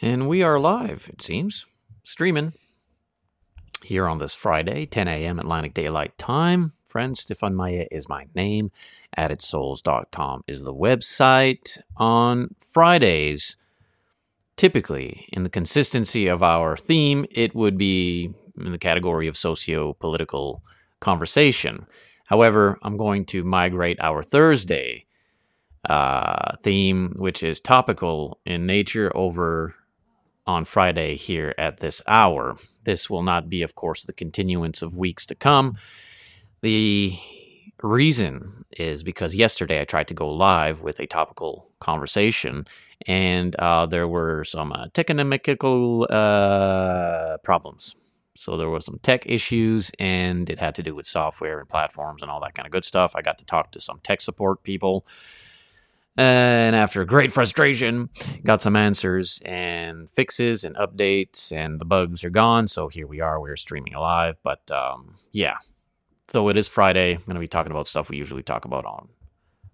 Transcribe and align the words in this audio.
And 0.00 0.28
we 0.28 0.44
are 0.44 0.60
live, 0.60 1.10
it 1.12 1.20
seems, 1.22 1.66
streaming 2.04 2.52
here 3.82 4.06
on 4.06 4.18
this 4.18 4.32
Friday, 4.32 4.86
10 4.86 5.08
a.m. 5.08 5.40
Atlantic 5.40 5.74
Daylight 5.74 6.16
Time. 6.16 6.72
Friends, 6.84 7.20
Stephane 7.20 7.56
Maya 7.56 7.88
is 7.90 8.08
my 8.08 8.26
name. 8.32 8.70
AddedSouls.com 9.16 10.44
is 10.46 10.62
the 10.62 10.72
website. 10.72 11.80
On 11.96 12.54
Fridays, 12.60 13.56
typically, 14.56 15.26
in 15.32 15.42
the 15.42 15.50
consistency 15.50 16.28
of 16.28 16.44
our 16.44 16.76
theme, 16.76 17.26
it 17.32 17.56
would 17.56 17.76
be 17.76 18.32
in 18.56 18.70
the 18.70 18.78
category 18.78 19.26
of 19.26 19.36
socio 19.36 19.94
political 19.94 20.62
conversation. 21.00 21.86
However, 22.26 22.78
I'm 22.82 22.96
going 22.96 23.24
to 23.26 23.42
migrate 23.42 23.98
our 24.00 24.22
Thursday 24.22 25.06
uh, 25.88 26.56
theme, 26.62 27.14
which 27.16 27.42
is 27.42 27.60
topical 27.60 28.38
in 28.44 28.64
nature, 28.64 29.10
over 29.16 29.74
on 30.48 30.64
Friday 30.64 31.14
here 31.14 31.54
at 31.58 31.78
this 31.78 32.02
hour. 32.08 32.56
This 32.84 33.10
will 33.10 33.22
not 33.22 33.50
be, 33.50 33.62
of 33.62 33.74
course, 33.74 34.02
the 34.02 34.14
continuance 34.14 34.80
of 34.80 34.96
weeks 34.96 35.26
to 35.26 35.34
come. 35.34 35.76
The 36.62 37.12
reason 37.82 38.64
is 38.72 39.02
because 39.02 39.36
yesterday 39.36 39.80
I 39.80 39.84
tried 39.84 40.08
to 40.08 40.14
go 40.14 40.28
live 40.30 40.82
with 40.82 40.98
a 41.00 41.06
topical 41.06 41.68
conversation, 41.80 42.66
and 43.06 43.54
uh, 43.56 43.84
there 43.86 44.08
were 44.08 44.42
some 44.42 44.72
uh, 44.72 44.86
technical 44.94 46.06
uh, 46.08 47.36
problems. 47.44 47.94
So 48.34 48.56
there 48.56 48.70
were 48.70 48.80
some 48.80 48.98
tech 49.02 49.26
issues, 49.26 49.90
and 49.98 50.48
it 50.48 50.58
had 50.58 50.74
to 50.76 50.82
do 50.82 50.94
with 50.94 51.06
software 51.06 51.60
and 51.60 51.68
platforms 51.68 52.22
and 52.22 52.30
all 52.30 52.40
that 52.40 52.54
kind 52.54 52.66
of 52.66 52.72
good 52.72 52.84
stuff. 52.84 53.14
I 53.14 53.20
got 53.20 53.36
to 53.38 53.44
talk 53.44 53.72
to 53.72 53.80
some 53.80 54.00
tech 54.02 54.22
support 54.22 54.62
people 54.62 55.06
and 56.18 56.74
after 56.74 57.04
great 57.04 57.30
frustration, 57.30 58.10
got 58.44 58.60
some 58.60 58.74
answers 58.74 59.40
and 59.44 60.10
fixes 60.10 60.64
and 60.64 60.74
updates, 60.74 61.52
and 61.52 61.80
the 61.80 61.84
bugs 61.84 62.24
are 62.24 62.30
gone. 62.30 62.66
So 62.66 62.88
here 62.88 63.06
we 63.06 63.20
are. 63.20 63.40
We're 63.40 63.54
streaming 63.54 63.94
live. 63.94 64.34
But 64.42 64.68
um, 64.72 65.14
yeah, 65.30 65.58
though 66.32 66.48
it 66.48 66.56
is 66.56 66.66
Friday, 66.66 67.14
I'm 67.14 67.22
going 67.22 67.34
to 67.34 67.40
be 67.40 67.46
talking 67.46 67.70
about 67.70 67.86
stuff 67.86 68.10
we 68.10 68.16
usually 68.16 68.42
talk 68.42 68.64
about 68.64 68.84
on 68.84 69.10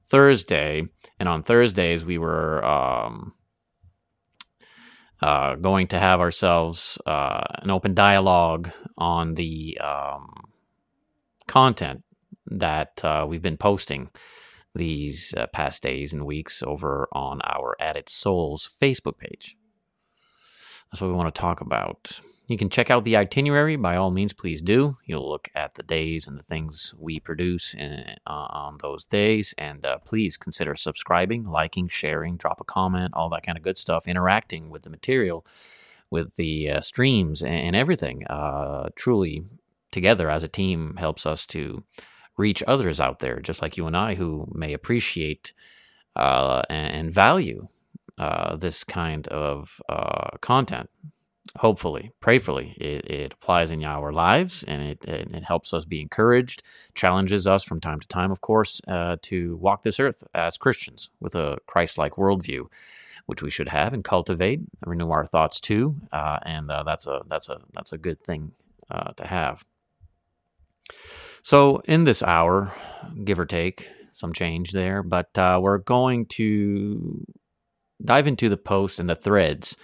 Thursday. 0.05 0.83
And 1.19 1.31
on 1.31 1.43
Thursdays, 1.43 2.05
we 2.05 2.19
were 2.19 2.63
um, 2.63 3.33
uh, 5.23 5.55
going 5.55 5.87
to 5.89 5.99
have 5.99 6.21
ourselves 6.21 6.99
uh, 7.07 7.43
an 7.63 7.71
open 7.71 7.95
dialogue 7.95 8.71
on 8.99 9.33
the 9.33 9.79
um, 9.83 10.53
content 11.47 12.03
that 12.49 13.03
uh, 13.03 13.25
we've 13.27 13.41
been 13.41 13.57
posting 13.57 14.11
these 14.75 15.35
uh, 15.37 15.47
past 15.47 15.83
days 15.83 16.13
and 16.13 16.27
weeks 16.27 16.63
over 16.63 17.09
on 17.13 17.41
our 17.45 17.77
Added 17.81 18.09
Souls 18.09 18.71
Facebook 18.81 19.19
page. 19.19 19.57
That's 20.91 21.01
what 21.01 21.11
we 21.11 21.17
want 21.17 21.35
to 21.35 21.41
talk 21.41 21.61
about. 21.61 22.21
You 22.47 22.59
can 22.59 22.69
check 22.69 22.91
out 22.91 23.05
the 23.05 23.17
itinerary. 23.17 23.77
By 23.77 23.97
all 23.97 24.11
means, 24.11 24.35
please 24.35 24.61
do. 24.61 24.97
You'll 25.07 25.29
look 25.29 25.49
at 25.55 25.75
the 25.75 25.83
days 25.83 26.27
and 26.27 26.39
the 26.39 26.43
things 26.43 26.95
we 26.99 27.19
produce 27.19 27.73
in, 27.73 28.05
uh, 28.27 28.31
on 28.51 28.79
those 28.83 29.07
days. 29.07 29.55
And 29.57 29.85
uh, 29.87 29.99
please 30.05 30.37
consider 30.37 30.75
subscribing, 30.75 31.45
liking, 31.45 31.89
sharing, 31.89 32.37
drop 32.37 32.61
a 32.61 32.65
comment, 32.65 33.15
all 33.15 33.31
that 33.31 33.45
kind 33.45 33.57
of 33.57 33.65
good 33.65 33.79
stuff, 33.79 34.07
interacting 34.07 34.69
with 34.69 34.83
the 34.83 34.91
material, 34.91 35.47
with 36.11 36.35
the 36.35 36.71
uh, 36.71 36.81
streams, 36.83 37.43
and, 37.43 37.55
and 37.55 37.77
everything. 37.77 38.27
Uh, 38.27 38.91
truly, 38.95 39.45
together 39.91 40.29
as 40.29 40.43
a 40.43 40.49
team, 40.49 40.97
helps 40.99 41.25
us 41.25 41.47
to 41.47 41.83
reach 42.37 42.63
others 42.67 43.01
out 43.01 43.21
there, 43.21 43.41
just 43.41 43.63
like 43.63 43.77
you 43.77 43.87
and 43.87 43.97
I, 43.97 44.15
who 44.15 44.49
may 44.53 44.73
appreciate 44.73 45.53
uh, 46.17 46.63
and, 46.69 47.13
value 47.13 47.69
uh, 48.19 48.57
this 48.57 48.85
kind 48.85 49.27
of 49.29 49.81
uh, 49.89 50.31
content. 50.41 50.91
Hopefully, 51.59 52.11
prayerfully, 52.21 52.75
it, 52.81 53.09
it, 53.09 53.33
applies 53.33 53.71
in 53.71 53.85
our 53.85 54.13
lives 54.13 54.65
and 54.65 54.83
it, 54.83 55.05
it, 55.05 55.45
helps 55.45 55.73
us 55.73 55.85
be 55.85 56.01
encouraged, 56.01 56.63
challenges 56.95 57.47
us 57.47 57.63
from 57.63 57.81
time 57.81 58.01
to 58.01 58.09
time, 58.09 58.33
of 58.33 58.41
course, 58.41 58.81
uh, 58.89 59.17
to 59.23 59.55
walk 59.57 59.83
this 59.83 60.01
earth 60.01 60.25
as 60.35 60.57
Christians 60.57 61.11
with 61.21 61.37
a 61.37 61.59
Christ 61.67 61.97
like 61.99 62.13
worldview. 62.13 62.67
Which 63.27 63.43
we 63.43 63.49
should 63.49 63.69
have 63.69 63.95
and 63.95 64.05
cultivate, 64.05 64.61
renew 64.85 65.09
our 65.09 65.25
thoughts 65.25 65.59
too, 65.59 65.97
uh, 66.13 66.41
and 66.43 66.71
uh, 66.71 66.83
that's 66.83 67.07
a 67.07 67.23
that's 67.27 67.49
a 67.49 67.61
that's 67.73 67.91
a 67.91 67.97
good 67.97 68.21
thing 68.21 68.53
to 69.17 69.27
have. 69.27 69.65
So, 71.45 71.83
in 71.85 72.05
this 72.05 72.23
hour, 72.23 72.73
give 73.23 73.39
or 73.39 73.45
take 73.45 73.91
some 74.13 74.33
change 74.33 74.73
there, 74.73 75.03
but 75.03 75.37
uh, 75.37 75.61
we're 75.63 75.77
going 75.77 76.25
to 76.31 77.23
dive 78.03 78.27
into 78.27 78.49
the 78.49 78.57
posts 78.57 78.99
and 78.99 79.11
the 79.11 79.15
threads 79.15 79.77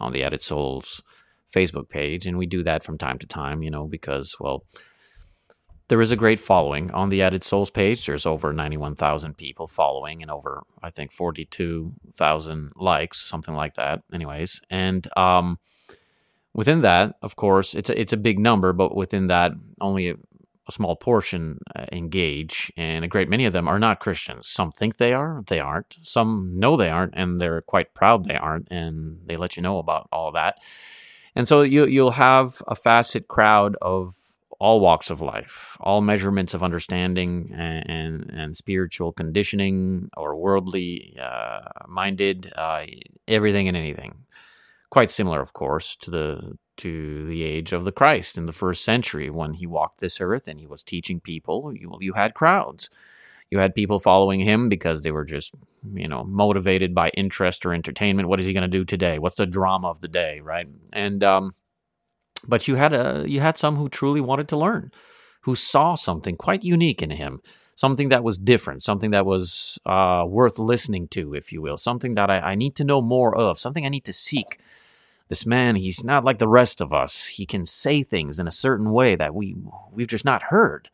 on 0.00 0.10
the 0.10 0.24
Added 0.24 0.42
Souls 0.42 1.04
Facebook 1.54 1.88
page. 1.88 2.26
And 2.26 2.36
we 2.36 2.46
do 2.46 2.64
that 2.64 2.82
from 2.82 2.98
time 2.98 3.20
to 3.20 3.28
time, 3.28 3.62
you 3.62 3.70
know, 3.70 3.86
because, 3.86 4.34
well, 4.40 4.64
there 5.86 6.00
is 6.00 6.10
a 6.10 6.16
great 6.16 6.40
following 6.40 6.90
on 6.90 7.10
the 7.10 7.22
Added 7.22 7.44
Souls 7.44 7.70
page. 7.70 8.04
There's 8.04 8.26
over 8.26 8.52
91,000 8.52 9.36
people 9.36 9.68
following 9.68 10.20
and 10.20 10.32
over, 10.32 10.64
I 10.82 10.90
think, 10.90 11.12
42,000 11.12 12.72
likes, 12.74 13.22
something 13.22 13.54
like 13.54 13.74
that. 13.74 14.00
Anyways, 14.12 14.60
and 14.68 15.06
um, 15.16 15.60
within 16.54 16.80
that, 16.80 17.14
of 17.22 17.36
course, 17.36 17.72
it's 17.72 17.88
a, 17.88 18.00
it's 18.00 18.12
a 18.12 18.16
big 18.16 18.40
number, 18.40 18.72
but 18.72 18.96
within 18.96 19.28
that, 19.28 19.52
only 19.80 20.16
a 20.66 20.72
small 20.72 20.96
portion 20.96 21.58
uh, 21.76 21.84
engage, 21.92 22.72
and 22.76 23.04
a 23.04 23.08
great 23.08 23.28
many 23.28 23.44
of 23.44 23.52
them 23.52 23.68
are 23.68 23.78
not 23.78 24.00
Christians. 24.00 24.48
Some 24.48 24.70
think 24.70 24.96
they 24.96 25.12
are, 25.12 25.42
they 25.46 25.60
aren't. 25.60 25.96
Some 26.02 26.58
know 26.58 26.76
they 26.76 26.88
aren't, 26.88 27.14
and 27.14 27.40
they're 27.40 27.60
quite 27.60 27.94
proud 27.94 28.24
they 28.24 28.36
aren't, 28.36 28.68
and 28.70 29.18
they 29.26 29.36
let 29.36 29.56
you 29.56 29.62
know 29.62 29.78
about 29.78 30.08
all 30.10 30.32
that. 30.32 30.58
And 31.34 31.46
so 31.46 31.62
you 31.62 31.86
you'll 31.86 32.12
have 32.12 32.62
a 32.66 32.74
facet 32.74 33.28
crowd 33.28 33.76
of 33.82 34.16
all 34.58 34.80
walks 34.80 35.10
of 35.10 35.20
life, 35.20 35.76
all 35.80 36.00
measurements 36.00 36.54
of 36.54 36.62
understanding 36.62 37.46
and 37.52 37.90
and, 37.90 38.30
and 38.30 38.56
spiritual 38.56 39.12
conditioning 39.12 40.08
or 40.16 40.36
worldly 40.36 41.16
uh, 41.20 41.60
minded, 41.86 42.52
uh, 42.56 42.86
everything 43.28 43.68
and 43.68 43.76
anything. 43.76 44.24
Quite 44.90 45.10
similar, 45.10 45.40
of 45.40 45.52
course, 45.52 45.96
to 45.96 46.10
the 46.10 46.56
to 46.78 47.26
the 47.26 47.42
age 47.42 47.72
of 47.72 47.84
the 47.84 47.92
Christ 47.92 48.38
in 48.38 48.46
the 48.46 48.52
first 48.52 48.84
century 48.84 49.30
when 49.30 49.54
he 49.54 49.66
walked 49.66 50.00
this 50.00 50.20
earth 50.20 50.48
and 50.48 50.58
he 50.58 50.66
was 50.66 50.82
teaching 50.82 51.20
people. 51.20 51.72
You, 51.74 51.96
you 52.00 52.12
had 52.14 52.34
crowds. 52.34 52.90
You 53.50 53.58
had 53.58 53.74
people 53.74 54.00
following 54.00 54.40
him 54.40 54.68
because 54.68 55.02
they 55.02 55.10
were 55.10 55.24
just, 55.24 55.54
you 55.92 56.08
know, 56.08 56.24
motivated 56.24 56.94
by 56.94 57.10
interest 57.10 57.64
or 57.64 57.72
entertainment. 57.72 58.28
What 58.28 58.40
is 58.40 58.46
he 58.46 58.52
going 58.52 58.62
to 58.62 58.78
do 58.78 58.84
today? 58.84 59.18
What's 59.18 59.36
the 59.36 59.46
drama 59.46 59.88
of 59.88 60.00
the 60.00 60.08
day, 60.08 60.40
right? 60.40 60.66
And 60.92 61.22
um, 61.22 61.54
but 62.46 62.66
you 62.66 62.76
had 62.76 62.92
a 62.92 63.24
you 63.26 63.40
had 63.40 63.58
some 63.58 63.76
who 63.76 63.88
truly 63.88 64.20
wanted 64.20 64.48
to 64.48 64.56
learn, 64.56 64.90
who 65.42 65.54
saw 65.54 65.94
something 65.94 66.36
quite 66.36 66.64
unique 66.64 67.02
in 67.02 67.10
him, 67.10 67.40
something 67.76 68.08
that 68.08 68.24
was 68.24 68.38
different, 68.38 68.82
something 68.82 69.10
that 69.10 69.26
was 69.26 69.78
uh, 69.86 70.24
worth 70.26 70.58
listening 70.58 71.08
to, 71.08 71.34
if 71.34 71.52
you 71.52 71.62
will, 71.62 71.76
something 71.76 72.14
that 72.14 72.30
I, 72.30 72.40
I 72.40 72.54
need 72.54 72.74
to 72.76 72.84
know 72.84 73.00
more 73.00 73.34
of, 73.36 73.58
something 73.58 73.84
I 73.84 73.90
need 73.90 74.04
to 74.04 74.12
seek 74.12 74.58
this 75.28 75.46
man, 75.46 75.76
he's 75.76 76.04
not 76.04 76.24
like 76.24 76.38
the 76.38 76.48
rest 76.48 76.80
of 76.80 76.92
us. 76.92 77.26
He 77.26 77.46
can 77.46 77.66
say 77.66 78.02
things 78.02 78.38
in 78.38 78.46
a 78.46 78.52
certain 78.52 78.92
way 78.92 79.16
that 79.16 79.34
we 79.34 79.56
we've 79.92 80.06
just 80.06 80.24
not 80.24 80.44
heard. 80.44 80.90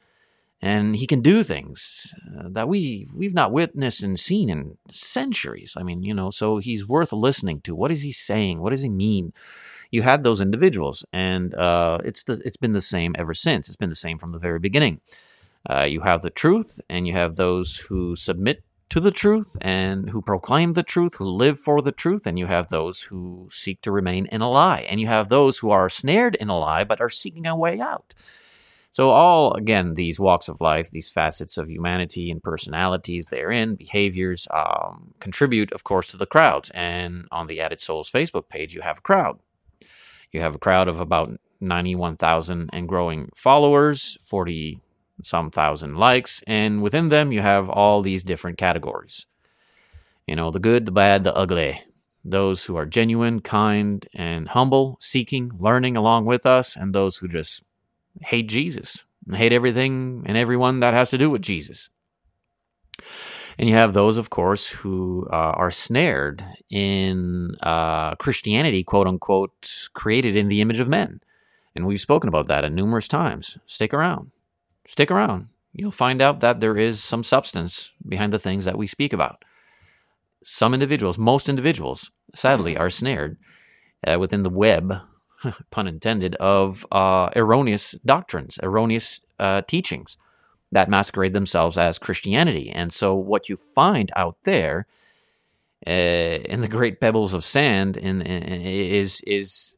And 0.62 0.94
he 0.94 1.06
can 1.06 1.22
do 1.22 1.42
things 1.42 2.14
uh, 2.38 2.48
that 2.50 2.68
we 2.68 3.08
we've 3.14 3.34
not 3.34 3.50
witnessed 3.50 4.02
and 4.02 4.20
seen 4.20 4.50
in 4.50 4.76
centuries. 4.90 5.74
I 5.76 5.82
mean, 5.82 6.02
you 6.02 6.12
know, 6.12 6.30
so 6.30 6.58
he's 6.58 6.86
worth 6.86 7.12
listening 7.12 7.62
to. 7.62 7.74
What 7.74 7.90
is 7.90 8.02
he 8.02 8.12
saying? 8.12 8.60
What 8.60 8.70
does 8.70 8.82
he 8.82 8.90
mean? 8.90 9.32
You 9.90 10.02
had 10.02 10.22
those 10.22 10.40
individuals, 10.40 11.04
and 11.12 11.54
uh, 11.54 11.98
it's 12.04 12.22
the, 12.24 12.40
it's 12.44 12.58
been 12.58 12.72
the 12.72 12.80
same 12.80 13.14
ever 13.18 13.34
since. 13.34 13.68
It's 13.68 13.76
been 13.76 13.88
the 13.88 13.96
same 13.96 14.18
from 14.18 14.32
the 14.32 14.38
very 14.38 14.58
beginning. 14.58 15.00
Uh, 15.68 15.84
you 15.84 16.02
have 16.02 16.22
the 16.22 16.30
truth, 16.30 16.80
and 16.88 17.06
you 17.06 17.14
have 17.14 17.36
those 17.36 17.76
who 17.76 18.14
submit 18.14 18.62
to 18.90 19.00
the 19.00 19.10
truth 19.10 19.56
and 19.60 20.10
who 20.10 20.20
proclaim 20.20 20.74
the 20.74 20.82
truth, 20.82 21.14
who 21.14 21.24
live 21.24 21.58
for 21.58 21.80
the 21.80 21.92
truth, 21.92 22.26
and 22.26 22.38
you 22.38 22.46
have 22.46 22.68
those 22.68 23.02
who 23.04 23.48
seek 23.50 23.80
to 23.82 23.92
remain 23.92 24.26
in 24.26 24.40
a 24.40 24.50
lie, 24.50 24.80
and 24.80 25.00
you 25.00 25.06
have 25.06 25.28
those 25.28 25.58
who 25.58 25.70
are 25.70 25.88
snared 25.88 26.34
in 26.34 26.48
a 26.48 26.58
lie 26.58 26.84
but 26.84 27.00
are 27.00 27.08
seeking 27.08 27.46
a 27.46 27.56
way 27.56 27.80
out. 27.80 28.14
So, 28.92 29.10
all 29.10 29.54
again, 29.54 29.94
these 29.94 30.18
walks 30.18 30.48
of 30.48 30.60
life, 30.60 30.90
these 30.90 31.08
facets 31.08 31.56
of 31.56 31.70
humanity 31.70 32.28
and 32.30 32.42
personalities 32.42 33.26
therein, 33.26 33.76
behaviors, 33.76 34.48
um, 34.52 35.14
contribute, 35.20 35.72
of 35.72 35.84
course, 35.84 36.08
to 36.08 36.16
the 36.16 36.26
crowds. 36.26 36.70
And 36.70 37.28
on 37.30 37.46
the 37.46 37.60
Added 37.60 37.80
Souls 37.80 38.10
Facebook 38.10 38.48
page, 38.48 38.74
you 38.74 38.80
have 38.80 38.98
a 38.98 39.02
crowd. 39.02 39.38
You 40.32 40.40
have 40.40 40.56
a 40.56 40.58
crowd 40.58 40.88
of 40.88 40.98
about 40.98 41.30
91,000 41.60 42.70
and 42.72 42.88
growing 42.88 43.30
followers, 43.36 44.18
40 44.22 44.80
some 45.22 45.50
thousand 45.50 45.96
likes, 45.96 46.42
and 46.46 46.82
within 46.82 47.08
them 47.08 47.32
you 47.32 47.40
have 47.40 47.68
all 47.68 48.02
these 48.02 48.22
different 48.22 48.58
categories. 48.58 49.26
You 50.26 50.36
know, 50.36 50.50
the 50.50 50.60
good, 50.60 50.86
the 50.86 50.92
bad, 50.92 51.24
the 51.24 51.34
ugly. 51.34 51.82
Those 52.24 52.64
who 52.66 52.76
are 52.76 52.86
genuine, 52.86 53.40
kind, 53.40 54.06
and 54.14 54.48
humble, 54.48 54.98
seeking, 55.00 55.50
learning 55.58 55.96
along 55.96 56.26
with 56.26 56.44
us, 56.44 56.76
and 56.76 56.94
those 56.94 57.16
who 57.16 57.28
just 57.28 57.62
hate 58.20 58.48
Jesus 58.48 59.04
and 59.26 59.36
hate 59.36 59.52
everything 59.52 60.22
and 60.26 60.36
everyone 60.36 60.80
that 60.80 60.94
has 60.94 61.10
to 61.10 61.18
do 61.18 61.30
with 61.30 61.42
Jesus. 61.42 61.88
And 63.58 63.68
you 63.68 63.74
have 63.74 63.92
those, 63.92 64.16
of 64.16 64.30
course, 64.30 64.68
who 64.68 65.26
uh, 65.30 65.34
are 65.36 65.70
snared 65.70 66.44
in 66.70 67.56
uh, 67.62 68.14
Christianity, 68.16 68.82
quote 68.82 69.06
unquote, 69.06 69.88
created 69.92 70.36
in 70.36 70.48
the 70.48 70.60
image 70.60 70.80
of 70.80 70.88
men. 70.88 71.20
And 71.74 71.86
we've 71.86 72.00
spoken 72.00 72.28
about 72.28 72.46
that 72.48 72.64
at 72.64 72.72
numerous 72.72 73.06
times. 73.06 73.58
Stick 73.66 73.92
around. 73.92 74.30
Stick 74.90 75.12
around. 75.12 75.46
You'll 75.72 75.92
find 75.92 76.20
out 76.20 76.40
that 76.40 76.58
there 76.58 76.76
is 76.76 77.00
some 77.00 77.22
substance 77.22 77.92
behind 78.08 78.32
the 78.32 78.40
things 78.40 78.64
that 78.64 78.76
we 78.76 78.88
speak 78.88 79.12
about. 79.12 79.44
Some 80.42 80.74
individuals, 80.74 81.16
most 81.16 81.48
individuals, 81.48 82.10
sadly, 82.34 82.76
are 82.76 82.90
snared 82.90 83.36
uh, 84.04 84.18
within 84.18 84.42
the 84.42 84.50
web, 84.50 85.00
pun 85.70 85.86
intended, 85.86 86.34
of 86.40 86.84
uh, 86.90 87.30
erroneous 87.36 87.94
doctrines, 88.04 88.58
erroneous 88.64 89.20
uh, 89.38 89.62
teachings 89.62 90.16
that 90.72 90.90
masquerade 90.90 91.34
themselves 91.34 91.78
as 91.78 91.96
Christianity. 91.96 92.68
And 92.68 92.92
so, 92.92 93.14
what 93.14 93.48
you 93.48 93.54
find 93.54 94.10
out 94.16 94.38
there 94.42 94.88
uh, 95.86 95.90
in 96.50 96.62
the 96.62 96.68
great 96.68 97.00
pebbles 97.00 97.32
of 97.32 97.44
sand 97.44 97.96
in, 97.96 98.22
in, 98.22 98.60
is 98.60 99.20
is 99.24 99.76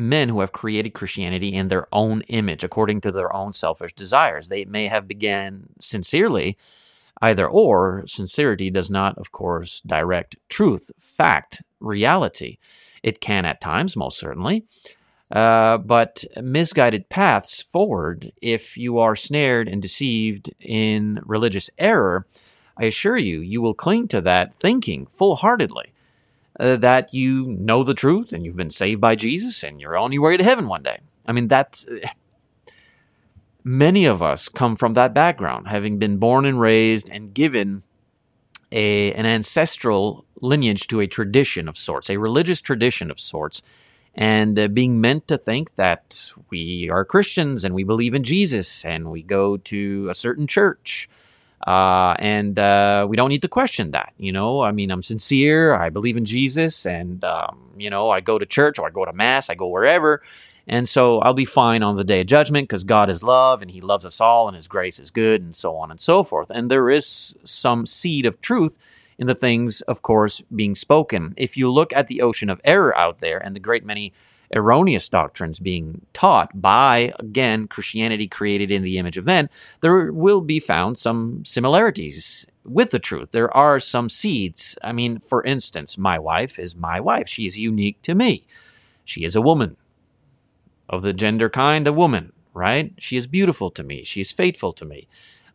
men 0.00 0.28
who 0.28 0.40
have 0.40 0.52
created 0.52 0.90
Christianity 0.90 1.54
in 1.54 1.68
their 1.68 1.86
own 1.92 2.22
image, 2.22 2.64
according 2.64 3.02
to 3.02 3.12
their 3.12 3.34
own 3.34 3.52
selfish 3.52 3.92
desires. 3.92 4.48
They 4.48 4.64
may 4.64 4.88
have 4.88 5.06
began 5.06 5.68
sincerely, 5.78 6.56
either 7.20 7.46
or. 7.46 8.04
Sincerity 8.06 8.70
does 8.70 8.90
not, 8.90 9.16
of 9.18 9.30
course, 9.30 9.80
direct 9.86 10.36
truth, 10.48 10.90
fact, 10.98 11.62
reality. 11.78 12.58
It 13.02 13.20
can 13.20 13.44
at 13.44 13.60
times, 13.60 13.96
most 13.96 14.18
certainly. 14.18 14.64
Uh, 15.30 15.78
but 15.78 16.24
misguided 16.42 17.08
paths 17.08 17.62
forward, 17.62 18.32
if 18.42 18.76
you 18.76 18.98
are 18.98 19.14
snared 19.14 19.68
and 19.68 19.80
deceived 19.80 20.50
in 20.58 21.20
religious 21.24 21.70
error, 21.78 22.26
I 22.76 22.86
assure 22.86 23.16
you, 23.16 23.40
you 23.40 23.62
will 23.62 23.74
cling 23.74 24.08
to 24.08 24.20
that 24.22 24.54
thinking 24.54 25.06
full 25.06 25.36
heartedly 25.36 25.92
uh, 26.60 26.76
that 26.76 27.14
you 27.14 27.46
know 27.58 27.82
the 27.82 27.94
truth 27.94 28.32
and 28.32 28.44
you've 28.44 28.56
been 28.56 28.70
saved 28.70 29.00
by 29.00 29.16
Jesus 29.16 29.64
and 29.64 29.80
you're 29.80 29.96
on 29.96 30.12
your 30.12 30.22
way 30.22 30.36
to 30.36 30.44
heaven 30.44 30.68
one 30.68 30.82
day. 30.82 31.00
I 31.26 31.32
mean, 31.32 31.48
that's. 31.48 31.86
Many 33.62 34.06
of 34.06 34.22
us 34.22 34.48
come 34.48 34.74
from 34.74 34.94
that 34.94 35.12
background, 35.12 35.68
having 35.68 35.98
been 35.98 36.16
born 36.16 36.46
and 36.46 36.58
raised 36.58 37.10
and 37.10 37.34
given 37.34 37.82
a, 38.72 39.12
an 39.12 39.26
ancestral 39.26 40.24
lineage 40.40 40.86
to 40.88 41.00
a 41.00 41.06
tradition 41.06 41.68
of 41.68 41.76
sorts, 41.76 42.08
a 42.08 42.16
religious 42.16 42.62
tradition 42.62 43.10
of 43.10 43.20
sorts, 43.20 43.60
and 44.14 44.58
uh, 44.58 44.68
being 44.68 45.00
meant 45.00 45.28
to 45.28 45.36
think 45.36 45.74
that 45.74 46.32
we 46.48 46.88
are 46.90 47.04
Christians 47.04 47.64
and 47.64 47.74
we 47.74 47.84
believe 47.84 48.14
in 48.14 48.24
Jesus 48.24 48.84
and 48.84 49.10
we 49.10 49.22
go 49.22 49.58
to 49.58 50.08
a 50.08 50.14
certain 50.14 50.46
church. 50.46 51.08
Uh, 51.66 52.14
and 52.18 52.58
uh, 52.58 53.06
we 53.08 53.16
don't 53.16 53.28
need 53.28 53.42
to 53.42 53.48
question 53.48 53.90
that. 53.90 54.12
You 54.18 54.32
know, 54.32 54.62
I 54.62 54.72
mean, 54.72 54.90
I'm 54.90 55.02
sincere. 55.02 55.74
I 55.74 55.90
believe 55.90 56.16
in 56.16 56.24
Jesus, 56.24 56.86
and 56.86 57.22
um, 57.24 57.58
you 57.76 57.90
know, 57.90 58.10
I 58.10 58.20
go 58.20 58.38
to 58.38 58.46
church 58.46 58.78
or 58.78 58.86
I 58.86 58.90
go 58.90 59.04
to 59.04 59.12
mass. 59.12 59.50
I 59.50 59.54
go 59.54 59.66
wherever, 59.66 60.22
and 60.66 60.88
so 60.88 61.18
I'll 61.20 61.34
be 61.34 61.44
fine 61.44 61.82
on 61.82 61.96
the 61.96 62.04
day 62.04 62.22
of 62.22 62.28
judgment 62.28 62.68
because 62.68 62.84
God 62.84 63.10
is 63.10 63.22
love 63.22 63.60
and 63.60 63.70
He 63.70 63.80
loves 63.80 64.06
us 64.06 64.20
all, 64.20 64.48
and 64.48 64.56
His 64.56 64.68
grace 64.68 64.98
is 64.98 65.10
good, 65.10 65.42
and 65.42 65.54
so 65.54 65.76
on 65.76 65.90
and 65.90 66.00
so 66.00 66.24
forth. 66.24 66.50
And 66.50 66.70
there 66.70 66.88
is 66.88 67.36
some 67.44 67.84
seed 67.84 68.24
of 68.24 68.40
truth 68.40 68.78
in 69.18 69.26
the 69.26 69.34
things, 69.34 69.82
of 69.82 70.00
course, 70.00 70.42
being 70.54 70.74
spoken. 70.74 71.34
If 71.36 71.58
you 71.58 71.70
look 71.70 71.92
at 71.92 72.08
the 72.08 72.22
ocean 72.22 72.48
of 72.48 72.58
error 72.64 72.96
out 72.96 73.18
there 73.18 73.38
and 73.38 73.54
the 73.54 73.60
great 73.60 73.84
many 73.84 74.14
erroneous 74.54 75.08
doctrines 75.08 75.60
being 75.60 76.06
taught 76.12 76.60
by, 76.60 77.12
again, 77.18 77.68
Christianity 77.68 78.26
created 78.26 78.70
in 78.70 78.82
the 78.82 78.98
image 78.98 79.16
of 79.16 79.26
men, 79.26 79.48
there 79.80 80.12
will 80.12 80.40
be 80.40 80.60
found 80.60 80.98
some 80.98 81.44
similarities 81.44 82.46
with 82.64 82.90
the 82.90 82.98
truth. 82.98 83.30
There 83.30 83.54
are 83.56 83.80
some 83.80 84.08
seeds. 84.08 84.76
I 84.82 84.92
mean, 84.92 85.20
for 85.20 85.44
instance, 85.44 85.96
my 85.96 86.18
wife 86.18 86.58
is 86.58 86.74
my 86.74 87.00
wife. 87.00 87.28
She 87.28 87.46
is 87.46 87.58
unique 87.58 88.02
to 88.02 88.14
me. 88.14 88.46
She 89.04 89.24
is 89.24 89.36
a 89.36 89.42
woman 89.42 89.76
of 90.88 91.02
the 91.02 91.12
gender 91.12 91.48
kind, 91.48 91.86
a 91.86 91.92
woman, 91.92 92.32
right? 92.52 92.92
She 92.98 93.16
is 93.16 93.26
beautiful 93.26 93.70
to 93.70 93.82
me. 93.82 94.04
She 94.04 94.20
is 94.20 94.32
faithful 94.32 94.72
to 94.74 94.84
me. 94.84 95.06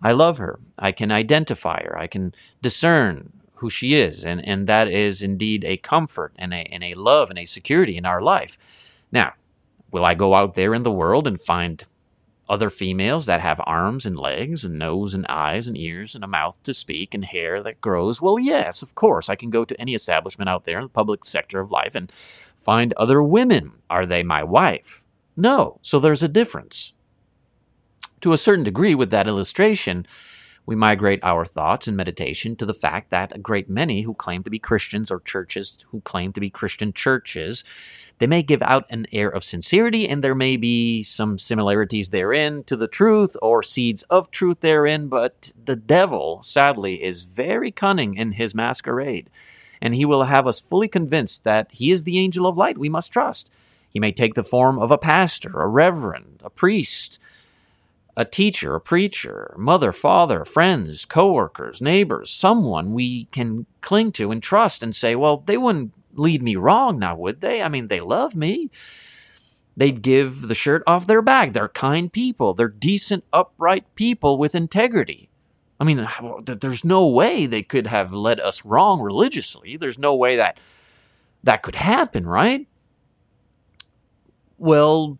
I 0.02 0.12
love 0.12 0.38
her. 0.38 0.60
I 0.80 0.92
can 0.92 1.12
identify 1.12 1.84
her. 1.84 1.98
I 1.98 2.08
can 2.08 2.34
discern 2.62 3.32
who 3.56 3.70
she 3.70 3.96
is, 3.96 4.26
and, 4.26 4.46
and 4.46 4.68
that 4.68 4.88
is 4.88 5.22
indeed 5.22 5.64
a 5.64 5.78
comfort 5.78 6.34
and 6.38 6.54
a, 6.54 6.58
and 6.58 6.84
a 6.84 6.94
love 6.94 7.30
and 7.30 7.40
a 7.40 7.46
security 7.46 7.98
in 7.98 8.06
our 8.06 8.22
life. 8.22 8.58
Now, 9.16 9.32
will 9.92 10.04
I 10.04 10.14
go 10.14 10.36
out 10.36 10.56
there 10.56 10.76
in 10.76 10.84
the 10.84 10.92
world 10.92 11.26
and 11.26 11.40
find 11.40 11.82
other 12.50 12.70
females 12.70 13.26
that 13.28 13.40
have 13.40 13.62
arms 13.66 14.06
and 14.06 14.20
legs 14.20 14.66
and 14.66 14.78
nose 14.78 15.14
and 15.14 15.26
eyes 15.28 15.70
and 15.70 15.78
ears 15.78 16.16
and 16.16 16.24
a 16.24 16.28
mouth 16.28 16.62
to 16.64 16.74
speak 16.74 17.14
and 17.14 17.24
hair 17.24 17.64
that 17.64 17.80
grows? 17.80 18.22
Well, 18.22 18.38
yes, 18.38 18.82
of 18.82 18.94
course. 18.94 19.30
I 19.30 19.38
can 19.38 19.50
go 19.50 19.64
to 19.64 19.80
any 19.80 19.96
establishment 19.96 20.50
out 20.50 20.66
there 20.66 20.80
in 20.80 20.84
the 20.84 20.90
public 20.90 21.24
sector 21.24 21.62
of 21.62 21.72
life 21.72 21.96
and 21.96 22.12
find 22.12 22.92
other 22.98 23.24
women. 23.24 23.72
Are 23.90 24.06
they 24.06 24.22
my 24.22 24.44
wife? 24.44 25.06
No. 25.38 25.80
So 25.82 25.98
there's 25.98 26.22
a 26.22 26.28
difference. 26.28 26.94
To 28.20 28.34
a 28.34 28.38
certain 28.38 28.66
degree, 28.66 28.96
with 28.96 29.12
that 29.12 29.28
illustration, 29.28 30.06
we 30.66 30.76
migrate 30.76 31.20
our 31.24 31.46
thoughts 31.46 31.88
and 31.88 31.96
meditation 31.96 32.56
to 32.56 32.66
the 32.66 32.74
fact 32.74 33.12
that 33.12 33.36
a 33.36 33.40
great 33.40 33.70
many 33.70 34.02
who 34.02 34.14
claim 34.14 34.44
to 34.44 34.50
be 34.50 34.58
Christians 34.58 35.12
or 35.12 35.20
churches 35.20 35.86
who 35.90 36.02
claim 36.02 36.34
to 36.34 36.42
be 36.42 36.50
Christian 36.50 36.92
churches, 36.92 37.64
they 38.18 38.28
may 38.28 38.42
give 38.42 38.64
out 38.64 38.86
an 38.90 39.06
air 39.12 39.30
of 39.30 39.44
sincerity 39.44 40.08
and 40.08 40.24
there 40.24 40.36
may 40.36 40.58
be 40.58 41.04
some 41.04 41.38
similarities 41.38 42.10
therein 42.10 42.64
to 42.64 42.76
the 42.76 42.88
truth 42.88 43.38
or 43.42 43.62
seeds 43.62 44.04
of 44.04 44.32
truth 44.32 44.62
therein, 44.62 45.08
but 45.08 45.54
the 45.64 45.76
devil, 45.76 46.42
sadly, 46.42 47.04
is 47.04 47.24
very 47.24 47.72
cunning 47.72 48.16
in 48.16 48.34
his 48.34 48.56
masquerade. 48.56 49.30
And 49.82 49.94
he 49.94 50.06
will 50.06 50.24
have 50.24 50.48
us 50.48 50.60
fully 50.60 50.88
convinced 50.88 51.44
that 51.44 51.70
he 51.72 51.92
is 51.92 52.04
the 52.04 52.18
angel 52.18 52.48
of 52.48 52.58
light 52.58 52.78
we 52.78 52.90
must 52.90 53.12
trust. 53.12 53.52
He 53.90 54.00
may 54.00 54.12
take 54.12 54.34
the 54.34 54.44
form 54.44 54.80
of 54.80 54.90
a 54.92 54.98
pastor, 54.98 55.62
a 55.62 55.68
reverend, 55.68 56.42
a 56.44 56.50
priest, 56.50 57.20
a 58.18 58.24
teacher, 58.26 58.76
a 58.76 58.82
preacher, 58.82 59.54
mother, 59.58 59.92
father, 59.92 60.46
friends, 60.46 61.06
coworkers, 61.06 61.82
neighbors, 61.82 62.30
someone 62.30 62.94
we 62.94 63.26
can 63.26 63.66
cling 63.82 64.12
to 64.14 64.32
and 64.32 64.42
trust 64.42 64.82
and 64.82 64.96
say, 64.96 65.16
well, 65.16 65.44
they 65.46 65.58
wouldn't 65.58 65.92
lead 66.14 66.42
me 66.42 66.56
wrong 66.56 66.98
now, 66.98 67.16
would 67.16 67.42
they? 67.42 67.62
I 67.62 67.68
mean, 67.68 67.88
they 67.88 68.00
love 68.00 68.36
me. 68.36 68.70
They'd 69.76 70.02
give 70.02 70.48
the 70.48 70.56
shirt 70.56 70.82
off 70.88 71.08
their 71.08 71.22
back. 71.22 71.52
They're 71.52 71.68
kind 71.68 72.12
people. 72.12 72.54
They're 72.54 72.70
decent, 72.70 73.26
upright 73.34 73.84
people 73.96 74.38
with 74.38 74.56
integrity. 74.56 75.30
I 75.78 75.84
mean, 75.84 76.08
there's 76.46 76.86
no 76.86 77.08
way 77.08 77.46
they 77.46 77.64
could 77.64 77.88
have 77.88 78.14
led 78.14 78.40
us 78.40 78.64
wrong 78.64 79.02
religiously. 79.02 79.76
There's 79.76 80.00
no 80.00 80.16
way 80.16 80.38
that 80.38 80.58
that 81.44 81.64
could 81.64 81.76
happen, 81.76 82.26
right? 82.26 82.66
Well, 84.58 85.20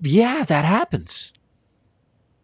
yeah, 0.00 0.44
that 0.44 0.64
happens 0.64 1.31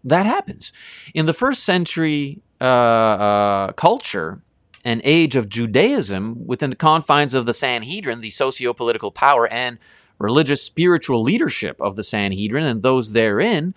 that 0.05 0.27
happens. 0.27 0.73
In 1.15 1.27
the 1.27 1.35
first 1.35 1.65
century 1.65 2.41
uh, 2.61 2.65
uh, 2.65 3.73
culture 3.73 4.41
and 4.85 5.01
age 5.05 5.37
of 5.37 5.49
Judaism, 5.49 6.47
within 6.47 6.71
the 6.71 6.77
confines 6.77 7.35
of 7.35 7.47
the 7.47 7.55
Sanhedrin, 7.55 8.21
the 8.21 8.31
socio 8.31 8.73
political 8.73 9.11
power 9.11 9.47
and 9.47 9.79
religious 10.19 10.63
spiritual 10.63 11.23
leadership 11.23 11.81
of 11.81 11.97
the 11.97 12.03
Sanhedrin 12.03 12.65
and 12.65 12.83
those 12.83 13.13
therein, 13.13 13.75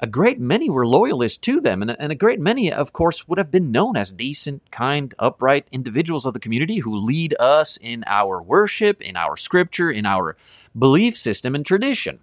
a 0.00 0.06
great 0.06 0.40
many 0.40 0.68
were 0.68 0.86
loyalists 0.86 1.38
to 1.38 1.60
them, 1.60 1.80
and, 1.80 1.96
and, 1.96 2.10
a 2.10 2.16
great 2.16 2.40
many, 2.40 2.72
of 2.72 2.92
course, 2.92 3.28
would 3.28 3.38
have 3.38 3.52
been 3.52 3.70
known 3.70 3.96
as 3.96 4.10
decent, 4.10 4.68
kind, 4.72 5.14
upright 5.16 5.68
individuals 5.70 6.26
of 6.26 6.34
the 6.34 6.40
community 6.40 6.78
who 6.78 6.92
lead 6.92 7.36
us 7.38 7.78
in 7.80 8.02
our 8.08 8.42
worship, 8.42 9.00
in 9.00 9.16
our 9.16 9.36
scripture, 9.36 9.92
in 9.92 10.04
our 10.04 10.36
belief 10.76 11.16
system 11.16 11.54
and 11.54 11.64
tradition 11.64 12.18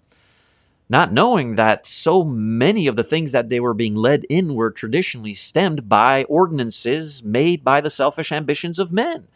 not 0.89 1.13
knowing 1.13 1.55
that 1.55 1.86
so 1.86 2.24
many 2.24 2.88
of 2.88 2.96
the 2.96 3.03
things 3.03 3.31
that 3.31 3.50
they 3.50 3.60
were 3.60 3.75
being 3.75 3.96
led 3.96 4.25
in 4.27 4.55
were 4.55 4.72
traditionally 4.72 5.36
stemmed 5.36 5.88
by 5.88 6.24
ordinances 6.24 7.24
made 7.24 7.63
by 7.63 7.79
the 7.79 7.91
selfish 7.91 8.31
ambitions 8.31 8.79
of 8.79 8.91
men, 8.91 9.27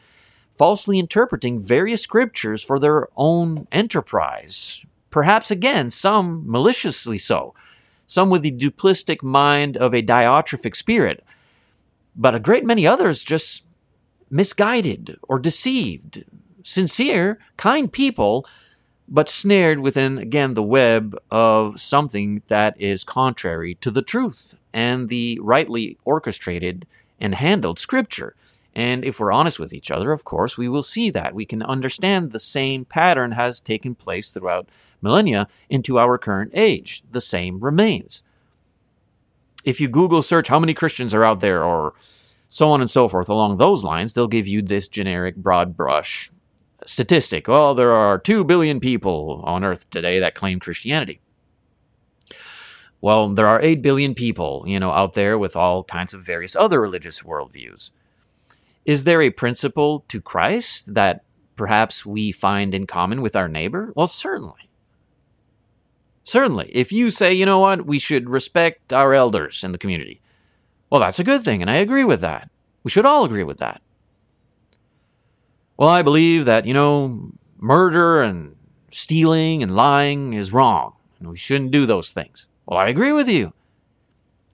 falsely 0.57 0.97
interpreting 0.97 1.61
various 1.61 2.01
scriptures 2.01 2.63
for 2.63 2.79
their 2.79 3.07
own 3.15 3.67
enterprise. 3.71 4.83
Perhaps 5.11 5.51
again, 5.51 5.91
some 5.91 6.43
maliciously 6.49 7.19
so, 7.19 7.53
some 8.07 8.31
with 8.31 8.41
the 8.41 8.51
duplistic 8.51 9.21
mind 9.21 9.77
of 9.77 9.93
a 9.93 10.01
diotrephic 10.01 10.75
spirit, 10.75 11.23
but 12.15 12.33
a 12.33 12.39
great 12.39 12.65
many 12.65 12.87
others 12.87 13.23
just 13.23 13.63
misguided 14.31 15.19
or 15.23 15.37
deceived. 15.37 16.23
Sincere, 16.63 17.37
kind 17.57 17.91
people 17.91 18.47
but 19.07 19.29
snared 19.29 19.79
within, 19.79 20.17
again, 20.17 20.53
the 20.53 20.63
web 20.63 21.17
of 21.29 21.79
something 21.79 22.41
that 22.47 22.79
is 22.79 23.03
contrary 23.03 23.75
to 23.75 23.91
the 23.91 24.01
truth 24.01 24.55
and 24.73 25.09
the 25.09 25.39
rightly 25.41 25.97
orchestrated 26.05 26.87
and 27.19 27.35
handled 27.35 27.79
scripture. 27.79 28.35
And 28.75 29.05
if 29.05 29.19
we're 29.19 29.31
honest 29.31 29.59
with 29.59 29.73
each 29.73 29.91
other, 29.91 30.11
of 30.11 30.23
course, 30.23 30.57
we 30.57 30.67
will 30.67 30.81
see 30.81 31.09
that. 31.11 31.35
We 31.35 31.45
can 31.45 31.61
understand 31.61 32.31
the 32.31 32.39
same 32.39 32.85
pattern 32.85 33.33
has 33.33 33.59
taken 33.59 33.93
place 33.93 34.31
throughout 34.31 34.67
millennia 35.01 35.47
into 35.69 35.99
our 35.99 36.17
current 36.17 36.51
age. 36.55 37.03
The 37.11 37.21
same 37.21 37.59
remains. 37.59 38.23
If 39.63 39.79
you 39.79 39.87
Google 39.87 40.21
search 40.21 40.47
how 40.47 40.59
many 40.59 40.73
Christians 40.73 41.13
are 41.13 41.23
out 41.23 41.39
there 41.39 41.63
or 41.63 41.93
so 42.49 42.69
on 42.69 42.81
and 42.81 42.89
so 42.89 43.07
forth 43.07 43.29
along 43.29 43.57
those 43.57 43.83
lines, 43.83 44.13
they'll 44.13 44.27
give 44.27 44.47
you 44.47 44.61
this 44.61 44.87
generic 44.87 45.35
broad 45.35 45.77
brush 45.77 46.31
statistic. 46.85 47.47
Well, 47.47 47.73
there 47.73 47.91
are 47.91 48.17
2 48.17 48.43
billion 48.43 48.79
people 48.79 49.41
on 49.45 49.63
earth 49.63 49.89
today 49.89 50.19
that 50.19 50.35
claim 50.35 50.59
Christianity. 50.59 51.19
Well, 53.01 53.29
there 53.29 53.47
are 53.47 53.61
8 53.61 53.81
billion 53.81 54.15
people, 54.15 54.63
you 54.65 54.79
know, 54.79 54.91
out 54.91 55.13
there 55.13 55.37
with 55.37 55.55
all 55.55 55.83
kinds 55.83 56.13
of 56.13 56.25
various 56.25 56.55
other 56.55 56.79
religious 56.79 57.21
worldviews. 57.21 57.91
Is 58.85 59.03
there 59.03 59.21
a 59.21 59.29
principle 59.29 60.05
to 60.07 60.21
Christ 60.21 60.93
that 60.93 61.23
perhaps 61.55 62.05
we 62.05 62.31
find 62.31 62.73
in 62.73 62.87
common 62.87 63.21
with 63.21 63.35
our 63.35 63.47
neighbor? 63.47 63.91
Well, 63.95 64.07
certainly. 64.07 64.69
Certainly. 66.23 66.71
If 66.73 66.91
you 66.91 67.11
say, 67.11 67.33
you 67.33 67.45
know 67.45 67.59
what, 67.59 67.85
we 67.85 67.99
should 67.99 68.29
respect 68.29 68.93
our 68.93 69.13
elders 69.13 69.63
in 69.63 69.73
the 69.73 69.77
community, 69.77 70.21
well, 70.89 71.01
that's 71.01 71.19
a 71.19 71.23
good 71.23 71.43
thing, 71.43 71.61
and 71.61 71.69
I 71.69 71.75
agree 71.75 72.03
with 72.03 72.21
that. 72.21 72.49
We 72.83 72.91
should 72.91 73.05
all 73.05 73.25
agree 73.25 73.43
with 73.43 73.57
that. 73.57 73.81
Well, 75.77 75.89
I 75.89 76.01
believe 76.01 76.45
that, 76.45 76.65
you 76.65 76.73
know, 76.73 77.31
murder 77.57 78.21
and 78.21 78.55
stealing 78.91 79.63
and 79.63 79.75
lying 79.75 80.33
is 80.33 80.53
wrong, 80.53 80.93
and 81.19 81.29
we 81.29 81.37
shouldn't 81.37 81.71
do 81.71 81.85
those 81.85 82.11
things. 82.11 82.47
Well, 82.65 82.79
I 82.79 82.87
agree 82.87 83.11
with 83.11 83.27
you. 83.27 83.53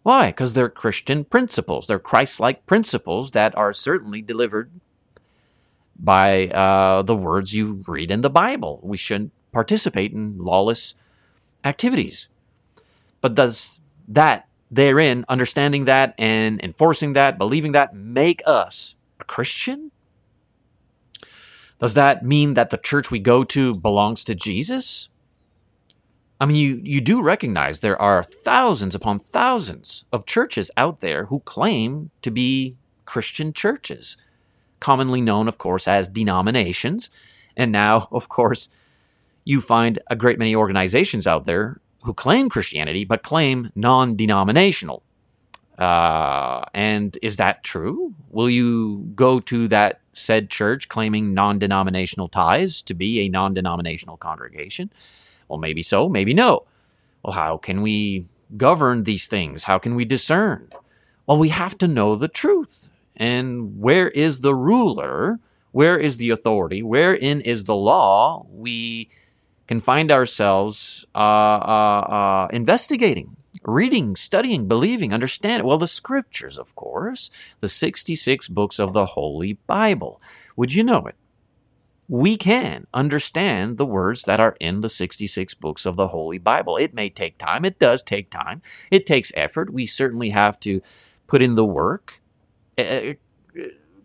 Why? 0.03 0.27
Because 0.27 0.53
they're 0.53 0.69
Christian 0.69 1.25
principles. 1.25 1.87
They're 1.87 1.99
Christ 1.99 2.39
like 2.39 2.65
principles 2.65 3.31
that 3.31 3.55
are 3.57 3.73
certainly 3.73 4.21
delivered 4.21 4.71
by 5.99 6.47
uh, 6.47 7.01
the 7.01 7.15
words 7.15 7.53
you 7.53 7.83
read 7.85 8.09
in 8.09 8.21
the 8.21 8.29
Bible. 8.29 8.79
We 8.81 8.95
shouldn't 8.95 9.33
participate 9.51 10.13
in 10.13 10.37
lawless 10.37 10.95
activities. 11.65 12.29
But 13.19 13.35
does 13.35 13.81
that 14.07 14.47
therein, 14.71 15.25
understanding 15.27 15.85
that 15.85 16.15
and 16.17 16.63
enforcing 16.63 17.13
that, 17.13 17.37
believing 17.37 17.73
that, 17.73 17.93
make 17.93 18.41
us 18.45 18.95
a 19.19 19.25
Christian? 19.25 19.91
Does 21.79 21.93
that 21.93 22.23
mean 22.23 22.53
that 22.55 22.69
the 22.69 22.77
church 22.77 23.09
we 23.09 23.19
go 23.19 23.43
to 23.45 23.73
belongs 23.75 24.23
to 24.25 24.35
Jesus? 24.35 25.07
I 26.39 26.45
mean, 26.45 26.57
you, 26.57 26.81
you 26.83 27.01
do 27.01 27.21
recognize 27.21 27.79
there 27.79 28.01
are 28.01 28.23
thousands 28.23 28.95
upon 28.95 29.19
thousands 29.19 30.05
of 30.11 30.25
churches 30.25 30.71
out 30.77 30.99
there 30.99 31.25
who 31.25 31.39
claim 31.41 32.11
to 32.21 32.31
be 32.31 32.75
Christian 33.05 33.53
churches, 33.53 34.17
commonly 34.79 35.19
known, 35.19 35.47
of 35.47 35.57
course, 35.57 35.87
as 35.87 36.07
denominations. 36.07 37.09
And 37.57 37.71
now, 37.71 38.07
of 38.11 38.29
course, 38.29 38.69
you 39.43 39.61
find 39.61 39.99
a 40.07 40.15
great 40.15 40.37
many 40.39 40.55
organizations 40.55 41.25
out 41.25 41.45
there 41.45 41.79
who 42.03 42.13
claim 42.13 42.49
Christianity 42.49 43.03
but 43.03 43.23
claim 43.23 43.71
non 43.75 44.15
denominational. 44.15 45.03
Uh, 45.77 46.63
and 46.73 47.17
is 47.21 47.37
that 47.37 47.63
true? 47.63 48.13
Will 48.29 48.49
you 48.49 49.09
go 49.15 49.39
to 49.41 49.67
that 49.69 50.01
said 50.19 50.49
church 50.49 50.87
claiming 50.87 51.33
non 51.33 51.59
denominational 51.59 52.27
ties 52.27 52.81
to 52.83 52.93
be 52.93 53.21
a 53.21 53.29
non 53.29 53.53
denominational 53.53 54.17
congregation? 54.17 54.91
Well, 55.47 55.59
maybe 55.59 55.81
so, 55.81 56.09
maybe 56.09 56.33
no. 56.33 56.65
Well, 57.23 57.33
how 57.33 57.57
can 57.57 57.81
we 57.81 58.25
govern 58.55 59.03
these 59.03 59.27
things? 59.27 59.63
How 59.63 59.79
can 59.79 59.95
we 59.95 60.05
discern? 60.05 60.69
Well, 61.25 61.37
we 61.37 61.49
have 61.49 61.77
to 61.79 61.87
know 61.87 62.15
the 62.15 62.27
truth. 62.27 62.89
And 63.15 63.79
where 63.79 64.09
is 64.09 64.41
the 64.41 64.55
ruler? 64.55 65.39
Where 65.71 65.97
is 65.97 66.17
the 66.17 66.29
authority? 66.29 66.81
Wherein 66.81 67.41
is 67.41 67.65
the 67.65 67.75
law? 67.75 68.45
We 68.49 69.09
can 69.67 69.81
find 69.81 70.11
ourselves 70.11 71.05
uh, 71.13 71.17
uh, 71.17 72.05
uh, 72.09 72.47
investigating, 72.51 73.35
reading, 73.69 74.15
studying, 74.15 74.67
believing, 74.67 75.13
understanding. 75.13 75.65
Well, 75.65 75.77
the 75.77 75.87
scriptures, 75.87 76.57
of 76.57 76.75
course, 76.75 77.29
the 77.61 77.67
66 77.67 78.47
books 78.47 78.79
of 78.79 78.93
the 78.93 79.07
Holy 79.07 79.53
Bible. 79.67 80.21
Would 80.55 80.73
you 80.73 80.83
know 80.83 81.05
it? 81.07 81.15
We 82.07 82.37
can 82.37 82.87
understand 82.93 83.77
the 83.77 83.85
words 83.85 84.23
that 84.23 84.39
are 84.39 84.57
in 84.59 84.81
the 84.81 84.89
66 84.89 85.53
books 85.53 85.85
of 85.85 85.95
the 85.95 86.07
Holy 86.07 86.39
Bible. 86.39 86.75
It 86.77 86.93
may 86.93 87.09
take 87.09 87.37
time. 87.37 87.63
It 87.63 87.77
does 87.77 88.01
take 88.01 88.31
time. 88.31 88.61
It 88.89 89.05
takes 89.05 89.31
effort. 89.35 89.71
We 89.71 89.85
certainly 89.85 90.31
have 90.31 90.59
to 90.61 90.81
put 91.27 91.41
in 91.41 91.55
the 91.55 91.65
work. 91.65 92.21
Uh, 92.77 93.13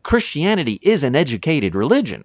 Christianity 0.02 0.78
is 0.82 1.02
an 1.02 1.16
educated 1.16 1.74
religion. 1.74 2.24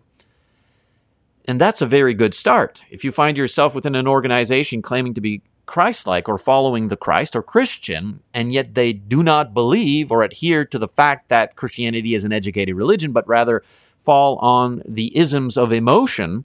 And 1.45 1.59
that's 1.59 1.81
a 1.81 1.87
very 1.87 2.13
good 2.13 2.35
start. 2.35 2.83
If 2.91 3.03
you 3.03 3.11
find 3.11 3.37
yourself 3.37 3.73
within 3.73 3.95
an 3.95 4.07
organization 4.07 4.81
claiming 4.81 5.15
to 5.15 5.21
be 5.21 5.41
Christ 5.69 6.07
like 6.07 6.27
or 6.27 6.39
following 6.39 6.87
the 6.87 6.97
Christ 6.97 7.35
or 7.35 7.43
Christian, 7.43 8.21
and 8.33 8.51
yet 8.51 8.73
they 8.73 8.91
do 8.91 9.21
not 9.21 9.53
believe 9.53 10.11
or 10.11 10.23
adhere 10.23 10.65
to 10.65 10.79
the 10.79 10.87
fact 10.87 11.29
that 11.29 11.55
Christianity 11.55 12.15
is 12.15 12.23
an 12.23 12.33
educated 12.33 12.75
religion, 12.75 13.11
but 13.11 13.27
rather 13.27 13.61
fall 13.99 14.37
on 14.37 14.81
the 14.87 15.15
isms 15.15 15.57
of 15.57 15.71
emotion, 15.71 16.43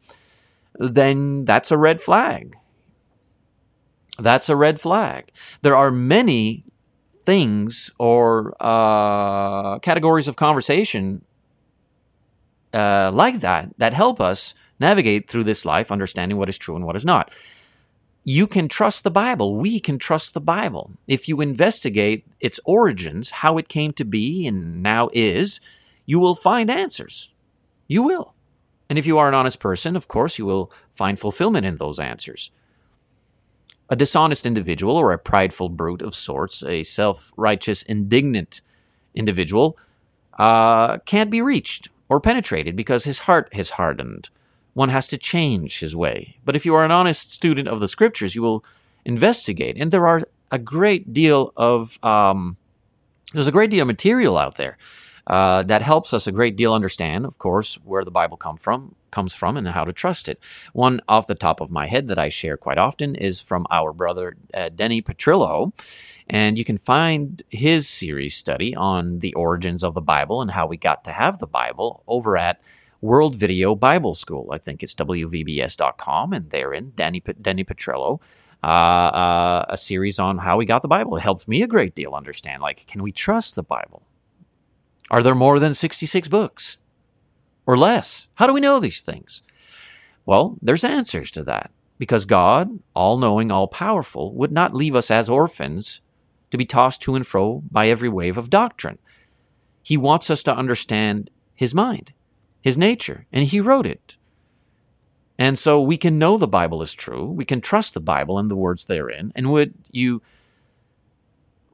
then 0.74 1.46
that's 1.46 1.70
a 1.70 1.78
red 1.78 2.02
flag. 2.02 2.54
That's 4.18 4.50
a 4.50 4.56
red 4.56 4.78
flag. 4.78 5.32
There 5.62 5.74
are 5.74 5.90
many 5.90 6.62
things 7.24 7.90
or 7.98 8.54
uh, 8.60 9.78
categories 9.78 10.28
of 10.28 10.36
conversation 10.36 11.24
uh, 12.74 13.10
like 13.14 13.40
that 13.40 13.70
that 13.78 13.94
help 13.94 14.20
us 14.20 14.52
navigate 14.78 15.30
through 15.30 15.44
this 15.44 15.64
life 15.64 15.90
understanding 15.90 16.36
what 16.36 16.50
is 16.50 16.58
true 16.58 16.76
and 16.76 16.84
what 16.84 16.94
is 16.94 17.06
not. 17.06 17.32
You 18.26 18.46
can 18.46 18.68
trust 18.68 19.04
the 19.04 19.10
Bible. 19.10 19.54
We 19.56 19.78
can 19.78 19.98
trust 19.98 20.32
the 20.32 20.40
Bible. 20.40 20.92
If 21.06 21.28
you 21.28 21.42
investigate 21.42 22.26
its 22.40 22.58
origins, 22.64 23.30
how 23.30 23.58
it 23.58 23.68
came 23.68 23.92
to 23.92 24.04
be 24.04 24.46
and 24.46 24.82
now 24.82 25.10
is, 25.12 25.60
you 26.06 26.18
will 26.18 26.34
find 26.34 26.70
answers. 26.70 27.34
You 27.86 28.02
will. 28.02 28.34
And 28.88 28.98
if 28.98 29.06
you 29.06 29.18
are 29.18 29.28
an 29.28 29.34
honest 29.34 29.60
person, 29.60 29.94
of 29.94 30.08
course, 30.08 30.38
you 30.38 30.46
will 30.46 30.72
find 30.90 31.18
fulfillment 31.18 31.66
in 31.66 31.76
those 31.76 32.00
answers. 32.00 32.50
A 33.90 33.96
dishonest 33.96 34.46
individual 34.46 34.96
or 34.96 35.12
a 35.12 35.18
prideful 35.18 35.68
brute 35.68 36.00
of 36.00 36.14
sorts, 36.14 36.64
a 36.64 36.82
self 36.82 37.30
righteous, 37.36 37.82
indignant 37.82 38.62
individual, 39.14 39.78
uh, 40.38 40.98
can't 40.98 41.30
be 41.30 41.42
reached 41.42 41.90
or 42.08 42.20
penetrated 42.20 42.74
because 42.74 43.04
his 43.04 43.20
heart 43.20 43.52
has 43.52 43.70
hardened 43.70 44.30
one 44.74 44.90
has 44.90 45.06
to 45.08 45.18
change 45.18 45.80
his 45.80 45.96
way. 45.96 46.36
But 46.44 46.56
if 46.56 46.66
you 46.66 46.74
are 46.74 46.84
an 46.84 46.90
honest 46.90 47.32
student 47.32 47.68
of 47.68 47.80
the 47.80 47.88
scriptures, 47.88 48.34
you 48.34 48.42
will 48.42 48.64
investigate. 49.04 49.76
And 49.78 49.90
there 49.90 50.06
are 50.06 50.22
a 50.50 50.58
great 50.58 51.12
deal 51.12 51.52
of 51.56 51.98
um, 52.04 52.56
there's 53.32 53.48
a 53.48 53.52
great 53.52 53.70
deal 53.70 53.82
of 53.82 53.88
material 53.88 54.36
out 54.36 54.56
there 54.56 54.76
uh, 55.26 55.62
that 55.64 55.82
helps 55.82 56.12
us 56.12 56.26
a 56.26 56.32
great 56.32 56.56
deal 56.56 56.74
understand, 56.74 57.24
of 57.24 57.38
course, 57.38 57.76
where 57.84 58.04
the 58.04 58.10
Bible 58.10 58.36
come 58.36 58.56
from 58.56 58.94
comes 59.10 59.34
from 59.34 59.56
and 59.56 59.68
how 59.68 59.84
to 59.84 59.92
trust 59.92 60.28
it. 60.28 60.40
One 60.72 61.00
off 61.08 61.28
the 61.28 61.36
top 61.36 61.60
of 61.60 61.70
my 61.70 61.86
head 61.86 62.08
that 62.08 62.18
I 62.18 62.28
share 62.28 62.56
quite 62.56 62.78
often 62.78 63.14
is 63.14 63.40
from 63.40 63.64
our 63.70 63.92
brother 63.92 64.36
uh, 64.52 64.70
Denny 64.70 65.00
Petrillo. 65.00 65.72
And 66.28 66.58
you 66.58 66.64
can 66.64 66.78
find 66.78 67.42
his 67.50 67.88
series 67.88 68.34
study 68.34 68.74
on 68.74 69.20
the 69.20 69.34
origins 69.34 69.84
of 69.84 69.94
the 69.94 70.00
Bible 70.00 70.42
and 70.42 70.50
how 70.50 70.66
we 70.66 70.76
got 70.76 71.04
to 71.04 71.12
have 71.12 71.38
the 71.38 71.46
Bible 71.46 72.02
over 72.08 72.36
at 72.36 72.60
World 73.04 73.34
Video 73.34 73.74
Bible 73.74 74.14
School. 74.14 74.48
I 74.50 74.56
think 74.56 74.82
it's 74.82 74.94
WVBS.com, 74.94 76.32
and 76.32 76.48
therein, 76.48 76.92
Danny, 76.96 77.22
Danny 77.38 77.62
Petrillo, 77.62 78.18
uh, 78.62 78.66
uh, 78.66 79.66
a 79.68 79.76
series 79.76 80.18
on 80.18 80.38
how 80.38 80.56
we 80.56 80.64
got 80.64 80.80
the 80.80 80.88
Bible. 80.88 81.14
It 81.14 81.20
helped 81.20 81.46
me 81.46 81.60
a 81.60 81.66
great 81.66 81.94
deal 81.94 82.14
understand, 82.14 82.62
like, 82.62 82.86
can 82.86 83.02
we 83.02 83.12
trust 83.12 83.56
the 83.56 83.62
Bible? 83.62 84.06
Are 85.10 85.22
there 85.22 85.34
more 85.34 85.58
than 85.58 85.74
66 85.74 86.28
books? 86.28 86.78
Or 87.66 87.76
less? 87.76 88.28
How 88.36 88.46
do 88.46 88.54
we 88.54 88.62
know 88.62 88.80
these 88.80 89.02
things? 89.02 89.42
Well, 90.24 90.56
there's 90.62 90.82
answers 90.82 91.30
to 91.32 91.42
that. 91.42 91.72
Because 91.98 92.24
God, 92.24 92.80
all 92.94 93.18
knowing, 93.18 93.50
all 93.50 93.68
powerful, 93.68 94.34
would 94.34 94.50
not 94.50 94.72
leave 94.72 94.96
us 94.96 95.10
as 95.10 95.28
orphans 95.28 96.00
to 96.50 96.56
be 96.56 96.64
tossed 96.64 97.02
to 97.02 97.14
and 97.16 97.26
fro 97.26 97.62
by 97.70 97.88
every 97.88 98.08
wave 98.08 98.38
of 98.38 98.48
doctrine. 98.48 98.96
He 99.82 99.98
wants 99.98 100.30
us 100.30 100.42
to 100.44 100.56
understand 100.56 101.28
His 101.54 101.74
mind 101.74 102.14
his 102.64 102.78
nature, 102.78 103.26
and 103.30 103.44
he 103.44 103.60
wrote 103.60 103.84
it. 103.84 104.16
And 105.38 105.58
so 105.58 105.82
we 105.82 105.98
can 105.98 106.18
know 106.18 106.38
the 106.38 106.48
Bible 106.48 106.80
is 106.80 106.94
true. 106.94 107.26
We 107.26 107.44
can 107.44 107.60
trust 107.60 107.92
the 107.92 108.00
Bible 108.00 108.38
and 108.38 108.50
the 108.50 108.56
words 108.56 108.86
therein. 108.86 109.32
And 109.36 109.52
would 109.52 109.74
you 109.90 110.22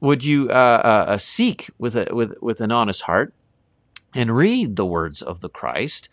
would 0.01 0.25
you 0.25 0.49
uh, 0.49 0.81
uh, 0.83 1.11
uh, 1.11 1.17
seek 1.17 1.69
with 1.77 1.95
a 1.95 2.13
with 2.13 2.33
with 2.41 2.59
an 2.59 2.73
honest 2.73 3.03
heart 3.03 3.33
and 4.13 4.35
read 4.35 4.75
the 4.75 4.85
words 4.85 5.21
of 5.21 5.39
the 5.39 5.47
Christ? 5.47 6.09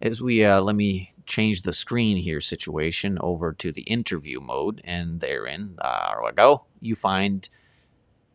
As 0.00 0.22
we 0.22 0.44
uh, 0.44 0.60
let 0.60 0.76
me 0.76 1.12
change 1.26 1.62
the 1.62 1.72
screen 1.72 2.16
here 2.18 2.40
situation 2.40 3.18
over 3.20 3.52
to 3.54 3.72
the 3.72 3.82
interview 3.82 4.38
mode, 4.38 4.80
and 4.84 5.18
therein, 5.18 5.76
there 5.82 6.20
we 6.24 6.30
go. 6.30 6.66
You 6.80 6.94
find 6.94 7.48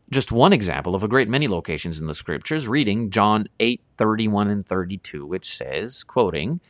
just 0.10 0.32
one 0.32 0.54
example 0.54 0.96
of 0.96 1.04
a 1.04 1.08
great 1.08 1.28
many 1.28 1.48
locations 1.48 2.00
in 2.00 2.08
the 2.08 2.14
scriptures, 2.14 2.68
reading 2.68 3.10
John 3.10 3.48
8 3.60 3.82
31 3.98 4.50
and 4.50 4.66
32, 4.66 5.26
which 5.26 5.56
says, 5.56 6.04
quoting, 6.04 6.62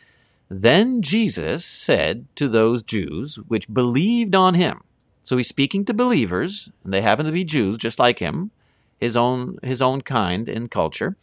Then 0.49 1.01
Jesus 1.01 1.65
said 1.65 2.27
to 2.35 2.47
those 2.47 2.83
Jews 2.83 3.39
which 3.47 3.73
believed 3.73 4.35
on 4.35 4.53
him. 4.53 4.81
So 5.23 5.37
he's 5.37 5.49
speaking 5.49 5.85
to 5.85 5.93
believers, 5.93 6.69
and 6.83 6.93
they 6.93 7.01
happen 7.01 7.25
to 7.25 7.31
be 7.31 7.43
Jews 7.43 7.77
just 7.77 7.97
like 7.97 8.19
him, 8.19 8.51
his 8.99 9.17
own 9.17 9.57
his 9.63 9.81
own 9.81 10.01
kind 10.01 10.47
and 10.47 10.71
culture. 10.71 11.17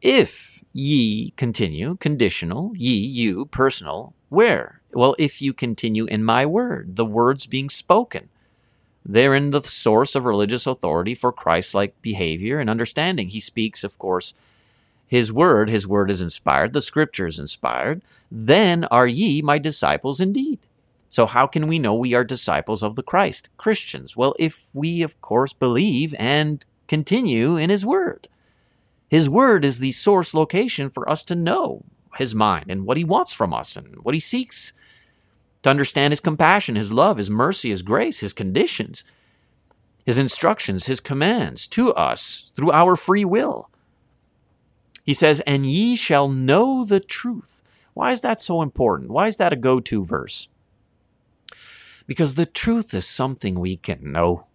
if 0.00 0.62
ye 0.72 1.30
continue, 1.36 1.96
conditional, 1.96 2.72
ye, 2.74 2.94
you, 2.94 3.46
personal, 3.46 4.12
where? 4.28 4.80
Well, 4.92 5.14
if 5.18 5.40
you 5.40 5.52
continue 5.52 6.04
in 6.06 6.24
my 6.24 6.44
word, 6.44 6.96
the 6.96 7.04
words 7.04 7.46
being 7.46 7.70
spoken. 7.70 8.28
Therein 9.04 9.50
the 9.50 9.62
source 9.62 10.14
of 10.14 10.24
religious 10.24 10.66
authority 10.66 11.14
for 11.14 11.32
Christ 11.32 11.74
like 11.74 12.00
behavior 12.00 12.58
and 12.58 12.70
understanding. 12.70 13.28
He 13.28 13.40
speaks, 13.40 13.84
of 13.84 13.98
course, 13.98 14.34
his 15.06 15.32
word, 15.32 15.68
his 15.68 15.86
word 15.86 16.10
is 16.10 16.22
inspired, 16.22 16.72
the 16.72 16.80
scripture 16.80 17.26
is 17.26 17.38
inspired. 17.38 18.02
Then 18.30 18.84
are 18.86 19.06
ye 19.06 19.42
my 19.42 19.58
disciples 19.58 20.20
indeed. 20.20 20.58
So, 21.08 21.26
how 21.26 21.46
can 21.46 21.68
we 21.68 21.78
know 21.78 21.94
we 21.94 22.14
are 22.14 22.24
disciples 22.24 22.82
of 22.82 22.96
the 22.96 23.02
Christ, 23.02 23.50
Christians? 23.56 24.16
Well, 24.16 24.34
if 24.38 24.68
we, 24.72 25.02
of 25.02 25.20
course, 25.20 25.52
believe 25.52 26.14
and 26.18 26.64
continue 26.88 27.56
in 27.56 27.70
his 27.70 27.86
word. 27.86 28.28
His 29.08 29.28
word 29.28 29.64
is 29.64 29.78
the 29.78 29.92
source 29.92 30.34
location 30.34 30.90
for 30.90 31.08
us 31.08 31.22
to 31.24 31.36
know 31.36 31.84
his 32.16 32.34
mind 32.34 32.66
and 32.68 32.84
what 32.84 32.96
he 32.96 33.04
wants 33.04 33.32
from 33.32 33.54
us 33.54 33.76
and 33.76 34.02
what 34.02 34.14
he 34.14 34.20
seeks 34.20 34.72
to 35.64 35.70
understand 35.70 36.12
his 36.12 36.20
compassion, 36.20 36.76
his 36.76 36.92
love, 36.92 37.16
his 37.16 37.30
mercy, 37.30 37.70
his 37.70 37.82
grace, 37.82 38.20
his 38.20 38.34
conditions, 38.34 39.02
his 40.04 40.18
instructions, 40.18 40.86
his 40.86 41.00
commands 41.00 41.66
to 41.68 41.92
us 41.94 42.52
through 42.54 42.70
our 42.70 42.96
free 42.96 43.24
will. 43.24 43.70
He 45.04 45.14
says, 45.14 45.40
And 45.40 45.64
ye 45.64 45.96
shall 45.96 46.28
know 46.28 46.84
the 46.84 47.00
truth. 47.00 47.62
Why 47.94 48.12
is 48.12 48.20
that 48.20 48.38
so 48.38 48.60
important? 48.60 49.10
Why 49.10 49.26
is 49.26 49.38
that 49.38 49.54
a 49.54 49.56
go 49.56 49.80
to 49.80 50.04
verse? 50.04 50.48
Because 52.06 52.34
the 52.34 52.46
truth 52.46 52.92
is 52.92 53.06
something 53.06 53.58
we 53.58 53.78
can 53.78 54.12
know. 54.12 54.46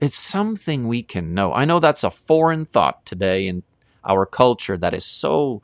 It's 0.00 0.16
something 0.16 0.86
we 0.86 1.02
can 1.02 1.34
know. 1.34 1.52
I 1.52 1.64
know 1.64 1.80
that's 1.80 2.04
a 2.04 2.10
foreign 2.10 2.66
thought 2.66 3.04
today 3.04 3.48
in 3.48 3.64
our 4.04 4.26
culture 4.26 4.76
that 4.76 4.94
is 4.94 5.04
so 5.04 5.60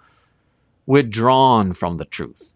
withdrawn 0.87 1.73
from 1.73 1.99
the 1.99 2.05
truth. 2.05 2.56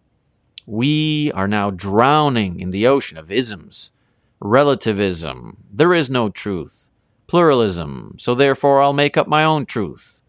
We 0.71 1.33
are 1.33 1.49
now 1.49 1.69
drowning 1.69 2.61
in 2.61 2.71
the 2.71 2.87
ocean 2.87 3.17
of 3.17 3.29
isms, 3.29 3.91
relativism, 4.39 5.65
there 5.69 5.93
is 5.93 6.09
no 6.09 6.29
truth, 6.29 6.89
pluralism, 7.27 8.15
so 8.17 8.33
therefore 8.33 8.81
I'll 8.81 8.93
make 8.93 9.17
up 9.17 9.27
my 9.27 9.43
own 9.43 9.65
truth, 9.65 10.21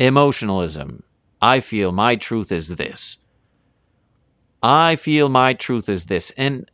emotionalism, 0.00 1.04
I 1.40 1.60
feel 1.60 1.92
my 1.92 2.16
truth 2.16 2.50
is 2.50 2.70
this. 2.74 3.20
I 4.64 4.96
feel 4.96 5.28
my 5.28 5.54
truth 5.54 5.88
is 5.88 6.06
this. 6.06 6.32
And 6.36 6.68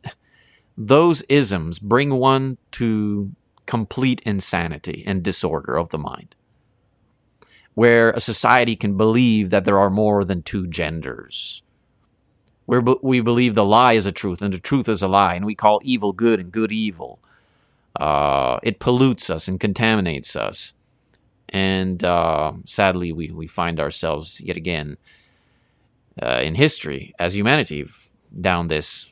those 0.75 1.21
isms 1.29 1.77
bring 1.77 2.15
one 2.15 2.57
to 2.71 3.35
complete 3.67 4.19
insanity 4.25 5.03
and 5.05 5.21
disorder 5.21 5.77
of 5.77 5.89
the 5.89 5.99
mind, 5.99 6.35
where 7.75 8.09
a 8.09 8.19
society 8.19 8.75
can 8.75 8.97
believe 8.97 9.51
that 9.51 9.65
there 9.65 9.77
are 9.77 9.91
more 9.91 10.25
than 10.25 10.41
two 10.41 10.65
genders 10.65 11.61
where 12.69 12.81
we 13.01 13.19
believe 13.19 13.55
the 13.55 13.65
lie 13.65 13.93
is 13.93 14.05
a 14.05 14.11
truth 14.11 14.43
and 14.43 14.53
the 14.53 14.59
truth 14.59 14.87
is 14.87 15.01
a 15.01 15.07
lie, 15.07 15.33
and 15.33 15.43
we 15.43 15.55
call 15.55 15.79
evil 15.83 16.13
good 16.13 16.39
and 16.39 16.51
good 16.51 16.71
evil. 16.71 17.17
Uh, 17.99 18.59
it 18.61 18.77
pollutes 18.77 19.31
us 19.31 19.47
and 19.47 19.59
contaminates 19.59 20.35
us. 20.35 20.73
And 21.49 22.03
uh, 22.03 22.51
sadly, 22.65 23.11
we, 23.11 23.31
we 23.31 23.47
find 23.47 23.79
ourselves 23.79 24.39
yet 24.39 24.55
again 24.55 24.97
uh, 26.21 26.41
in 26.43 26.53
history 26.53 27.15
as 27.17 27.35
humanity 27.35 27.87
down 28.39 28.67
this 28.67 29.11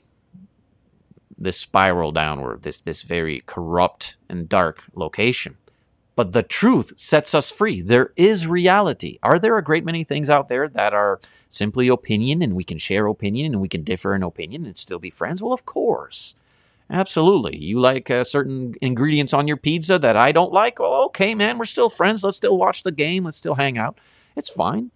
this 1.36 1.60
spiral 1.60 2.12
downward, 2.12 2.62
this 2.62 2.80
this 2.80 3.02
very 3.02 3.42
corrupt 3.48 4.18
and 4.30 4.48
dark 4.48 4.84
location. 4.94 5.58
But 6.18 6.32
the 6.32 6.42
truth 6.42 6.94
sets 6.96 7.36
us 7.36 7.52
free. 7.52 7.80
There 7.80 8.12
is 8.16 8.48
reality. 8.48 9.20
Are 9.22 9.38
there 9.38 9.56
a 9.56 9.64
great 9.64 9.86
many 9.86 10.04
things 10.04 10.32
out 10.32 10.50
there 10.50 10.68
that 10.68 10.92
are 10.92 11.20
simply 11.48 11.90
opinion 11.90 12.42
and 12.42 12.56
we 12.56 12.64
can 12.64 12.80
share 12.80 13.06
opinion 13.06 13.54
and 13.54 13.62
we 13.62 13.68
can 13.68 13.84
differ 13.84 14.16
in 14.16 14.24
opinion 14.24 14.66
and 14.66 14.76
still 14.76 14.98
be 14.98 15.12
friends? 15.12 15.44
Well, 15.44 15.54
of 15.54 15.68
course. 15.68 16.34
Absolutely. 16.90 17.58
You 17.58 17.80
like 17.80 18.10
uh, 18.10 18.24
certain 18.24 18.74
ingredients 18.82 19.32
on 19.32 19.48
your 19.48 19.58
pizza 19.58 20.00
that 20.00 20.18
I 20.18 20.32
don't 20.32 20.52
like? 20.52 20.80
Okay, 20.80 21.36
man, 21.36 21.60
we're 21.60 21.66
still 21.66 21.90
friends. 21.90 22.24
Let's 22.24 22.38
still 22.38 22.58
watch 22.58 22.82
the 22.82 22.92
game. 22.92 23.26
Let's 23.26 23.38
still 23.38 23.56
hang 23.56 23.78
out. 23.78 24.00
It's 24.36 24.50
fine. 24.50 24.90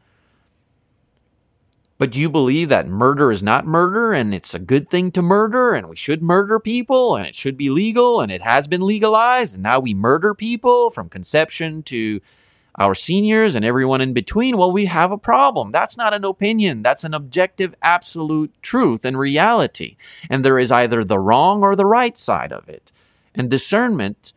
But 2.02 2.10
do 2.10 2.20
you 2.20 2.32
believe 2.32 2.70
that 2.70 2.88
murder 2.88 3.32
is 3.32 3.44
not 3.44 3.68
murder 3.68 4.12
and 4.12 4.34
it's 4.34 4.56
a 4.56 4.60
good 4.60 4.90
thing 4.90 5.12
to 5.12 5.22
murder 5.22 5.76
and 5.76 5.88
we 5.88 5.96
should 5.96 6.24
murder 6.24 6.60
people 6.60 7.16
and 7.16 7.28
it 7.28 7.36
should 7.36 7.56
be 7.56 7.70
legal 7.70 8.22
and 8.22 8.32
it 8.32 8.42
has 8.42 8.68
been 8.68 8.82
legalized 8.82 9.54
and 9.54 9.62
now 9.62 9.80
we 9.80 9.94
murder 9.94 10.34
people 10.34 10.90
from 10.90 11.10
conception 11.10 11.84
to 11.84 12.20
our 12.74 12.96
seniors 12.96 13.54
and 13.54 13.64
everyone 13.64 14.02
in 14.02 14.14
between? 14.14 14.58
Well, 14.58 14.72
we 14.72 14.86
have 14.86 15.12
a 15.12 15.18
problem. 15.20 15.70
That's 15.70 15.96
not 15.96 16.12
an 16.12 16.26
opinion. 16.26 16.82
That's 16.82 17.04
an 17.04 17.14
objective, 17.14 17.76
absolute 17.84 18.52
truth 18.64 19.06
and 19.06 19.16
reality. 19.16 19.96
And 20.28 20.44
there 20.44 20.58
is 20.58 20.72
either 20.72 21.04
the 21.04 21.20
wrong 21.20 21.62
or 21.62 21.76
the 21.76 21.86
right 21.86 22.18
side 22.18 22.52
of 22.52 22.68
it. 22.68 22.92
And 23.36 23.48
discernment 23.48 24.34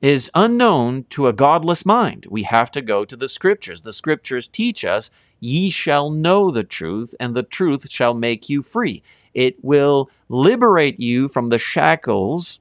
is 0.00 0.30
unknown 0.34 1.04
to 1.10 1.26
a 1.26 1.32
godless 1.32 1.84
mind. 1.84 2.26
We 2.30 2.44
have 2.44 2.70
to 2.72 2.82
go 2.82 3.04
to 3.04 3.16
the 3.16 3.28
scriptures. 3.28 3.82
The 3.82 3.92
scriptures 3.92 4.46
teach 4.46 4.84
us, 4.84 5.10
ye 5.40 5.70
shall 5.70 6.10
know 6.10 6.50
the 6.50 6.64
truth, 6.64 7.14
and 7.18 7.34
the 7.34 7.42
truth 7.42 7.90
shall 7.90 8.14
make 8.14 8.48
you 8.48 8.62
free. 8.62 9.02
It 9.34 9.62
will 9.62 10.10
liberate 10.28 11.00
you 11.00 11.28
from 11.28 11.48
the 11.48 11.58
shackles, 11.58 12.60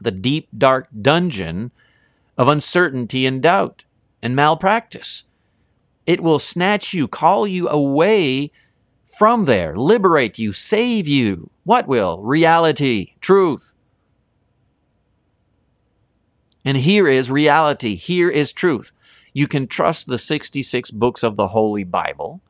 the 0.00 0.10
deep, 0.10 0.48
dark 0.56 0.88
dungeon 1.00 1.70
of 2.38 2.48
uncertainty 2.48 3.26
and 3.26 3.42
doubt 3.42 3.84
and 4.22 4.34
malpractice. 4.34 5.24
It 6.06 6.20
will 6.20 6.38
snatch 6.38 6.94
you, 6.94 7.08
call 7.08 7.46
you 7.46 7.68
away 7.68 8.50
from 9.06 9.44
there, 9.44 9.76
liberate 9.76 10.38
you, 10.38 10.52
save 10.52 11.06
you. 11.08 11.50
What 11.64 11.86
will? 11.86 12.22
Reality, 12.22 13.14
truth. 13.20 13.75
And 16.66 16.78
here 16.78 17.06
is 17.06 17.30
reality. 17.30 17.94
Here 17.94 18.28
is 18.28 18.52
truth. 18.52 18.90
You 19.32 19.46
can 19.46 19.68
trust 19.68 20.08
the 20.08 20.18
66 20.18 20.90
books 20.90 21.22
of 21.22 21.36
the 21.36 21.48
Holy 21.48 21.84
Bible. 21.84 22.40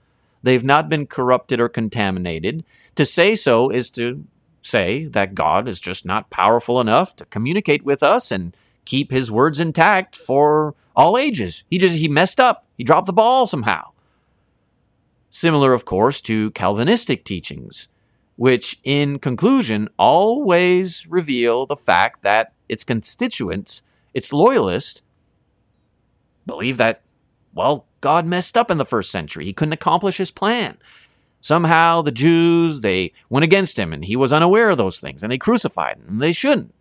They've 0.43 0.65
not 0.65 0.89
been 0.89 1.07
corrupted 1.07 1.61
or 1.61 1.69
contaminated. 1.69 2.65
To 2.95 3.05
say 3.05 3.35
so 3.35 3.69
is 3.69 3.91
to 3.91 4.25
say 4.63 5.05
that 5.05 5.35
God 5.35 5.69
is 5.69 5.81
just 5.81 6.07
not 6.07 6.31
powerful 6.31 6.81
enough 6.81 7.15
to 7.17 7.27
communicate 7.27 7.85
with 7.85 8.03
us 8.03 8.33
and 8.33 8.57
keep 8.87 9.11
his 9.11 9.31
words 9.31 9.61
intact 9.61 10.17
for 10.17 10.75
all 10.97 11.19
ages. 11.19 11.65
He 11.69 11.77
just 11.77 11.97
he 11.97 12.09
messed 12.09 12.41
up. 12.41 12.65
He 12.79 12.85
dropped 12.85 13.07
the 13.07 13.13
ball 13.13 13.45
somehow. 13.45 13.91
Similar, 15.29 15.75
of 15.75 15.85
course, 15.85 16.23
to 16.23 16.53
Calvinistic 16.53 17.23
teachings, 17.23 17.89
which 18.37 18.81
in 18.83 19.19
conclusion 19.19 19.91
always 19.99 21.07
reveal 21.07 21.67
the 21.67 21.77
fact 21.77 22.23
that 22.23 22.55
its 22.67 22.83
constituents 22.83 23.83
its 24.17 24.33
loyalists 24.33 25.03
believe 26.47 26.79
that, 26.79 27.03
well, 27.53 27.85
God 28.01 28.25
messed 28.25 28.57
up 28.57 28.71
in 28.71 28.79
the 28.79 28.87
first 28.87 29.11
century. 29.11 29.45
He 29.45 29.53
couldn't 29.53 29.75
accomplish 29.75 30.17
his 30.17 30.31
plan. 30.31 30.79
Somehow 31.43 32.01
the 32.01 32.11
Jews, 32.11 32.81
they 32.81 33.13
went 33.29 33.45
against 33.45 33.79
him 33.79 33.93
and 33.93 34.03
he 34.03 34.17
was 34.17 34.33
unaware 34.33 34.71
of 34.71 34.79
those 34.79 35.01
things 35.01 35.23
and 35.23 35.31
they 35.31 35.37
crucified 35.37 35.99
him. 35.99 36.19
They 36.19 36.33
shouldn't. 36.33 36.73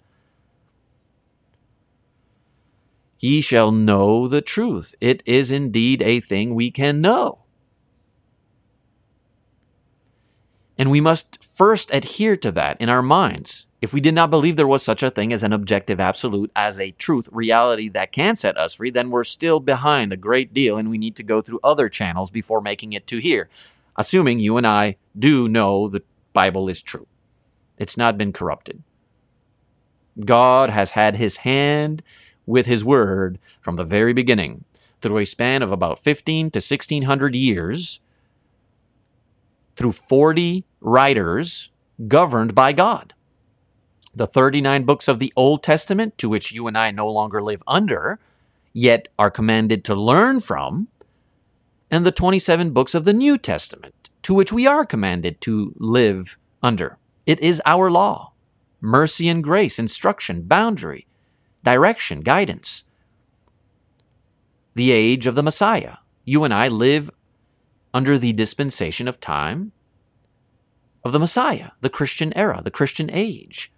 Ye 3.19 3.41
shall 3.41 3.73
know 3.73 4.27
the 4.27 4.41
truth. 4.41 4.95
It 5.01 5.21
is 5.25 5.51
indeed 5.51 6.01
a 6.01 6.21
thing 6.21 6.55
we 6.55 6.71
can 6.71 7.01
know. 7.01 7.39
And 10.77 10.89
we 10.89 11.01
must 11.01 11.43
first 11.43 11.93
adhere 11.93 12.37
to 12.37 12.51
that 12.53 12.79
in 12.79 12.87
our 12.87 13.01
minds. 13.01 13.67
If 13.85 13.93
we 13.93 14.01
did 14.01 14.15
not 14.15 14.31
believe 14.31 14.55
there 14.55 14.65
was 14.65 14.81
such 14.81 15.03
a 15.03 15.11
thing 15.11 15.31
as 15.31 15.43
an 15.43 15.53
objective 15.53 15.99
absolute, 15.99 16.49
as 16.55 16.79
a 16.79 16.89
truth, 16.89 17.29
reality 17.31 17.87
that 17.89 18.11
can 18.11 18.35
set 18.35 18.57
us 18.57 18.73
free, 18.73 18.89
then 18.89 19.11
we're 19.11 19.23
still 19.23 19.59
behind 19.59 20.11
a 20.11 20.17
great 20.17 20.55
deal 20.55 20.75
and 20.75 20.89
we 20.89 20.97
need 20.97 21.15
to 21.17 21.21
go 21.21 21.39
through 21.39 21.59
other 21.63 21.87
channels 21.87 22.31
before 22.31 22.61
making 22.61 22.93
it 22.93 23.05
to 23.05 23.19
here. 23.19 23.47
Assuming 23.95 24.39
you 24.39 24.57
and 24.57 24.65
I 24.65 24.95
do 25.15 25.47
know 25.47 25.87
the 25.87 26.01
Bible 26.33 26.67
is 26.67 26.81
true, 26.81 27.05
it's 27.77 27.95
not 27.95 28.17
been 28.17 28.33
corrupted. 28.33 28.81
God 30.19 30.71
has 30.71 30.91
had 30.91 31.17
his 31.17 31.37
hand 31.37 32.01
with 32.47 32.65
his 32.65 32.83
word 32.83 33.37
from 33.61 33.75
the 33.75 33.83
very 33.83 34.13
beginning 34.13 34.63
through 34.99 35.19
a 35.19 35.25
span 35.25 35.61
of 35.61 35.71
about 35.71 35.99
15 35.99 36.49
to 36.49 36.57
1600 36.57 37.35
years 37.35 37.99
through 39.75 39.91
40 39.91 40.65
writers 40.81 41.69
governed 42.07 42.55
by 42.55 42.73
God. 42.73 43.13
The 44.15 44.27
39 44.27 44.85
books 44.85 45.09
of 45.09 45.19
the 45.19 45.33
Old 45.35 45.61
Testament, 45.61 46.17
to 46.19 46.29
which 46.29 46.53
you 46.53 46.67
and 46.67 46.77
I 46.77 46.91
no 46.91 47.09
longer 47.09 47.41
live 47.41 47.61
under, 47.67 48.19
yet 48.71 49.09
are 49.19 49.29
commanded 49.29 49.83
to 49.85 49.95
learn 49.95 50.39
from, 50.39 50.87
and 51.91 52.05
the 52.05 52.13
27 52.13 52.71
books 52.71 52.95
of 52.95 53.03
the 53.03 53.13
New 53.13 53.37
Testament, 53.37 54.09
to 54.23 54.33
which 54.33 54.53
we 54.53 54.65
are 54.65 54.85
commanded 54.85 55.41
to 55.41 55.73
live 55.77 56.37
under. 56.63 56.97
It 57.25 57.39
is 57.41 57.61
our 57.65 57.91
law 57.91 58.31
mercy 58.81 59.27
and 59.27 59.43
grace, 59.43 59.79
instruction, 59.79 60.43
boundary, 60.43 61.07
direction, 61.63 62.21
guidance. 62.21 62.83
The 64.75 64.91
age 64.91 65.25
of 65.25 65.35
the 65.35 65.43
Messiah, 65.43 65.97
You 66.23 66.43
and 66.43 66.53
I 66.53 66.67
live 66.67 67.09
under 67.93 68.17
the 68.17 68.33
dispensation 68.33 69.07
of 69.07 69.19
time 69.19 69.71
of 71.03 71.11
the 71.13 71.19
Messiah, 71.19 71.71
the 71.81 71.89
Christian 71.89 72.31
era, 72.37 72.61
the 72.63 72.71
Christian 72.71 73.09
age. 73.11 73.71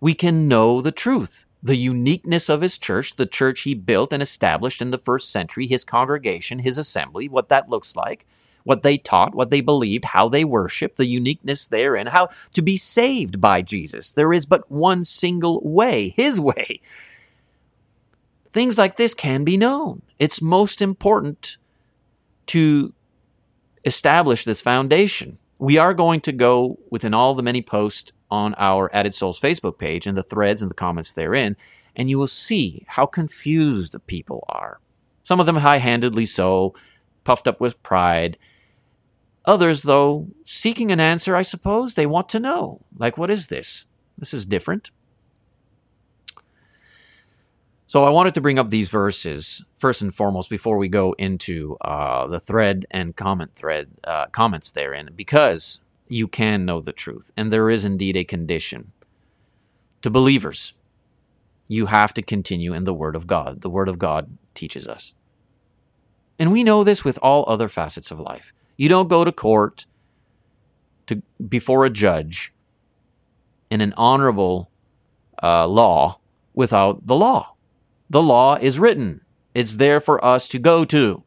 We 0.00 0.14
can 0.14 0.48
know 0.48 0.80
the 0.80 0.92
truth, 0.92 1.46
the 1.62 1.76
uniqueness 1.76 2.48
of 2.48 2.60
his 2.60 2.78
church, 2.78 3.16
the 3.16 3.26
church 3.26 3.62
he 3.62 3.74
built 3.74 4.12
and 4.12 4.22
established 4.22 4.82
in 4.82 4.90
the 4.90 4.98
first 4.98 5.30
century, 5.30 5.66
his 5.66 5.84
congregation, 5.84 6.60
his 6.60 6.78
assembly, 6.78 7.28
what 7.28 7.48
that 7.48 7.70
looks 7.70 7.96
like, 7.96 8.26
what 8.64 8.82
they 8.82 8.98
taught, 8.98 9.34
what 9.34 9.50
they 9.50 9.60
believed, 9.60 10.06
how 10.06 10.28
they 10.28 10.44
worshiped, 10.44 10.96
the 10.96 11.06
uniqueness 11.06 11.66
therein, 11.68 12.08
how 12.08 12.28
to 12.52 12.62
be 12.62 12.76
saved 12.76 13.40
by 13.40 13.62
Jesus. 13.62 14.12
There 14.12 14.32
is 14.32 14.44
but 14.44 14.70
one 14.70 15.04
single 15.04 15.60
way, 15.62 16.10
his 16.16 16.40
way. 16.40 16.80
Things 18.50 18.76
like 18.76 18.96
this 18.96 19.14
can 19.14 19.44
be 19.44 19.56
known. 19.56 20.02
It's 20.18 20.42
most 20.42 20.82
important 20.82 21.58
to 22.46 22.92
establish 23.84 24.44
this 24.44 24.60
foundation. 24.60 25.38
We 25.58 25.78
are 25.78 25.94
going 25.94 26.20
to 26.22 26.32
go 26.32 26.78
within 26.90 27.14
all 27.14 27.34
the 27.34 27.42
many 27.42 27.62
posts 27.62 28.12
on 28.30 28.54
our 28.58 28.94
Added 28.94 29.14
Souls 29.14 29.40
Facebook 29.40 29.78
page 29.78 30.06
and 30.06 30.16
the 30.16 30.22
threads 30.22 30.62
and 30.62 30.70
the 30.70 30.74
comments 30.74 31.12
therein, 31.12 31.56
and 31.94 32.10
you 32.10 32.18
will 32.18 32.26
see 32.26 32.84
how 32.88 33.06
confused 33.06 33.92
the 33.92 33.98
people 33.98 34.44
are. 34.48 34.80
Some 35.22 35.40
of 35.40 35.46
them 35.46 35.56
high 35.56 35.78
handedly 35.78 36.26
so, 36.26 36.74
puffed 37.24 37.48
up 37.48 37.60
with 37.60 37.82
pride. 37.82 38.38
Others, 39.44 39.82
though, 39.82 40.28
seeking 40.44 40.92
an 40.92 41.00
answer, 41.00 41.36
I 41.36 41.42
suppose, 41.42 41.94
they 41.94 42.06
want 42.06 42.28
to 42.30 42.40
know. 42.40 42.80
Like, 42.96 43.16
what 43.16 43.30
is 43.30 43.46
this? 43.46 43.86
This 44.18 44.34
is 44.34 44.46
different. 44.46 44.90
So 47.88 48.02
I 48.02 48.10
wanted 48.10 48.34
to 48.34 48.40
bring 48.40 48.58
up 48.58 48.70
these 48.70 48.88
verses 48.88 49.64
first 49.76 50.02
and 50.02 50.12
foremost 50.12 50.50
before 50.50 50.76
we 50.76 50.88
go 50.88 51.14
into 51.18 51.76
uh, 51.80 52.26
the 52.26 52.40
thread 52.40 52.84
and 52.90 53.14
comment 53.14 53.54
thread 53.54 53.88
uh, 54.02 54.26
comments 54.26 54.72
therein, 54.72 55.10
because 55.14 55.80
you 56.08 56.28
can 56.28 56.64
know 56.64 56.80
the 56.80 56.92
truth, 56.92 57.30
and 57.36 57.52
there 57.52 57.70
is 57.70 57.84
indeed 57.84 58.16
a 58.16 58.24
condition 58.24 58.92
to 60.02 60.10
believers. 60.10 60.72
You 61.68 61.86
have 61.86 62.14
to 62.14 62.22
continue 62.22 62.72
in 62.72 62.84
the 62.84 62.94
Word 62.94 63.16
of 63.16 63.26
God. 63.26 63.60
The 63.60 63.70
Word 63.70 63.88
of 63.88 63.98
God 63.98 64.38
teaches 64.54 64.86
us, 64.86 65.14
and 66.38 66.52
we 66.52 66.64
know 66.64 66.84
this 66.84 67.04
with 67.04 67.18
all 67.22 67.44
other 67.46 67.68
facets 67.68 68.10
of 68.10 68.20
life. 68.20 68.52
You 68.76 68.88
don't 68.88 69.08
go 69.08 69.24
to 69.24 69.32
court 69.32 69.86
to 71.06 71.22
before 71.48 71.84
a 71.84 71.90
judge 71.90 72.52
in 73.70 73.80
an 73.80 73.94
honorable 73.96 74.70
uh, 75.42 75.66
law 75.66 76.20
without 76.54 77.06
the 77.06 77.16
law 77.16 77.56
the 78.08 78.22
law 78.22 78.56
is 78.56 78.78
written, 78.78 79.22
it's 79.54 79.76
there 79.76 80.00
for 80.00 80.24
us 80.24 80.48
to 80.48 80.58
go 80.58 80.84
to. 80.84 81.24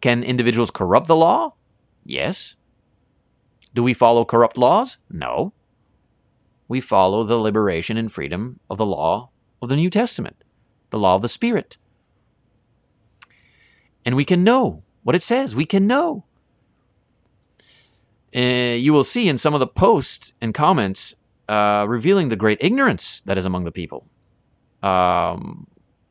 Can 0.00 0.22
individuals 0.22 0.70
corrupt 0.70 1.06
the 1.06 1.16
law? 1.16 1.54
Yes. 2.04 2.54
Do 3.76 3.82
we 3.82 3.92
follow 3.92 4.24
corrupt 4.24 4.56
laws? 4.56 4.96
No. 5.10 5.52
We 6.66 6.80
follow 6.80 7.24
the 7.24 7.36
liberation 7.36 7.98
and 7.98 8.10
freedom 8.10 8.58
of 8.70 8.78
the 8.78 8.86
law 8.86 9.28
of 9.60 9.68
the 9.68 9.76
New 9.76 9.90
Testament, 9.90 10.42
the 10.88 10.98
law 10.98 11.16
of 11.16 11.20
the 11.20 11.28
Spirit. 11.28 11.76
And 14.06 14.16
we 14.16 14.24
can 14.24 14.42
know 14.42 14.82
what 15.02 15.14
it 15.14 15.20
says. 15.20 15.54
We 15.54 15.66
can 15.66 15.86
know. 15.86 16.24
Uh, 18.34 18.40
you 18.78 18.94
will 18.94 19.04
see 19.04 19.28
in 19.28 19.36
some 19.36 19.52
of 19.52 19.60
the 19.60 19.66
posts 19.66 20.32
and 20.40 20.54
comments 20.54 21.14
uh, 21.46 21.84
revealing 21.86 22.30
the 22.30 22.36
great 22.36 22.58
ignorance 22.62 23.20
that 23.26 23.36
is 23.36 23.44
among 23.44 23.64
the 23.64 23.70
people 23.70 24.06
um, 24.82 25.66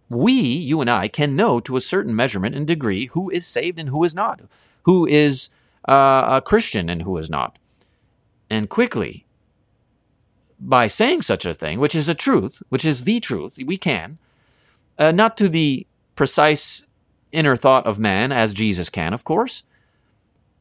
we, 0.10 0.34
you 0.34 0.82
and 0.82 0.90
I, 0.90 1.08
can 1.08 1.36
know 1.36 1.60
to 1.62 1.78
a 1.78 1.82
certain 1.82 2.16
measurement 2.16 2.56
and 2.56 2.68
degree 2.68 3.08
who 3.08 3.32
is 3.32 3.48
saved 3.48 3.80
and 3.80 3.90
who 3.90 4.04
is 4.04 4.14
not, 4.14 4.42
who 4.84 5.08
is 5.08 5.50
uh, 5.88 6.26
a 6.38 6.42
Christian 6.42 6.90
and 6.90 7.02
who 7.02 7.18
is 7.18 7.30
not. 7.30 7.60
And 8.50 8.70
quickly, 8.70 9.26
by 10.60 10.88
saying 10.88 11.24
such 11.24 11.46
a 11.46 11.54
thing, 11.54 11.80
which 11.80 11.96
is 11.96 12.10
a 12.10 12.16
truth, 12.16 12.62
which 12.70 12.86
is 12.86 13.04
the 13.04 13.20
truth, 13.20 13.58
we 13.66 13.78
can, 13.78 14.18
uh, 14.98 15.12
not 15.12 15.38
to 15.38 15.50
the 15.50 15.86
precise 16.16 16.84
inner 17.32 17.56
thought 17.56 17.86
of 17.86 18.00
man 18.00 18.32
as 18.32 18.54
Jesus 18.54 18.90
can, 18.90 19.14
of 19.14 19.24
course, 19.24 19.64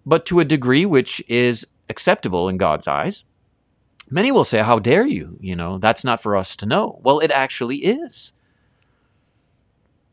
but 0.05 0.27
to 0.27 0.41
a 0.41 0.45
degree 0.45 0.85
which 0.85 1.23
is 1.29 1.67
acceptable 1.89 2.49
in 2.49 2.57
God's 2.57 2.89
eyes, 2.89 3.25
Many 4.11 4.31
will 4.31 4.45
say, 4.45 4.61
How 4.61 4.79
dare 4.79 5.07
you? 5.07 5.39
You 5.41 5.57
know, 5.57 5.79
that's 5.79 6.05
not 6.05 6.23
for 6.23 6.37
us 6.37 6.57
to 6.57 6.67
know. 6.67 7.01
Well, 7.03 7.21
it 7.21 7.31
actually 7.31 7.79
is. 7.79 8.33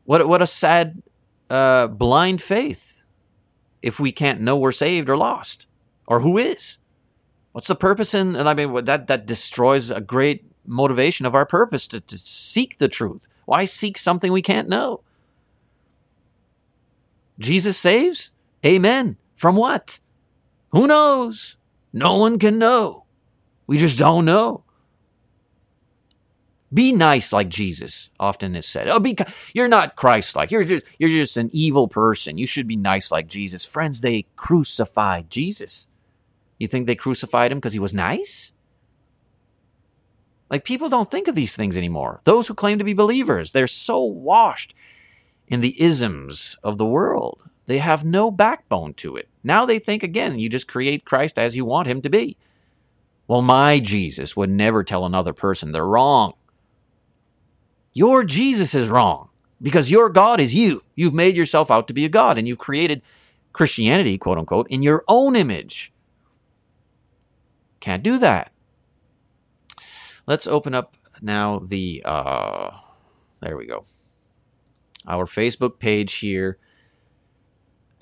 What, 0.04 0.26
what 0.26 0.42
a 0.42 0.46
sad, 0.46 1.02
uh, 1.48 1.86
blind 1.86 2.42
faith 2.42 2.91
if 3.82 4.00
we 4.00 4.12
can't 4.12 4.40
know 4.40 4.56
we're 4.56 4.72
saved 4.72 5.10
or 5.10 5.16
lost 5.16 5.66
or 6.06 6.20
who 6.20 6.38
is. 6.38 6.78
What's 7.52 7.66
the 7.66 7.74
purpose 7.74 8.14
in, 8.14 8.34
and 8.34 8.48
I 8.48 8.54
mean, 8.54 8.84
that, 8.84 9.08
that 9.08 9.26
destroys 9.26 9.90
a 9.90 10.00
great 10.00 10.44
motivation 10.66 11.26
of 11.26 11.34
our 11.34 11.44
purpose 11.44 11.86
to, 11.88 12.00
to 12.00 12.16
seek 12.16 12.78
the 12.78 12.88
truth. 12.88 13.28
Why 13.44 13.64
seek 13.64 13.98
something 13.98 14.32
we 14.32 14.42
can't 14.42 14.68
know? 14.68 15.02
Jesus 17.38 17.76
saves? 17.76 18.30
Amen. 18.64 19.16
From 19.34 19.56
what? 19.56 19.98
Who 20.70 20.86
knows? 20.86 21.56
No 21.92 22.16
one 22.16 22.38
can 22.38 22.58
know. 22.58 23.04
We 23.66 23.78
just 23.78 23.98
don't 23.98 24.24
know. 24.24 24.64
Be 26.72 26.92
nice 26.92 27.32
like 27.32 27.48
Jesus 27.48 28.08
often 28.18 28.56
is 28.56 28.66
said. 28.66 28.88
Oh, 28.88 28.98
be 28.98 29.16
you're 29.52 29.68
not 29.68 29.96
Christ-like. 29.96 30.50
You're 30.50 30.64
just 30.64 30.86
you're 30.98 31.10
just 31.10 31.36
an 31.36 31.50
evil 31.52 31.86
person. 31.86 32.38
You 32.38 32.46
should 32.46 32.66
be 32.66 32.76
nice 32.76 33.12
like 33.12 33.26
Jesus. 33.26 33.64
Friends, 33.64 34.00
they 34.00 34.26
crucified 34.36 35.28
Jesus. 35.28 35.86
You 36.58 36.66
think 36.66 36.86
they 36.86 36.94
crucified 36.94 37.52
him 37.52 37.58
because 37.58 37.74
he 37.74 37.78
was 37.78 37.92
nice? 37.92 38.52
Like 40.48 40.64
people 40.64 40.88
don't 40.88 41.10
think 41.10 41.28
of 41.28 41.34
these 41.34 41.56
things 41.56 41.76
anymore. 41.76 42.20
Those 42.24 42.46
who 42.46 42.54
claim 42.54 42.78
to 42.78 42.84
be 42.84 42.94
believers, 42.94 43.52
they're 43.52 43.66
so 43.66 44.02
washed 44.02 44.74
in 45.48 45.60
the 45.60 45.80
isms 45.80 46.56
of 46.62 46.78
the 46.78 46.86
world. 46.86 47.42
They 47.66 47.78
have 47.78 48.04
no 48.04 48.30
backbone 48.30 48.94
to 48.94 49.16
it. 49.16 49.28
Now 49.44 49.66
they 49.66 49.78
think 49.78 50.02
again, 50.02 50.38
you 50.38 50.48
just 50.48 50.68
create 50.68 51.04
Christ 51.04 51.38
as 51.38 51.56
you 51.56 51.64
want 51.64 51.88
him 51.88 52.00
to 52.02 52.10
be. 52.10 52.36
Well, 53.28 53.42
my 53.42 53.78
Jesus 53.78 54.36
would 54.36 54.50
never 54.50 54.84
tell 54.84 55.04
another 55.04 55.32
person 55.32 55.72
they're 55.72 55.86
wrong. 55.86 56.34
Your 57.92 58.24
Jesus 58.24 58.74
is 58.74 58.88
wrong 58.88 59.30
because 59.60 59.90
your 59.90 60.08
God 60.08 60.40
is 60.40 60.54
you. 60.54 60.82
You've 60.94 61.14
made 61.14 61.36
yourself 61.36 61.70
out 61.70 61.86
to 61.88 61.94
be 61.94 62.04
a 62.04 62.08
God 62.08 62.38
and 62.38 62.48
you've 62.48 62.58
created 62.58 63.02
Christianity, 63.52 64.18
quote 64.18 64.38
unquote, 64.38 64.66
in 64.70 64.82
your 64.82 65.04
own 65.08 65.36
image. 65.36 65.92
Can't 67.80 68.02
do 68.02 68.18
that. 68.18 68.52
Let's 70.26 70.46
open 70.46 70.74
up 70.74 70.96
now 71.20 71.58
the, 71.58 72.02
uh, 72.04 72.70
there 73.40 73.56
we 73.56 73.66
go. 73.66 73.84
Our 75.06 75.26
Facebook 75.26 75.78
page 75.78 76.14
here, 76.14 76.58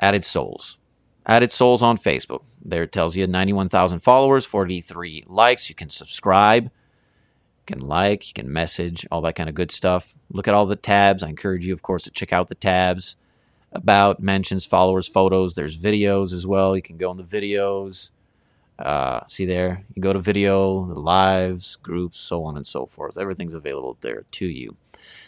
Added 0.00 0.24
Souls. 0.24 0.78
Added 1.26 1.50
Souls 1.50 1.82
on 1.82 1.96
Facebook. 1.96 2.42
There 2.62 2.82
it 2.82 2.92
tells 2.92 3.16
you 3.16 3.26
91,000 3.26 4.00
followers, 4.00 4.44
43 4.44 5.24
likes. 5.26 5.68
You 5.68 5.74
can 5.74 5.88
subscribe, 5.88 6.70
you 7.70 7.76
can 7.76 7.86
like, 7.86 8.26
you 8.26 8.34
can 8.34 8.52
message, 8.52 9.06
all 9.10 9.20
that 9.22 9.36
kind 9.36 9.48
of 9.48 9.54
good 9.54 9.70
stuff. 9.70 10.14
Look 10.30 10.48
at 10.48 10.54
all 10.54 10.66
the 10.66 10.76
tabs. 10.76 11.22
I 11.22 11.28
encourage 11.28 11.66
you, 11.66 11.72
of 11.72 11.82
course, 11.82 12.02
to 12.02 12.10
check 12.10 12.32
out 12.32 12.48
the 12.48 12.54
tabs 12.54 13.16
about 13.72 14.20
mentions, 14.20 14.66
followers, 14.66 15.06
photos. 15.06 15.54
There's 15.54 15.80
videos 15.80 16.32
as 16.32 16.46
well. 16.46 16.74
You 16.74 16.82
can 16.82 16.96
go 16.96 17.12
in 17.12 17.16
the 17.16 17.22
videos. 17.22 18.10
Uh, 18.76 19.20
see 19.26 19.44
there, 19.44 19.84
you 19.94 20.02
go 20.02 20.12
to 20.12 20.18
video, 20.18 20.86
the 20.86 20.98
lives, 20.98 21.76
groups, 21.76 22.18
so 22.18 22.44
on 22.44 22.56
and 22.56 22.66
so 22.66 22.86
forth. 22.86 23.18
Everything's 23.18 23.54
available 23.54 23.98
there 24.00 24.24
to 24.30 24.46
you. 24.46 24.74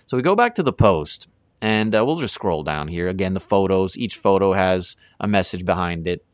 So 0.07 0.17
we 0.17 0.23
go 0.23 0.35
back 0.35 0.55
to 0.55 0.63
the 0.63 0.73
post, 0.73 1.29
and 1.61 1.95
uh, 1.95 2.05
we'll 2.05 2.17
just 2.17 2.33
scroll 2.33 2.63
down 2.63 2.89
here. 2.89 3.09
Again, 3.09 3.35
the 3.35 3.41
photos. 3.41 3.97
Each 3.97 4.17
photo 4.17 4.55
has 4.55 4.97
a 5.21 5.29
message 5.29 5.67
behind 5.67 6.09
it. 6.09 6.25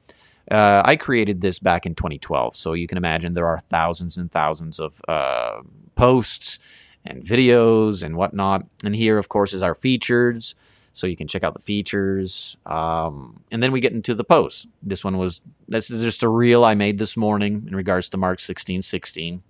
Uh, 0.51 0.83
I 0.85 0.97
created 0.97 1.41
this 1.41 1.59
back 1.59 1.87
in 1.87 1.95
2012, 1.95 2.57
so 2.57 2.73
you 2.73 2.87
can 2.87 2.99
imagine 2.99 3.35
there 3.35 3.47
are 3.47 3.59
thousands 3.59 4.17
and 4.17 4.31
thousands 4.31 4.81
of 4.81 5.01
uh, 5.07 5.61
posts 5.95 6.59
and 7.05 7.23
videos 7.23 8.03
and 8.03 8.17
whatnot. 8.17 8.67
And 8.83 8.95
here, 8.95 9.19
of 9.19 9.29
course, 9.29 9.53
is 9.53 9.63
our 9.63 9.75
features, 9.75 10.55
so 10.93 11.07
you 11.07 11.17
can 11.17 11.29
check 11.29 11.45
out 11.45 11.55
the 11.55 11.61
features. 11.61 12.57
Um, 12.67 13.41
and 13.51 13.63
then 13.63 13.73
we 13.73 13.81
get 13.81 13.93
into 13.93 14.15
the 14.15 14.25
posts. 14.25 14.67
This 14.83 15.05
one 15.05 15.19
was 15.19 15.41
this 15.69 15.91
is 15.91 16.03
just 16.03 16.23
a 16.23 16.29
reel 16.29 16.65
I 16.65 16.75
made 16.75 16.99
this 16.99 17.17
morning 17.17 17.65
in 17.67 17.77
regards 17.77 18.09
to 18.11 18.17
Mark 18.17 18.41
16, 18.41 18.83
16 18.83 19.43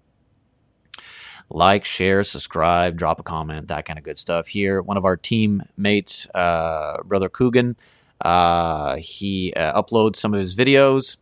like, 1.51 1.85
share, 1.85 2.23
subscribe, 2.23 2.97
drop 2.97 3.21
a 3.21 3.23
comment, 3.23 3.69
that 3.69 3.85
kind 3.85 3.99
of 3.99 4.05
good 4.05 4.19
stuff. 4.19 4.49
Here, 4.49 4.83
one 4.83 4.97
of 4.97 5.05
our 5.05 5.17
teammates, 5.17 6.29
uh, 6.35 6.99
Brother 7.05 7.29
Coogan, 7.29 7.77
uh, 8.21 8.97
he 8.97 9.53
uh, 9.55 9.81
uploads 9.81 10.17
some 10.17 10.35
of 10.35 10.39
his 10.39 10.55
videos. 10.55 11.17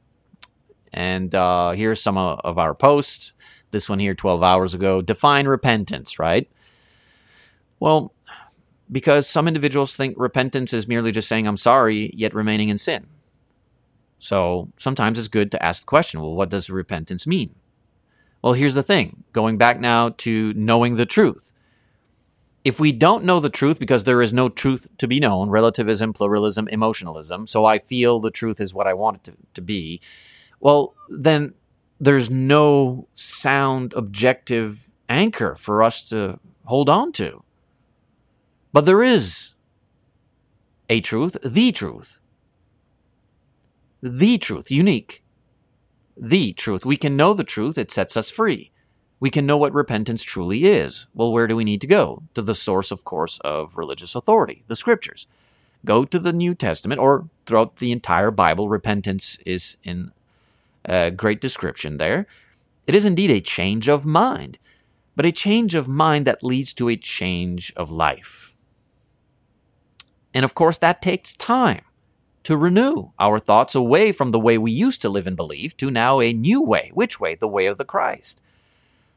And 0.93 1.35
uh, 1.35 1.73
here's 1.73 2.03
some 2.03 2.17
of, 2.17 2.41
of 2.45 2.59
our 2.59 2.75
posts. 2.75 3.33
This 3.71 3.89
one 3.89 3.99
here, 3.99 4.15
12 4.15 4.43
hours 4.43 4.75
ago. 4.75 5.03
Define 5.03 5.47
repentance, 5.47 6.19
right? 6.19 6.51
Well, 7.81 8.15
because 8.91 9.29
some 9.29 9.49
individuals 9.49 9.97
think 9.97 10.15
repentance 10.19 10.73
is 10.73 10.89
merely 10.89 11.13
just 11.13 11.29
saying, 11.29 11.47
I'm 11.47 11.57
sorry, 11.57 12.11
yet 12.15 12.35
remaining 12.35 12.69
in 12.69 12.79
sin. 12.79 13.07
So 14.19 14.73
sometimes 14.79 15.19
it's 15.19 15.29
good 15.29 15.51
to 15.53 15.63
ask 15.63 15.83
the 15.83 15.87
question 15.87 16.21
well, 16.21 16.35
what 16.35 16.49
does 16.49 16.71
repentance 16.71 17.27
mean? 17.27 17.55
Well, 18.43 18.55
here's 18.55 18.75
the 18.75 18.83
thing 18.83 19.25
going 19.33 19.59
back 19.59 19.81
now 19.81 20.11
to 20.19 20.55
knowing 20.55 20.97
the 20.97 21.07
truth. 21.07 21.53
If 22.66 22.81
we 22.81 22.90
don't 22.90 23.22
know 23.22 23.38
the 23.38 23.48
truth 23.48 23.79
because 23.79 24.02
there 24.02 24.20
is 24.20 24.33
no 24.33 24.48
truth 24.48 24.88
to 24.98 25.07
be 25.07 25.20
known, 25.20 25.50
relativism, 25.50 26.12
pluralism, 26.12 26.66
emotionalism, 26.66 27.46
so 27.46 27.64
I 27.64 27.79
feel 27.79 28.18
the 28.18 28.33
truth 28.33 28.61
is 28.61 28.74
what 28.74 28.88
I 28.88 28.92
want 28.92 29.18
it 29.18 29.22
to, 29.31 29.37
to 29.55 29.61
be, 29.61 30.00
well, 30.59 30.92
then 31.09 31.55
there's 32.00 32.29
no 32.29 33.07
sound, 33.14 33.94
objective 33.94 34.90
anchor 35.09 35.55
for 35.55 35.81
us 35.81 36.02
to 36.07 36.40
hold 36.64 36.90
on 36.90 37.12
to. 37.12 37.44
But 38.72 38.85
there 38.85 39.05
is 39.05 39.55
a 40.88 41.00
truth, 41.00 41.37
the 41.44 41.70
truth. 41.70 42.18
The 44.02 44.38
truth, 44.38 44.72
unique. 44.72 45.22
The 46.16 46.52
truth. 46.52 46.85
We 46.85 46.96
can 46.96 47.16
know 47.16 47.33
the 47.33 47.44
truth, 47.44 47.79
it 47.79 47.92
sets 47.92 48.16
us 48.16 48.29
free. 48.29 48.72
We 49.18 49.31
can 49.31 49.46
know 49.46 49.57
what 49.57 49.72
repentance 49.72 50.22
truly 50.22 50.66
is. 50.66 51.07
Well, 51.14 51.33
where 51.33 51.46
do 51.46 51.57
we 51.57 51.64
need 51.64 51.81
to 51.81 51.87
go? 51.87 52.22
To 52.35 52.42
the 52.42 52.55
source, 52.55 52.90
of 52.90 53.05
course, 53.05 53.38
of 53.44 53.79
religious 53.79 54.14
authority, 54.14 54.64
the 54.66 54.76
scriptures. 54.76 55.26
Go 55.85 56.05
to 56.05 56.18
the 56.18 56.33
New 56.33 56.55
Testament 56.55 57.00
or 57.00 57.29
throughout 57.46 57.76
the 57.76 57.92
entire 57.92 58.31
Bible. 58.31 58.68
Repentance 58.68 59.38
is 59.46 59.76
in 59.85 60.12
a 60.85 61.11
great 61.11 61.40
description 61.40 61.96
there. 61.96 62.26
It 62.87 62.94
is 62.94 63.05
indeed 63.05 63.31
a 63.31 63.40
change 63.40 63.88
of 63.88 64.05
mind, 64.05 64.59
but 65.14 65.26
a 65.26 65.33
change 65.33 65.74
of 65.74 65.88
mind 65.88 66.26
that 66.26 66.44
leads 66.44 66.74
to 66.74 66.88
a 66.88 66.96
change 66.96 67.72
of 67.74 67.90
life. 67.90 68.55
And 70.35 70.44
of 70.44 70.55
course, 70.55 70.76
that 70.79 71.00
takes 71.00 71.35
time 71.35 71.83
to 72.42 72.57
renew 72.57 73.11
our 73.18 73.38
thoughts 73.38 73.74
away 73.74 74.12
from 74.12 74.31
the 74.31 74.38
way 74.38 74.59
we 74.59 74.70
used 74.70 75.02
to 75.02 75.09
live 75.09 75.26
and 75.26 75.37
believe 75.37 75.76
to 75.79 75.90
now 75.90 76.20
a 76.20 76.33
new 76.33 76.61
way. 76.61 76.90
Which 76.92 77.18
way? 77.18 77.35
The 77.35 77.48
way 77.48 77.66
of 77.66 77.79
the 77.79 77.85
Christ. 77.85 78.42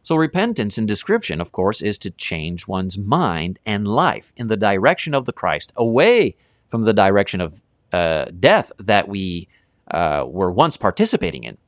So, 0.09 0.15
repentance 0.15 0.79
in 0.79 0.87
description, 0.87 1.39
of 1.39 1.51
course, 1.51 1.83
is 1.83 1.99
to 1.99 2.09
change 2.09 2.67
one's 2.67 2.97
mind 2.97 3.59
and 3.63 3.87
life 3.87 4.33
in 4.35 4.47
the 4.47 4.57
direction 4.57 5.13
of 5.13 5.25
the 5.25 5.31
Christ, 5.31 5.71
away 5.75 6.35
from 6.67 6.81
the 6.81 6.93
direction 6.93 7.41
of 7.41 7.61
uh, 7.93 8.25
death 8.39 8.71
that 8.79 9.07
we 9.07 9.47
uh, 9.91 10.25
were 10.27 10.51
once 10.51 10.77
participating 10.77 11.43
in. 11.43 11.59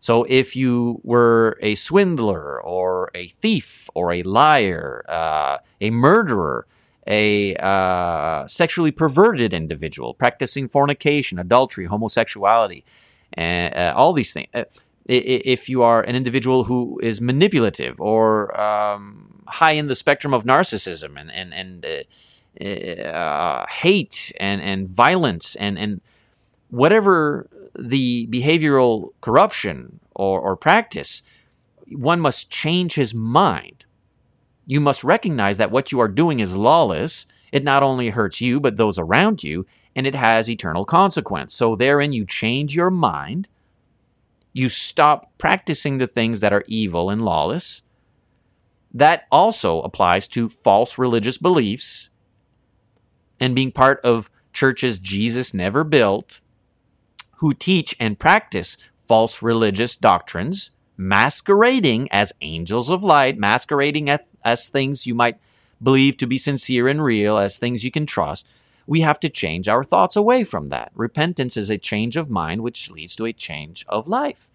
So, 0.00 0.24
if 0.28 0.56
you 0.56 1.00
were 1.04 1.58
a 1.62 1.76
swindler 1.76 2.60
or 2.60 3.12
a 3.14 3.28
thief 3.28 3.88
or 3.94 4.10
a 4.10 4.24
liar, 4.24 5.04
uh, 5.08 5.58
a 5.80 5.90
murderer, 5.90 6.66
a 7.06 7.54
uh, 7.54 8.48
sexually 8.48 8.90
perverted 8.90 9.54
individual 9.54 10.12
practicing 10.12 10.66
fornication, 10.66 11.38
adultery, 11.38 11.86
homosexuality, 11.86 12.84
and 13.32 13.72
uh, 13.76 13.94
all 13.96 14.12
these 14.12 14.32
things. 14.32 14.48
If 15.06 15.68
you 15.68 15.82
are 15.82 16.02
an 16.02 16.14
individual 16.14 16.64
who 16.64 17.00
is 17.02 17.20
manipulative 17.20 18.00
or 18.00 18.58
um, 18.58 19.42
high 19.46 19.72
in 19.72 19.88
the 19.88 19.94
spectrum 19.94 20.32
of 20.32 20.44
narcissism 20.44 21.20
and 21.20 21.30
and 21.30 21.52
and 21.52 21.84
uh, 22.60 23.08
uh, 23.08 23.66
hate 23.68 24.32
and 24.38 24.60
and 24.62 24.88
violence 24.88 25.56
and 25.56 25.78
and 25.78 26.00
whatever 26.70 27.48
the 27.78 28.26
behavioral 28.28 29.10
corruption 29.20 29.98
or, 30.14 30.40
or 30.40 30.56
practice, 30.56 31.22
one 31.88 32.20
must 32.20 32.50
change 32.50 32.94
his 32.94 33.14
mind 33.14 33.86
you 34.66 34.80
must 34.80 35.04
recognize 35.04 35.56
that 35.56 35.70
what 35.70 35.92
you 35.92 36.00
are 36.00 36.08
doing 36.08 36.40
is 36.40 36.56
lawless. 36.56 37.26
It 37.50 37.64
not 37.64 37.82
only 37.82 38.10
hurts 38.10 38.40
you, 38.40 38.60
but 38.60 38.76
those 38.76 38.98
around 38.98 39.42
you, 39.42 39.66
and 39.94 40.06
it 40.06 40.14
has 40.14 40.48
eternal 40.48 40.84
consequence. 40.84 41.52
So, 41.54 41.76
therein, 41.76 42.12
you 42.12 42.24
change 42.24 42.74
your 42.74 42.90
mind. 42.90 43.48
You 44.52 44.68
stop 44.68 45.36
practicing 45.38 45.98
the 45.98 46.06
things 46.06 46.40
that 46.40 46.52
are 46.52 46.64
evil 46.66 47.10
and 47.10 47.22
lawless. 47.22 47.82
That 48.92 49.24
also 49.30 49.80
applies 49.80 50.28
to 50.28 50.48
false 50.48 50.98
religious 50.98 51.38
beliefs 51.38 52.10
and 53.40 53.54
being 53.54 53.72
part 53.72 54.00
of 54.04 54.30
churches 54.52 54.98
Jesus 54.98 55.54
never 55.54 55.82
built 55.82 56.40
who 57.38 57.54
teach 57.54 57.96
and 57.98 58.18
practice 58.18 58.76
false 59.04 59.42
religious 59.42 59.96
doctrines 59.96 60.70
masquerading 60.96 62.08
as 62.12 62.32
angels 62.40 62.90
of 62.90 63.02
light, 63.02 63.36
masquerading 63.36 64.08
as, 64.08 64.20
as 64.44 64.68
things 64.68 65.06
you 65.06 65.14
might 65.14 65.38
believe 65.82 66.16
to 66.16 66.26
be 66.26 66.38
sincere 66.38 66.86
and 66.86 67.02
real, 67.02 67.38
as 67.38 67.58
things 67.58 67.84
you 67.84 67.90
can 67.90 68.06
trust, 68.06 68.46
we 68.92 69.00
have 69.00 69.18
to 69.18 69.30
change 69.30 69.68
our 69.68 69.82
thoughts 69.82 70.16
away 70.16 70.44
from 70.44 70.66
that. 70.66 70.92
Repentance 70.94 71.56
is 71.56 71.70
a 71.70 71.78
change 71.78 72.14
of 72.14 72.28
mind, 72.28 72.60
which 72.60 72.90
leads 72.90 73.16
to 73.16 73.24
a 73.24 73.32
change 73.32 73.86
of 73.88 74.06
life. 74.06 74.50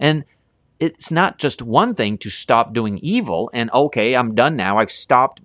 And 0.00 0.24
it's 0.80 1.10
not 1.10 1.36
just 1.36 1.60
one 1.60 1.94
thing 1.94 2.16
to 2.18 2.30
stop 2.30 2.72
doing 2.72 2.98
evil 3.02 3.50
and, 3.52 3.70
okay, 3.72 4.16
I'm 4.16 4.34
done 4.34 4.56
now. 4.56 4.78
I've 4.78 4.90
stopped 4.90 5.42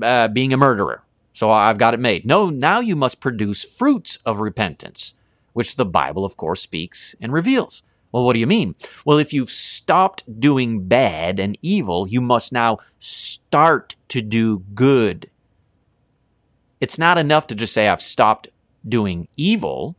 uh, 0.00 0.28
being 0.28 0.52
a 0.52 0.56
murderer. 0.56 1.02
So 1.32 1.50
I've 1.50 1.76
got 1.76 1.92
it 1.92 1.98
made. 1.98 2.24
No, 2.24 2.50
now 2.50 2.78
you 2.78 2.94
must 2.94 3.18
produce 3.18 3.64
fruits 3.64 4.18
of 4.24 4.38
repentance, 4.38 5.14
which 5.52 5.74
the 5.74 5.84
Bible, 5.84 6.24
of 6.24 6.36
course, 6.36 6.62
speaks 6.62 7.16
and 7.20 7.32
reveals. 7.32 7.82
Well, 8.12 8.22
what 8.24 8.34
do 8.34 8.38
you 8.38 8.46
mean? 8.46 8.76
Well, 9.04 9.18
if 9.18 9.32
you've 9.32 9.50
stopped 9.50 10.38
doing 10.38 10.86
bad 10.86 11.40
and 11.40 11.58
evil, 11.62 12.06
you 12.06 12.20
must 12.20 12.52
now 12.52 12.78
start 13.00 13.96
to 14.10 14.22
do 14.22 14.60
good. 14.72 15.29
It's 16.80 16.98
not 16.98 17.18
enough 17.18 17.46
to 17.48 17.54
just 17.54 17.72
say, 17.72 17.88
I've 17.88 18.02
stopped 18.02 18.48
doing 18.86 19.28
evil. 19.36 19.96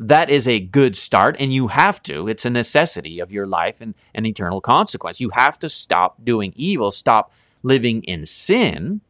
That 0.00 0.30
is 0.30 0.48
a 0.48 0.60
good 0.60 0.96
start, 0.96 1.36
and 1.38 1.52
you 1.52 1.68
have 1.68 2.02
to. 2.04 2.26
It's 2.28 2.44
a 2.44 2.50
necessity 2.50 3.20
of 3.20 3.30
your 3.30 3.46
life 3.46 3.80
and 3.80 3.94
an 4.14 4.26
eternal 4.26 4.60
consequence. 4.60 5.20
You 5.20 5.30
have 5.30 5.58
to 5.60 5.68
stop 5.68 6.24
doing 6.24 6.52
evil, 6.56 6.90
stop 6.90 7.32
living 7.62 8.02
in 8.04 8.26
sin. 8.26 9.02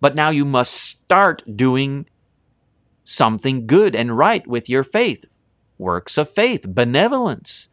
But 0.00 0.14
now 0.14 0.30
you 0.30 0.44
must 0.44 0.72
start 0.72 1.42
doing 1.56 2.06
something 3.04 3.66
good 3.66 3.94
and 3.94 4.16
right 4.16 4.46
with 4.46 4.68
your 4.68 4.84
faith 4.84 5.26
works 5.78 6.18
of 6.18 6.28
faith, 6.28 6.66
benevolence, 6.68 7.68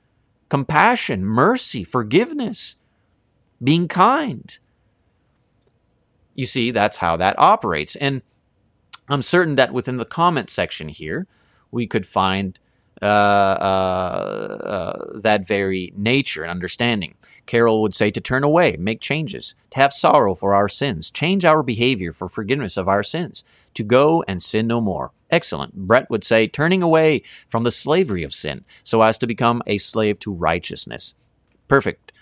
compassion, 0.49 1.25
mercy, 1.25 1.83
forgiveness, 1.83 2.77
being 3.61 3.87
kind. 3.87 4.57
You 6.37 6.45
see, 6.45 6.71
that's 6.71 6.97
how 6.97 7.17
that 7.17 7.37
operates. 7.37 7.97
And 7.97 8.21
I'm 9.09 9.21
certain 9.21 9.55
that 9.55 9.73
within 9.73 9.97
the 9.97 10.05
comment 10.05 10.49
section 10.49 10.87
here, 10.87 11.27
we 11.71 11.85
could 11.85 12.05
find 12.05 12.57
uh, 13.01 13.05
uh, 13.05 14.57
uh, 14.63 15.19
that 15.19 15.45
very 15.45 15.93
nature 15.95 16.43
and 16.43 16.49
understanding. 16.49 17.15
Carol 17.45 17.81
would 17.81 17.93
say 17.93 18.09
to 18.09 18.21
turn 18.21 18.43
away, 18.43 18.75
make 18.79 19.01
changes, 19.01 19.55
to 19.71 19.79
have 19.79 19.93
sorrow 19.93 20.33
for 20.33 20.55
our 20.55 20.67
sins, 20.67 21.11
change 21.11 21.45
our 21.45 21.61
behavior 21.61 22.11
for 22.11 22.27
forgiveness 22.27 22.77
of 22.77 22.87
our 22.87 23.03
sins, 23.03 23.43
to 23.73 23.83
go 23.83 24.23
and 24.27 24.41
sin 24.41 24.65
no 24.67 24.81
more. 24.81 25.11
Excellent. 25.29 25.75
Brett 25.75 26.09
would 26.09 26.23
say 26.23 26.47
turning 26.47 26.81
away 26.81 27.21
from 27.47 27.63
the 27.63 27.71
slavery 27.71 28.23
of 28.23 28.33
sin 28.33 28.65
so 28.83 29.01
as 29.01 29.17
to 29.19 29.27
become 29.27 29.61
a 29.67 29.77
slave 29.77 30.19
to 30.19 30.33
righteousness. 30.33 31.13
Perfect. 31.67 32.13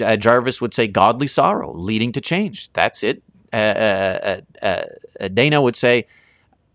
Uh, 0.00 0.16
Jarvis 0.16 0.60
would 0.60 0.74
say 0.74 0.86
godly 0.86 1.26
sorrow 1.26 1.72
leading 1.72 2.12
to 2.12 2.20
change. 2.20 2.72
That's 2.72 3.02
it. 3.02 3.22
Uh, 3.52 4.40
uh, 4.62 4.84
Dana 5.32 5.60
would 5.60 5.76
say 5.76 6.06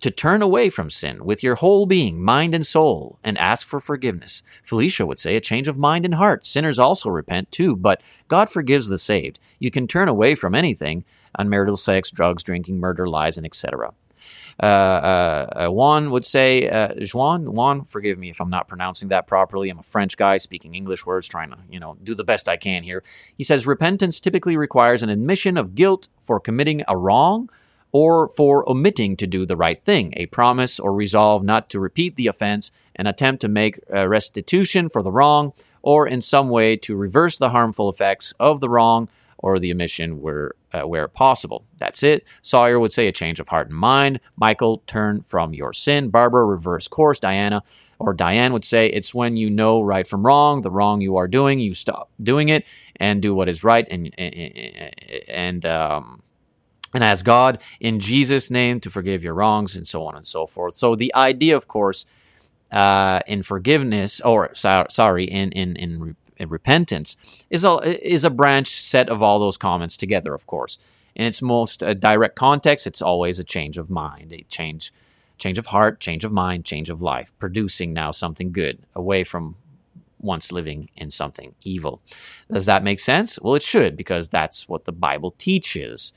to 0.01 0.11
turn 0.11 0.41
away 0.41 0.69
from 0.69 0.89
sin 0.89 1.25
with 1.25 1.41
your 1.41 1.55
whole 1.55 1.85
being, 1.85 2.21
mind 2.21 2.53
and 2.53 2.65
soul, 2.67 3.17
and 3.23 3.37
ask 3.37 3.65
for 3.65 3.79
forgiveness. 3.79 4.43
Felicia 4.61 5.05
would 5.05 5.19
say 5.19 5.35
a 5.35 5.41
change 5.41 5.67
of 5.67 5.77
mind 5.77 6.05
and 6.05 6.15
heart. 6.15 6.45
Sinners 6.45 6.77
also 6.77 7.09
repent 7.09 7.51
too, 7.51 7.75
but 7.75 8.01
God 8.27 8.49
forgives 8.49 8.87
the 8.87 8.97
saved. 8.97 9.39
You 9.57 9.71
can 9.71 9.87
turn 9.87 10.07
away 10.07 10.35
from 10.35 10.53
anything 10.53 11.05
unmarital 11.39 11.77
sex, 11.77 12.11
drugs, 12.11 12.43
drinking, 12.43 12.79
murder, 12.79 13.07
lies, 13.07 13.37
and 13.37 13.45
etc. 13.45 13.93
Uh, 14.61 14.65
uh, 14.65 15.65
uh, 15.65 15.69
Juan 15.69 16.11
would 16.11 16.25
say, 16.25 16.69
uh, 16.69 16.93
Juan, 17.13 17.53
Juan, 17.53 17.83
forgive 17.83 18.17
me 18.17 18.29
if 18.29 18.39
I'm 18.39 18.49
not 18.49 18.67
pronouncing 18.67 19.09
that 19.09 19.27
properly. 19.27 19.69
I'm 19.69 19.79
a 19.79 19.83
French 19.83 20.15
guy 20.15 20.37
speaking 20.37 20.75
English 20.75 21.05
words, 21.05 21.27
trying 21.27 21.49
to, 21.51 21.57
you 21.69 21.79
know, 21.79 21.97
do 22.03 22.15
the 22.15 22.23
best 22.23 22.47
I 22.47 22.55
can 22.55 22.83
here. 22.83 23.03
He 23.37 23.43
says, 23.43 23.67
repentance 23.67 24.19
typically 24.19 24.55
requires 24.55 25.03
an 25.03 25.09
admission 25.09 25.57
of 25.57 25.75
guilt 25.75 26.07
for 26.19 26.39
committing 26.39 26.83
a 26.87 26.97
wrong 26.97 27.49
or 27.91 28.27
for 28.27 28.69
omitting 28.69 29.15
to 29.17 29.27
do 29.27 29.45
the 29.45 29.55
right 29.55 29.83
thing, 29.83 30.13
a 30.17 30.25
promise 30.27 30.79
or 30.79 30.93
resolve 30.93 31.43
not 31.43 31.69
to 31.69 31.79
repeat 31.79 32.15
the 32.15 32.27
offense, 32.27 32.71
an 32.95 33.07
attempt 33.07 33.41
to 33.41 33.47
make 33.47 33.79
restitution 33.89 34.89
for 34.89 35.01
the 35.01 35.11
wrong, 35.11 35.53
or 35.81 36.07
in 36.07 36.19
some 36.19 36.49
way 36.49 36.75
to 36.75 36.95
reverse 36.95 37.37
the 37.37 37.51
harmful 37.51 37.89
effects 37.89 38.33
of 38.39 38.59
the 38.59 38.67
wrong 38.67 39.07
or 39.37 39.59
the 39.59 39.71
omission 39.71 40.21
where, 40.21 40.53
uh, 40.73 40.87
where 40.87 41.07
possible. 41.07 41.65
That's 41.77 42.03
it. 42.03 42.25
Sawyer 42.41 42.79
would 42.79 42.91
say 42.91 43.07
a 43.07 43.11
change 43.11 43.39
of 43.39 43.49
heart 43.49 43.67
and 43.69 43.77
mind. 43.77 44.19
Michael, 44.35 44.83
turn 44.87 45.21
from 45.21 45.53
your 45.53 45.73
sin. 45.73 46.09
Barbara, 46.09 46.45
reverse 46.45 46.87
course. 46.87 47.19
Diana 47.19 47.63
or 47.99 48.13
Diane 48.13 48.53
would 48.53 48.65
say 48.65 48.87
it's 48.87 49.13
when 49.13 49.37
you 49.37 49.49
know 49.49 49.81
right 49.81 50.07
from 50.07 50.25
wrong, 50.25 50.61
the 50.61 50.71
wrong 50.71 51.01
you 51.01 51.17
are 51.17 51.27
doing, 51.27 51.59
you 51.59 51.73
stop 51.73 52.09
doing 52.21 52.49
it 52.49 52.65
and 52.97 53.21
do 53.21 53.33
what 53.33 53.49
is 53.49 53.63
right 53.63 53.87
and 53.89 54.13
and 55.27 55.65
um, 55.65 56.21
and 56.93 57.03
ask 57.03 57.25
God 57.25 57.61
in 57.79 57.99
Jesus' 57.99 58.49
name 58.49 58.79
to 58.81 58.89
forgive 58.89 59.23
your 59.23 59.33
wrongs 59.33 59.75
and 59.75 59.87
so 59.87 60.05
on 60.05 60.15
and 60.15 60.25
so 60.25 60.45
forth. 60.45 60.75
So 60.75 60.95
the 60.95 61.13
idea, 61.13 61.55
of 61.55 61.67
course, 61.67 62.05
uh, 62.71 63.19
in 63.27 63.43
forgiveness 63.43 64.21
or 64.21 64.53
sorry, 64.53 65.25
in 65.25 65.51
in 65.51 65.75
in, 65.75 66.15
in 66.37 66.49
repentance 66.49 67.17
is 67.49 67.63
a 67.63 67.77
is 68.07 68.23
a 68.23 68.29
branch 68.29 68.67
set 68.67 69.09
of 69.09 69.21
all 69.21 69.39
those 69.39 69.57
comments 69.57 69.97
together, 69.97 70.33
of 70.33 70.45
course. 70.47 70.77
In 71.15 71.25
its 71.25 71.41
most 71.41 71.81
uh, 71.81 71.93
direct 71.93 72.35
context, 72.35 72.85
it's 72.85 73.01
always 73.01 73.39
a 73.39 73.43
change 73.43 73.77
of 73.77 73.89
mind, 73.89 74.33
a 74.33 74.43
change 74.49 74.91
change 75.37 75.57
of 75.57 75.67
heart, 75.67 75.99
change 75.99 76.23
of 76.23 76.31
mind, 76.31 76.65
change 76.65 76.89
of 76.89 77.01
life, 77.01 77.31
producing 77.39 77.93
now 77.93 78.11
something 78.11 78.51
good 78.51 78.79
away 78.93 79.23
from 79.23 79.55
once 80.19 80.51
living 80.51 80.89
in 80.95 81.09
something 81.09 81.53
evil. 81.61 82.01
Does 82.51 82.65
that 82.65 82.83
make 82.83 82.99
sense? 82.99 83.39
Well, 83.39 83.55
it 83.55 83.63
should 83.63 83.95
because 83.95 84.29
that's 84.29 84.67
what 84.67 84.85
the 84.85 84.91
Bible 84.91 85.35
teaches. 85.37 86.13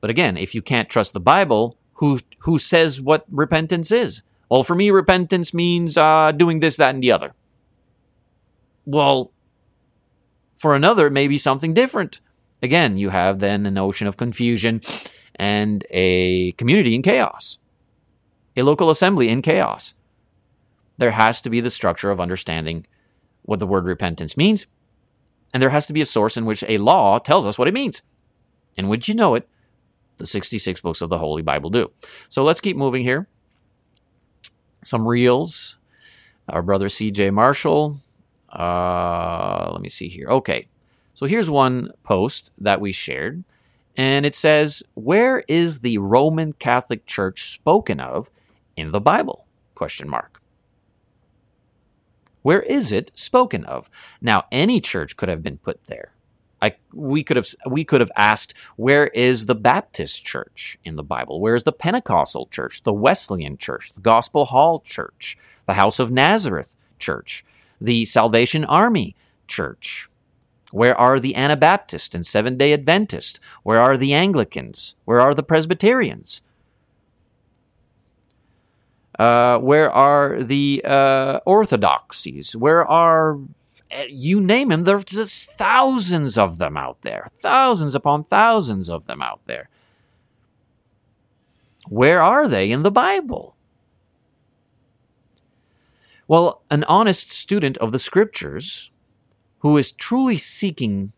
But 0.00 0.10
again, 0.10 0.36
if 0.36 0.54
you 0.54 0.62
can't 0.62 0.88
trust 0.88 1.12
the 1.12 1.20
Bible, 1.20 1.76
who 1.94 2.18
who 2.40 2.58
says 2.58 3.00
what 3.00 3.24
repentance 3.30 3.90
is? 3.90 4.22
Well, 4.48 4.62
for 4.62 4.74
me, 4.74 4.90
repentance 4.90 5.52
means 5.52 5.96
uh, 5.96 6.32
doing 6.32 6.60
this, 6.60 6.76
that, 6.76 6.94
and 6.94 7.02
the 7.02 7.10
other. 7.10 7.34
Well, 8.84 9.32
for 10.56 10.74
another, 10.74 11.06
it 11.06 11.12
may 11.12 11.28
be 11.28 11.38
something 11.38 11.74
different. 11.74 12.20
Again, 12.62 12.96
you 12.96 13.10
have 13.10 13.38
then 13.38 13.66
a 13.66 13.70
notion 13.70 14.06
of 14.06 14.16
confusion 14.16 14.80
and 15.34 15.84
a 15.90 16.52
community 16.52 16.94
in 16.94 17.02
chaos, 17.02 17.58
a 18.56 18.62
local 18.62 18.90
assembly 18.90 19.28
in 19.28 19.42
chaos. 19.42 19.94
There 20.98 21.10
has 21.10 21.42
to 21.42 21.50
be 21.50 21.60
the 21.60 21.70
structure 21.70 22.10
of 22.10 22.20
understanding 22.20 22.86
what 23.42 23.60
the 23.60 23.66
word 23.66 23.84
repentance 23.84 24.36
means, 24.36 24.66
and 25.52 25.62
there 25.62 25.70
has 25.70 25.86
to 25.86 25.92
be 25.92 26.00
a 26.00 26.06
source 26.06 26.36
in 26.36 26.46
which 26.46 26.64
a 26.66 26.78
law 26.78 27.18
tells 27.18 27.46
us 27.46 27.58
what 27.58 27.68
it 27.68 27.74
means. 27.74 28.02
And 28.76 28.88
would 28.88 29.06
you 29.06 29.14
know 29.14 29.34
it, 29.34 29.48
the 30.16 30.26
66 30.26 30.80
books 30.80 31.02
of 31.02 31.10
the 31.10 31.18
Holy 31.18 31.42
Bible 31.42 31.68
do. 31.68 31.90
So 32.28 32.42
let's 32.42 32.60
keep 32.60 32.76
moving 32.76 33.02
here 33.02 33.28
some 34.82 35.06
reels. 35.06 35.76
Our 36.48 36.62
brother 36.62 36.88
CJ 36.88 37.32
Marshall. 37.32 38.00
Uh, 38.56 39.68
let 39.72 39.82
me 39.82 39.88
see 39.88 40.08
here. 40.08 40.28
Okay. 40.28 40.68
So 41.14 41.26
here's 41.26 41.50
one 41.50 41.90
post 42.02 42.52
that 42.58 42.80
we 42.80 42.92
shared, 42.92 43.44
and 43.96 44.26
it 44.26 44.34
says, 44.34 44.82
"Where 44.94 45.44
is 45.48 45.80
the 45.80 45.98
Roman 45.98 46.52
Catholic 46.54 47.06
Church 47.06 47.52
spoken 47.52 48.00
of 48.00 48.30
in 48.76 48.90
the 48.90 49.00
Bible?" 49.00 49.46
Question 49.74 50.08
mark. 50.08 50.40
Where 52.42 52.62
is 52.62 52.92
it 52.92 53.10
spoken 53.14 53.64
of? 53.64 53.90
Now, 54.20 54.44
any 54.52 54.80
church 54.80 55.16
could 55.16 55.28
have 55.28 55.42
been 55.42 55.58
put 55.58 55.84
there. 55.84 56.12
I, 56.62 56.76
we 56.94 57.22
could 57.22 57.36
have 57.36 57.48
we 57.68 57.84
could 57.84 58.00
have 58.00 58.12
asked 58.16 58.54
where 58.76 59.08
is 59.08 59.46
the 59.46 59.54
Baptist 59.54 60.24
church 60.24 60.78
in 60.84 60.96
the 60.96 61.02
Bible? 61.02 61.40
Where 61.40 61.54
is 61.54 61.64
the 61.64 61.72
Pentecostal 61.72 62.46
church, 62.46 62.82
the 62.82 62.92
Wesleyan 62.92 63.56
church, 63.58 63.92
the 63.92 64.00
Gospel 64.00 64.46
Hall 64.46 64.80
church, 64.80 65.36
the 65.66 65.74
House 65.74 65.98
of 65.98 66.10
Nazareth 66.10 66.76
church, 66.98 67.44
the 67.80 68.04
Salvation 68.04 68.64
Army 68.64 69.14
church? 69.46 70.08
Where 70.72 70.98
are 70.98 71.20
the 71.20 71.34
Anabaptist 71.36 72.14
and 72.14 72.26
Seventh 72.26 72.58
Day 72.58 72.72
Adventist? 72.72 73.40
Where 73.62 73.80
are 73.80 73.96
the 73.96 74.12
Anglicans? 74.12 74.96
Where 75.04 75.20
are 75.20 75.34
the 75.34 75.42
Presbyterians? 75.42 76.42
Uh, 79.18 79.58
where 79.58 79.90
are 79.90 80.42
the 80.42 80.82
uh, 80.84 81.40
Orthodoxies? 81.46 82.54
Where 82.54 82.86
are 82.86 83.38
Eh, 83.90 84.06
you 84.10 84.40
name 84.40 84.68
them, 84.70 84.84
there's 84.84 85.04
just 85.04 85.52
thousands 85.52 86.36
of 86.36 86.58
them 86.58 86.76
out 86.76 87.02
there, 87.02 87.26
thousands 87.38 87.94
upon 87.94 88.24
thousands 88.24 88.90
of 88.90 89.06
them 89.06 89.22
out 89.22 89.40
there. 89.46 89.68
Where 91.88 92.20
are 92.20 92.48
they 92.48 92.70
in 92.70 92.82
the 92.82 92.90
Bible? 92.90 93.55
Well, 96.28 96.62
an 96.70 96.84
honest 96.84 97.30
student 97.30 97.78
of 97.78 97.92
the 97.92 97.98
scriptures 97.98 98.90
who 99.60 99.76
is 99.76 99.92
truly 99.92 100.38
seeking 100.38 101.12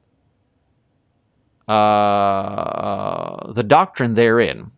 uh, 1.66 3.52
the 3.52 3.62
doctrine 3.62 4.14
therein 4.14 4.72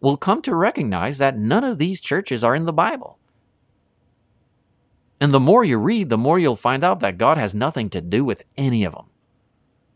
will 0.00 0.16
come 0.16 0.42
to 0.42 0.54
recognize 0.54 1.18
that 1.18 1.38
none 1.38 1.64
of 1.64 1.78
these 1.78 2.00
churches 2.00 2.44
are 2.44 2.54
in 2.54 2.66
the 2.66 2.72
Bible. 2.72 3.18
And 5.20 5.32
the 5.32 5.40
more 5.40 5.64
you 5.64 5.78
read, 5.78 6.08
the 6.08 6.18
more 6.18 6.38
you'll 6.38 6.56
find 6.56 6.84
out 6.84 7.00
that 7.00 7.18
God 7.18 7.38
has 7.38 7.54
nothing 7.54 7.90
to 7.90 8.00
do 8.00 8.24
with 8.24 8.44
any 8.56 8.84
of 8.84 8.92
them. 8.94 9.06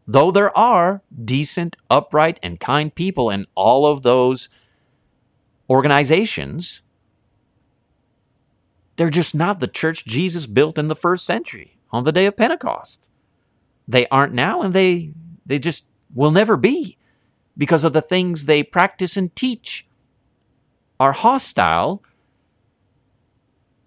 Though 0.06 0.32
there 0.32 0.56
are 0.58 1.02
decent, 1.24 1.76
upright, 1.88 2.40
and 2.42 2.58
kind 2.58 2.92
people 2.92 3.30
in 3.30 3.46
all 3.54 3.86
of 3.86 4.02
those 4.02 4.48
organizations, 5.70 6.82
they're 8.96 9.10
just 9.10 9.34
not 9.34 9.60
the 9.60 9.66
church 9.66 10.04
Jesus 10.04 10.46
built 10.46 10.78
in 10.78 10.88
the 10.88 10.96
first 10.96 11.24
century 11.24 11.78
on 11.90 12.04
the 12.04 12.12
day 12.12 12.26
of 12.26 12.36
Pentecost. 12.36 13.10
They 13.88 14.06
aren't 14.08 14.34
now, 14.34 14.62
and 14.62 14.74
they, 14.74 15.12
they 15.44 15.58
just 15.58 15.86
will 16.14 16.30
never 16.30 16.56
be 16.56 16.98
because 17.56 17.84
of 17.84 17.92
the 17.92 18.02
things 18.02 18.46
they 18.46 18.62
practice 18.62 19.16
and 19.16 19.34
teach 19.34 19.86
are 21.00 21.12
hostile 21.12 22.02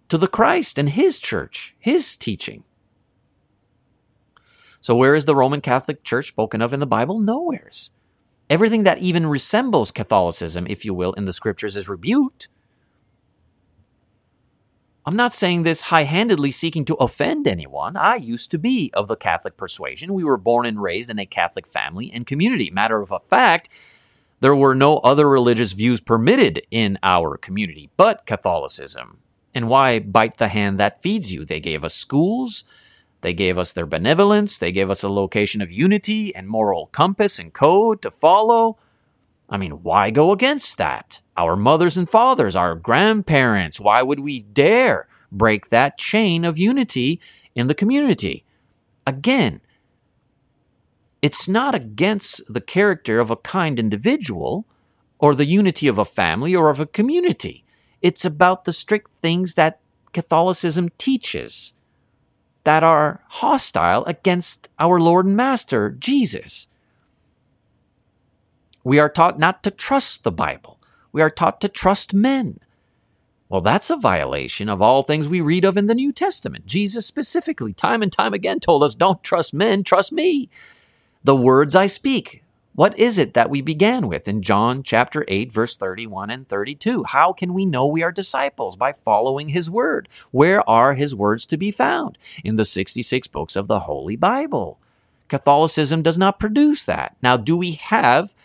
to 0.09 0.17
the 0.17 0.27
Christ 0.27 0.77
and 0.77 0.89
his 0.89 1.19
church, 1.19 1.75
his 1.79 2.17
teaching. 2.17 2.63
So, 4.81 4.95
where 4.95 5.15
is 5.15 5.25
the 5.25 5.35
Roman 5.35 5.61
Catholic 5.61 6.03
Church 6.03 6.27
spoken 6.27 6.61
of 6.61 6.73
in 6.73 6.79
the 6.79 6.85
Bible? 6.85 7.19
Nowheres. 7.19 7.89
Everything 8.49 8.83
that 8.83 8.99
even 8.99 9.25
resembles 9.25 9.91
Catholicism, 9.91 10.67
if 10.69 10.85
you 10.85 10.93
will, 10.93 11.13
in 11.13 11.25
the 11.25 11.33
scriptures 11.33 11.75
is 11.75 11.89
rebuked. 11.89 12.49
I'm 15.07 15.15
not 15.15 15.33
saying 15.33 15.61
this 15.61 15.81
high 15.81 16.03
handedly 16.03 16.49
seeking 16.49 16.83
to 16.85 16.95
offend 16.95 17.47
anyone. 17.47 17.95
I 17.95 18.15
used 18.15 18.49
to 18.51 18.57
be 18.57 18.89
of 18.95 19.07
the 19.07 19.15
Catholic 19.15 19.55
persuasion. 19.55 20.15
We 20.15 20.23
were 20.23 20.37
born 20.37 20.65
and 20.65 20.81
raised 20.81 21.11
in 21.11 21.19
a 21.19 21.27
Catholic 21.27 21.67
family 21.67 22.11
and 22.11 22.25
community. 22.25 22.71
Matter 22.71 22.99
of 22.99 23.13
fact, 23.29 23.69
there 24.39 24.55
were 24.55 24.73
no 24.73 24.97
other 24.97 25.29
religious 25.29 25.73
views 25.73 26.01
permitted 26.01 26.63
in 26.71 26.97
our 27.03 27.37
community 27.37 27.91
but 27.97 28.25
Catholicism. 28.25 29.19
And 29.53 29.69
why 29.69 29.99
bite 29.99 30.37
the 30.37 30.47
hand 30.47 30.79
that 30.79 31.03
feeds 31.03 31.31
you? 31.31 31.45
They 31.45 31.59
gave 31.59 31.83
us 31.83 31.93
schools, 31.93 32.63
they 33.21 33.33
gave 33.33 33.59
us 33.59 33.73
their 33.73 33.85
benevolence, 33.85 34.57
they 34.57 34.71
gave 34.71 34.89
us 34.89 35.03
a 35.03 35.09
location 35.09 35.61
of 35.61 35.71
unity 35.71 36.35
and 36.35 36.47
moral 36.47 36.87
compass 36.87 37.37
and 37.37 37.53
code 37.53 38.01
to 38.01 38.09
follow. 38.09 38.79
I 39.49 39.57
mean, 39.57 39.83
why 39.83 40.09
go 40.09 40.31
against 40.31 40.77
that? 40.77 41.21
Our 41.37 41.55
mothers 41.55 41.97
and 41.97 42.09
fathers, 42.09 42.55
our 42.55 42.75
grandparents, 42.75 43.79
why 43.79 44.01
would 44.01 44.19
we 44.19 44.43
dare 44.43 45.07
break 45.31 45.69
that 45.69 45.97
chain 45.97 46.45
of 46.45 46.57
unity 46.57 47.19
in 47.53 47.67
the 47.67 47.75
community? 47.75 48.43
Again, 49.05 49.61
it's 51.21 51.47
not 51.47 51.75
against 51.75 52.41
the 52.51 52.61
character 52.61 53.19
of 53.19 53.31
a 53.31 53.35
kind 53.35 53.79
individual 53.79 54.65
or 55.19 55.35
the 55.35 55.45
unity 55.45 55.87
of 55.87 55.97
a 55.97 56.05
family 56.05 56.55
or 56.55 56.69
of 56.69 56.79
a 56.79 56.85
community. 56.85 57.63
It's 58.01 58.25
about 58.25 58.65
the 58.65 58.73
strict 58.73 59.11
things 59.21 59.55
that 59.55 59.79
Catholicism 60.13 60.89
teaches 60.97 61.73
that 62.63 62.83
are 62.83 63.21
hostile 63.27 64.03
against 64.05 64.69
our 64.79 64.99
Lord 64.99 65.25
and 65.25 65.35
Master, 65.35 65.91
Jesus. 65.91 66.67
We 68.85 68.99
are 68.99 69.09
taught 69.09 69.39
not 69.39 69.63
to 69.63 69.71
trust 69.71 70.23
the 70.23 70.31
Bible. 70.31 70.79
We 71.11 71.23
are 71.23 71.31
taught 71.31 71.59
to 71.61 71.67
trust 71.67 72.13
men. 72.13 72.59
Well, 73.49 73.61
that's 73.61 73.89
a 73.89 73.97
violation 73.97 74.69
of 74.69 74.79
all 74.79 75.01
things 75.01 75.27
we 75.27 75.41
read 75.41 75.65
of 75.65 75.75
in 75.75 75.87
the 75.87 75.95
New 75.95 76.11
Testament. 76.11 76.67
Jesus 76.67 77.05
specifically, 77.05 77.73
time 77.73 78.03
and 78.03 78.11
time 78.11 78.33
again, 78.33 78.59
told 78.59 78.83
us 78.83 78.93
don't 78.93 79.23
trust 79.23 79.55
men, 79.55 79.83
trust 79.83 80.11
me. 80.11 80.49
The 81.23 81.35
words 81.35 81.75
I 81.75 81.87
speak, 81.87 82.43
what 82.75 82.97
is 82.99 83.17
it 83.17 83.33
that 83.33 83.49
we 83.49 83.59
began 83.61 84.07
with 84.07 84.27
in 84.27 84.43
John 84.43 84.83
chapter 84.83 85.25
8, 85.27 85.51
verse 85.51 85.75
31 85.75 86.29
and 86.29 86.47
32? 86.47 87.05
How 87.05 87.33
can 87.33 87.55
we 87.55 87.65
know 87.65 87.87
we 87.87 88.03
are 88.03 88.11
disciples? 88.11 88.75
By 88.75 88.93
following 88.93 89.49
his 89.49 89.67
word. 89.67 90.07
Where 90.29 90.67
are 90.69 90.93
his 90.93 91.15
words 91.15 91.47
to 91.47 91.57
be 91.57 91.71
found? 91.71 92.19
In 92.43 92.55
the 92.55 92.65
66 92.65 93.27
books 93.29 93.55
of 93.55 93.67
the 93.67 93.79
Holy 93.79 94.15
Bible. 94.15 94.77
Catholicism 95.27 96.03
does 96.03 96.19
not 96.19 96.39
produce 96.39 96.85
that. 96.85 97.15
Now, 97.23 97.35
do 97.35 97.57
we 97.57 97.71
have 97.71 98.35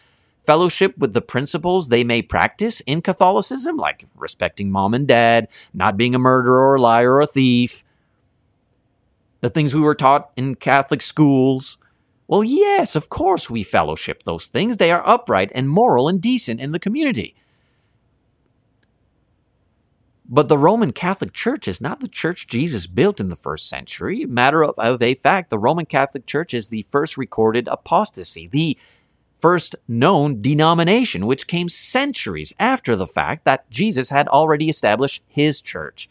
fellowship 0.45 0.97
with 0.99 1.13
the 1.13 1.23
principles 1.23 1.89
they 1.89 2.05
may 2.05 2.23
practice 2.23 2.81
in 2.83 3.03
Catholicism, 3.03 3.77
like 3.77 4.07
respecting 4.15 4.71
mom 4.71 4.95
and 4.95 5.07
dad, 5.07 5.49
not 5.73 5.97
being 5.97 6.15
a 6.15 6.19
murderer 6.19 6.61
or 6.61 6.77
a 6.77 6.81
liar 6.81 7.15
or 7.15 7.21
a 7.21 7.27
thief? 7.27 7.85
The 9.41 9.51
things 9.51 9.75
we 9.75 9.81
were 9.81 9.95
taught 9.95 10.31
in 10.37 10.55
Catholic 10.55 11.03
schools 11.03 11.79
well, 12.31 12.45
yes, 12.45 12.95
of 12.95 13.09
course 13.09 13.51
we 13.51 13.65
fellowship 13.65 14.23
those 14.23 14.47
things. 14.47 14.77
They 14.77 14.93
are 14.93 15.03
upright 15.05 15.51
and 15.53 15.69
moral 15.69 16.07
and 16.07 16.21
decent 16.21 16.61
in 16.61 16.71
the 16.71 16.79
community. 16.79 17.35
But 20.29 20.47
the 20.47 20.57
Roman 20.57 20.93
Catholic 20.93 21.33
Church 21.33 21.67
is 21.67 21.81
not 21.81 21.99
the 21.99 22.07
church 22.07 22.47
Jesus 22.47 22.87
built 22.87 23.19
in 23.19 23.31
the 23.31 23.35
first 23.35 23.69
century. 23.69 24.27
Matter 24.27 24.63
of, 24.63 24.77
of 24.79 25.03
a 25.03 25.17
fact, 25.17 25.51
the 25.51 25.59
Roman 25.59 25.87
Catholic 25.87 26.25
Church 26.25 26.55
is 26.55 26.69
the 26.69 26.87
first 26.89 27.19
recorded 27.19 27.67
apostasy, 27.67 28.47
the 28.47 28.79
first 29.41 29.77
known 29.89 30.41
denomination, 30.41 31.27
which 31.27 31.47
came 31.47 31.69
centuries 31.69 32.53
after 32.59 32.97
the 32.97 33.07
fact 33.07 33.45
that 33.45 33.71
Jesus 33.71 34.11
had 34.11 34.29
already 34.29 34.69
established 34.69 35.23
his 35.27 35.61
church. 35.61 36.09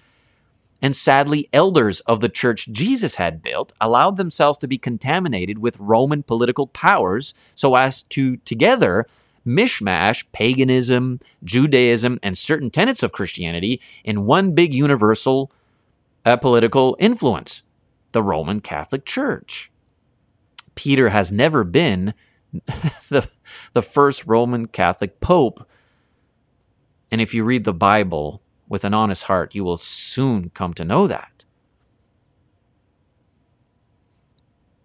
And 0.81 0.95
sadly, 0.95 1.49
elders 1.51 1.99
of 2.01 2.21
the 2.21 2.29
church 2.29 2.71
Jesus 2.71 3.15
had 3.15 3.41
built 3.41 3.73
allowed 3.81 4.17
themselves 4.17 4.57
to 4.59 4.67
be 4.67 4.77
contaminated 4.77 5.59
with 5.59 5.79
Roman 5.79 6.23
political 6.23 6.67
powers 6.67 7.33
so 7.53 7.75
as 7.75 8.03
to 8.03 8.37
together 8.37 9.05
mishmash 9.45 10.25
paganism, 10.31 11.19
Judaism, 11.43 12.19
and 12.23 12.37
certain 12.37 12.69
tenets 12.69 13.03
of 13.03 13.11
Christianity 13.11 13.81
in 14.03 14.25
one 14.25 14.53
big 14.53 14.73
universal 14.73 15.51
uh, 16.25 16.37
political 16.37 16.95
influence 16.99 17.63
the 18.11 18.23
Roman 18.23 18.59
Catholic 18.59 19.05
Church. 19.05 19.71
Peter 20.75 21.09
has 21.09 21.31
never 21.31 21.63
been 21.63 22.13
the, 23.09 23.29
the 23.73 23.81
first 23.81 24.25
Roman 24.25 24.67
Catholic 24.67 25.19
Pope. 25.19 25.67
And 27.11 27.21
if 27.21 27.33
you 27.33 27.43
read 27.43 27.63
the 27.63 27.73
Bible 27.73 28.41
with 28.67 28.83
an 28.83 28.93
honest 28.93 29.23
heart, 29.23 29.55
you 29.55 29.63
will 29.63 29.77
soon 29.77 30.49
come 30.51 30.73
to 30.75 30.85
know 30.85 31.07
that. 31.07 31.45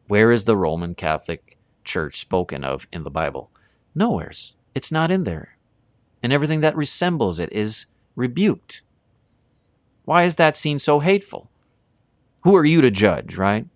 Where 0.06 0.30
is 0.30 0.44
the 0.44 0.56
Roman 0.56 0.94
Catholic 0.94 1.58
Church 1.84 2.20
spoken 2.20 2.64
of 2.64 2.86
in 2.92 3.04
the 3.04 3.10
Bible? 3.10 3.50
Nowheres. 3.94 4.54
It's 4.74 4.92
not 4.92 5.10
in 5.10 5.24
there. 5.24 5.56
And 6.22 6.32
everything 6.32 6.60
that 6.60 6.76
resembles 6.76 7.38
it 7.38 7.52
is 7.52 7.86
rebuked. 8.16 8.82
Why 10.04 10.24
is 10.24 10.36
that 10.36 10.56
seen 10.56 10.78
so 10.78 11.00
hateful? 11.00 11.50
Who 12.42 12.54
are 12.56 12.64
you 12.64 12.80
to 12.82 12.90
judge, 12.90 13.36
right? 13.36 13.66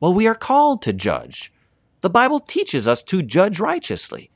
Well, 0.00 0.12
we 0.12 0.26
are 0.26 0.34
called 0.34 0.82
to 0.82 0.92
judge. 0.92 1.52
The 2.00 2.10
Bible 2.10 2.40
teaches 2.40 2.88
us 2.88 3.02
to 3.04 3.22
judge 3.22 3.60
righteously, 3.60 4.30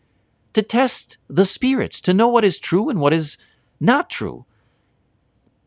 to 0.52 0.62
test 0.62 1.18
the 1.28 1.44
spirits, 1.44 2.00
to 2.02 2.14
know 2.14 2.28
what 2.28 2.44
is 2.44 2.58
true 2.58 2.88
and 2.88 3.00
what 3.00 3.12
is 3.12 3.38
not 3.80 4.10
true. 4.10 4.44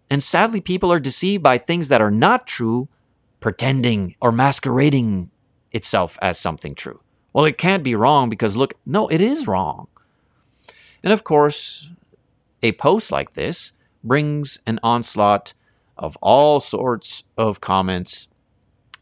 And 0.10 0.24
sadly, 0.24 0.62
people 0.62 0.92
are 0.92 1.00
deceived 1.00 1.44
by 1.44 1.58
things 1.58 1.88
that 1.90 2.02
are 2.02 2.12
not 2.12 2.48
true, 2.48 2.88
pretending 3.40 4.16
or 4.22 4.32
masquerading 4.32 5.32
itself 5.72 6.18
as 6.22 6.40
something 6.40 6.76
true. 6.76 7.02
Well, 7.34 7.46
it 7.46 7.58
can't 7.58 7.84
be 7.84 7.96
wrong 7.96 8.30
because 8.30 8.56
look, 8.56 8.76
no, 8.86 9.08
it 9.08 9.22
is 9.22 9.48
wrong. 9.48 9.88
And 11.04 11.12
of 11.12 11.24
course, 11.24 11.90
a 12.64 12.72
post 12.74 13.12
like 13.12 13.34
this 13.34 13.74
brings 14.04 14.60
an 14.66 14.80
onslaught 14.82 15.54
of 15.98 16.18
all 16.22 16.60
sorts 16.60 17.24
of 17.38 17.62
comments 17.62 18.28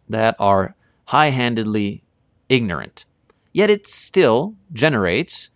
that 0.09 0.35
are 0.39 0.75
high 1.05 1.29
handedly 1.29 2.03
ignorant. 2.49 3.05
Yet 3.53 3.69
it 3.69 3.87
still 3.87 4.55
generates 4.73 5.49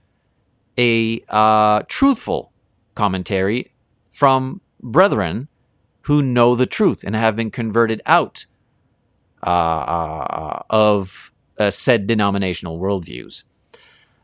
a 0.78 1.22
uh, 1.28 1.84
truthful 1.88 2.54
commentary 2.96 3.74
from 4.12 4.62
brethren 4.82 5.50
who 6.04 6.22
know 6.22 6.56
the 6.56 6.66
truth 6.66 7.04
and 7.04 7.16
have 7.16 7.36
been 7.36 7.52
converted 7.52 8.02
out 8.06 8.46
uh, 9.46 9.50
uh, 9.50 10.64
of 10.70 11.32
uh, 11.58 11.70
said 11.70 12.08
denominational 12.08 12.80
worldviews. 12.80 13.44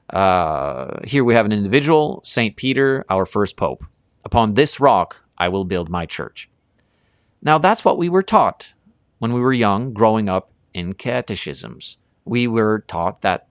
Uh, 0.09 0.99
here 1.03 1.23
we 1.23 1.33
have 1.33 1.45
an 1.45 1.51
individual, 1.51 2.21
St. 2.23 2.55
Peter, 2.55 3.03
our 3.09 3.25
first 3.25 3.57
pope. 3.57 3.83
Upon 4.23 4.53
this 4.53 4.79
rock 4.79 5.23
I 5.37 5.49
will 5.49 5.65
build 5.65 5.89
my 5.89 6.05
church. 6.05 6.49
Now, 7.41 7.57
that's 7.57 7.85
what 7.85 7.97
we 7.97 8.09
were 8.09 8.23
taught 8.23 8.73
when 9.19 9.33
we 9.33 9.39
were 9.39 9.53
young, 9.53 9.93
growing 9.93 10.27
up 10.29 10.51
in 10.73 10.93
catechisms. 10.93 11.97
We 12.25 12.47
were 12.47 12.83
taught 12.87 13.21
that 13.21 13.47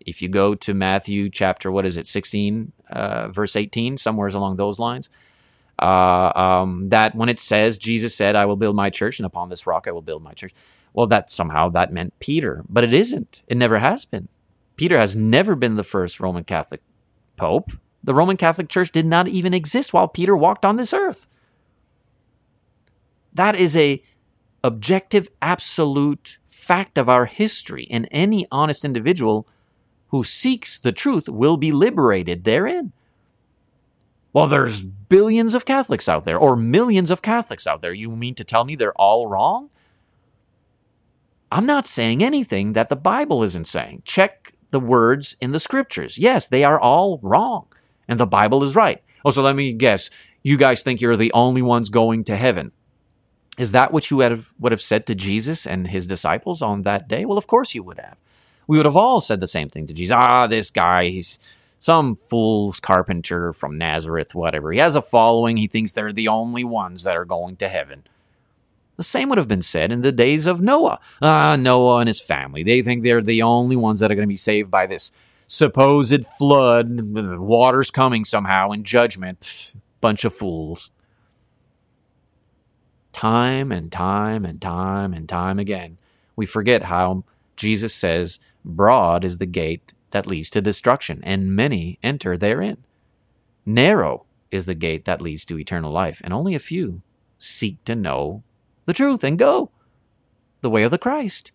if 0.00 0.20
you 0.20 0.28
go 0.28 0.54
to 0.54 0.74
Matthew 0.74 1.30
chapter, 1.30 1.70
what 1.70 1.86
is 1.86 1.96
it, 1.96 2.06
16, 2.06 2.72
uh, 2.90 3.28
verse 3.28 3.56
18, 3.56 3.96
somewhere 3.96 4.28
along 4.28 4.56
those 4.56 4.78
lines, 4.78 5.08
uh, 5.78 6.32
um, 6.34 6.88
that 6.90 7.14
when 7.14 7.28
it 7.28 7.40
says, 7.40 7.78
Jesus 7.78 8.14
said, 8.14 8.36
I 8.36 8.46
will 8.46 8.56
build 8.56 8.76
my 8.76 8.90
church, 8.90 9.18
and 9.18 9.26
upon 9.26 9.48
this 9.48 9.66
rock 9.66 9.86
I 9.86 9.92
will 9.92 10.02
build 10.02 10.22
my 10.22 10.32
church, 10.32 10.52
well, 10.92 11.06
that 11.06 11.30
somehow 11.30 11.68
that 11.70 11.92
meant 11.92 12.18
Peter. 12.18 12.64
But 12.68 12.84
it 12.84 12.92
isn't. 12.92 13.42
It 13.46 13.56
never 13.56 13.78
has 13.78 14.04
been. 14.04 14.28
Peter 14.76 14.98
has 14.98 15.16
never 15.16 15.54
been 15.54 15.76
the 15.76 15.84
first 15.84 16.20
Roman 16.20 16.44
Catholic 16.44 16.82
pope. 17.36 17.72
The 18.04 18.14
Roman 18.14 18.36
Catholic 18.36 18.68
Church 18.68 18.90
did 18.90 19.06
not 19.06 19.28
even 19.28 19.54
exist 19.54 19.92
while 19.92 20.08
Peter 20.08 20.36
walked 20.36 20.64
on 20.64 20.76
this 20.76 20.92
earth. 20.92 21.26
That 23.32 23.54
is 23.54 23.76
a 23.76 24.02
objective, 24.64 25.28
absolute 25.40 26.38
fact 26.72 26.96
of 26.96 27.06
our 27.06 27.26
history, 27.26 27.86
and 27.90 28.08
any 28.10 28.46
honest 28.50 28.82
individual 28.82 29.46
who 30.08 30.24
seeks 30.24 30.80
the 30.80 30.90
truth 30.90 31.28
will 31.28 31.58
be 31.58 31.70
liberated 31.70 32.44
therein. 32.44 32.92
Well, 34.32 34.46
there's 34.46 34.82
billions 34.82 35.52
of 35.52 35.66
Catholics 35.66 36.08
out 36.08 36.24
there, 36.24 36.38
or 36.38 36.56
millions 36.56 37.10
of 37.10 37.20
Catholics 37.20 37.66
out 37.66 37.82
there. 37.82 37.92
You 37.92 38.10
mean 38.10 38.34
to 38.36 38.42
tell 38.42 38.64
me 38.64 38.74
they're 38.74 38.94
all 38.94 39.28
wrong? 39.28 39.68
I'm 41.50 41.66
not 41.66 41.86
saying 41.86 42.24
anything 42.24 42.72
that 42.72 42.88
the 42.88 42.96
Bible 42.96 43.42
isn't 43.42 43.66
saying. 43.66 44.04
Check 44.06 44.54
the 44.70 44.80
words 44.80 45.36
in 45.42 45.52
the 45.52 45.60
scriptures. 45.60 46.16
Yes, 46.16 46.48
they 46.48 46.64
are 46.64 46.80
all 46.80 47.20
wrong, 47.22 47.66
and 48.08 48.18
the 48.18 48.26
Bible 48.26 48.64
is 48.64 48.74
right. 48.74 49.02
Oh, 49.26 49.30
so 49.30 49.42
let 49.42 49.56
me 49.56 49.74
guess. 49.74 50.08
You 50.42 50.56
guys 50.56 50.82
think 50.82 51.02
you're 51.02 51.18
the 51.18 51.34
only 51.34 51.60
ones 51.60 51.90
going 51.90 52.24
to 52.24 52.36
heaven. 52.36 52.72
Is 53.58 53.72
that 53.72 53.92
what 53.92 54.10
you 54.10 54.16
would 54.18 54.30
have, 54.30 54.52
would 54.58 54.72
have 54.72 54.82
said 54.82 55.06
to 55.06 55.14
Jesus 55.14 55.66
and 55.66 55.88
his 55.88 56.06
disciples 56.06 56.62
on 56.62 56.82
that 56.82 57.08
day? 57.08 57.24
Well, 57.24 57.38
of 57.38 57.46
course 57.46 57.74
you 57.74 57.82
would 57.82 57.98
have. 57.98 58.16
We 58.66 58.76
would 58.76 58.86
have 58.86 58.96
all 58.96 59.20
said 59.20 59.40
the 59.40 59.46
same 59.46 59.68
thing 59.68 59.86
to 59.88 59.94
Jesus. 59.94 60.14
Ah, 60.16 60.46
this 60.46 60.70
guy, 60.70 61.06
he's 61.06 61.38
some 61.78 62.14
fool's 62.16 62.78
carpenter 62.78 63.52
from 63.52 63.76
Nazareth, 63.76 64.34
whatever. 64.34 64.70
He 64.72 64.78
has 64.78 64.94
a 64.94 65.02
following. 65.02 65.56
He 65.56 65.66
thinks 65.66 65.92
they're 65.92 66.12
the 66.12 66.28
only 66.28 66.62
ones 66.62 67.02
that 67.02 67.16
are 67.16 67.24
going 67.24 67.56
to 67.56 67.68
heaven. 67.68 68.04
The 68.96 69.02
same 69.02 69.28
would 69.30 69.38
have 69.38 69.48
been 69.48 69.62
said 69.62 69.90
in 69.90 70.02
the 70.02 70.12
days 70.12 70.46
of 70.46 70.60
Noah. 70.60 71.00
Ah, 71.20 71.56
Noah 71.56 71.98
and 71.98 72.08
his 72.08 72.20
family. 72.20 72.62
They 72.62 72.82
think 72.82 73.02
they're 73.02 73.20
the 73.20 73.42
only 73.42 73.74
ones 73.74 73.98
that 73.98 74.12
are 74.12 74.14
going 74.14 74.28
to 74.28 74.32
be 74.32 74.36
saved 74.36 74.70
by 74.70 74.86
this 74.86 75.10
supposed 75.48 76.24
flood. 76.24 77.00
Water's 77.38 77.90
coming 77.90 78.24
somehow 78.24 78.70
in 78.70 78.84
judgment. 78.84 79.74
Bunch 80.00 80.24
of 80.24 80.32
fools. 80.32 80.91
Time 83.12 83.70
and 83.70 83.92
time 83.92 84.44
and 84.44 84.60
time 84.60 85.12
and 85.12 85.28
time 85.28 85.58
again, 85.58 85.98
we 86.34 86.46
forget 86.46 86.84
how 86.84 87.24
Jesus 87.56 87.94
says, 87.94 88.40
Broad 88.64 89.24
is 89.24 89.38
the 89.38 89.46
gate 89.46 89.92
that 90.10 90.26
leads 90.26 90.50
to 90.50 90.60
destruction, 90.60 91.20
and 91.22 91.54
many 91.54 91.98
enter 92.02 92.36
therein. 92.36 92.78
Narrow 93.66 94.24
is 94.50 94.66
the 94.66 94.74
gate 94.74 95.04
that 95.04 95.22
leads 95.22 95.44
to 95.46 95.58
eternal 95.58 95.90
life, 95.90 96.20
and 96.24 96.32
only 96.32 96.54
a 96.54 96.60
few 96.60 97.02
seek 97.38 97.82
to 97.84 97.94
know 97.94 98.42
the 98.84 98.92
truth 98.92 99.24
and 99.24 99.38
go 99.38 99.70
the 100.60 100.70
way 100.70 100.82
of 100.82 100.90
the 100.90 100.98
Christ. 100.98 101.52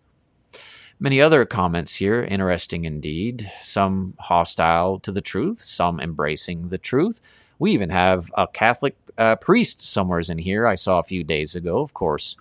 Many 1.00 1.20
other 1.20 1.44
comments 1.44 1.96
here, 1.96 2.24
interesting 2.24 2.84
indeed. 2.84 3.50
Some 3.60 4.14
hostile 4.18 4.98
to 5.00 5.12
the 5.12 5.20
truth, 5.20 5.60
some 5.60 6.00
embracing 6.00 6.70
the 6.70 6.78
truth. 6.78 7.20
We 7.58 7.72
even 7.72 7.90
have 7.90 8.30
a 8.34 8.46
Catholic 8.46 8.96
uh, 9.16 9.36
priest 9.36 9.82
somewheres 9.82 10.30
in 10.30 10.38
here 10.38 10.66
I 10.66 10.76
saw 10.76 10.98
a 10.98 11.04
few 11.04 11.24
days 11.24 11.56
ago. 11.56 11.80
Of 11.80 11.92
course, 11.92 12.36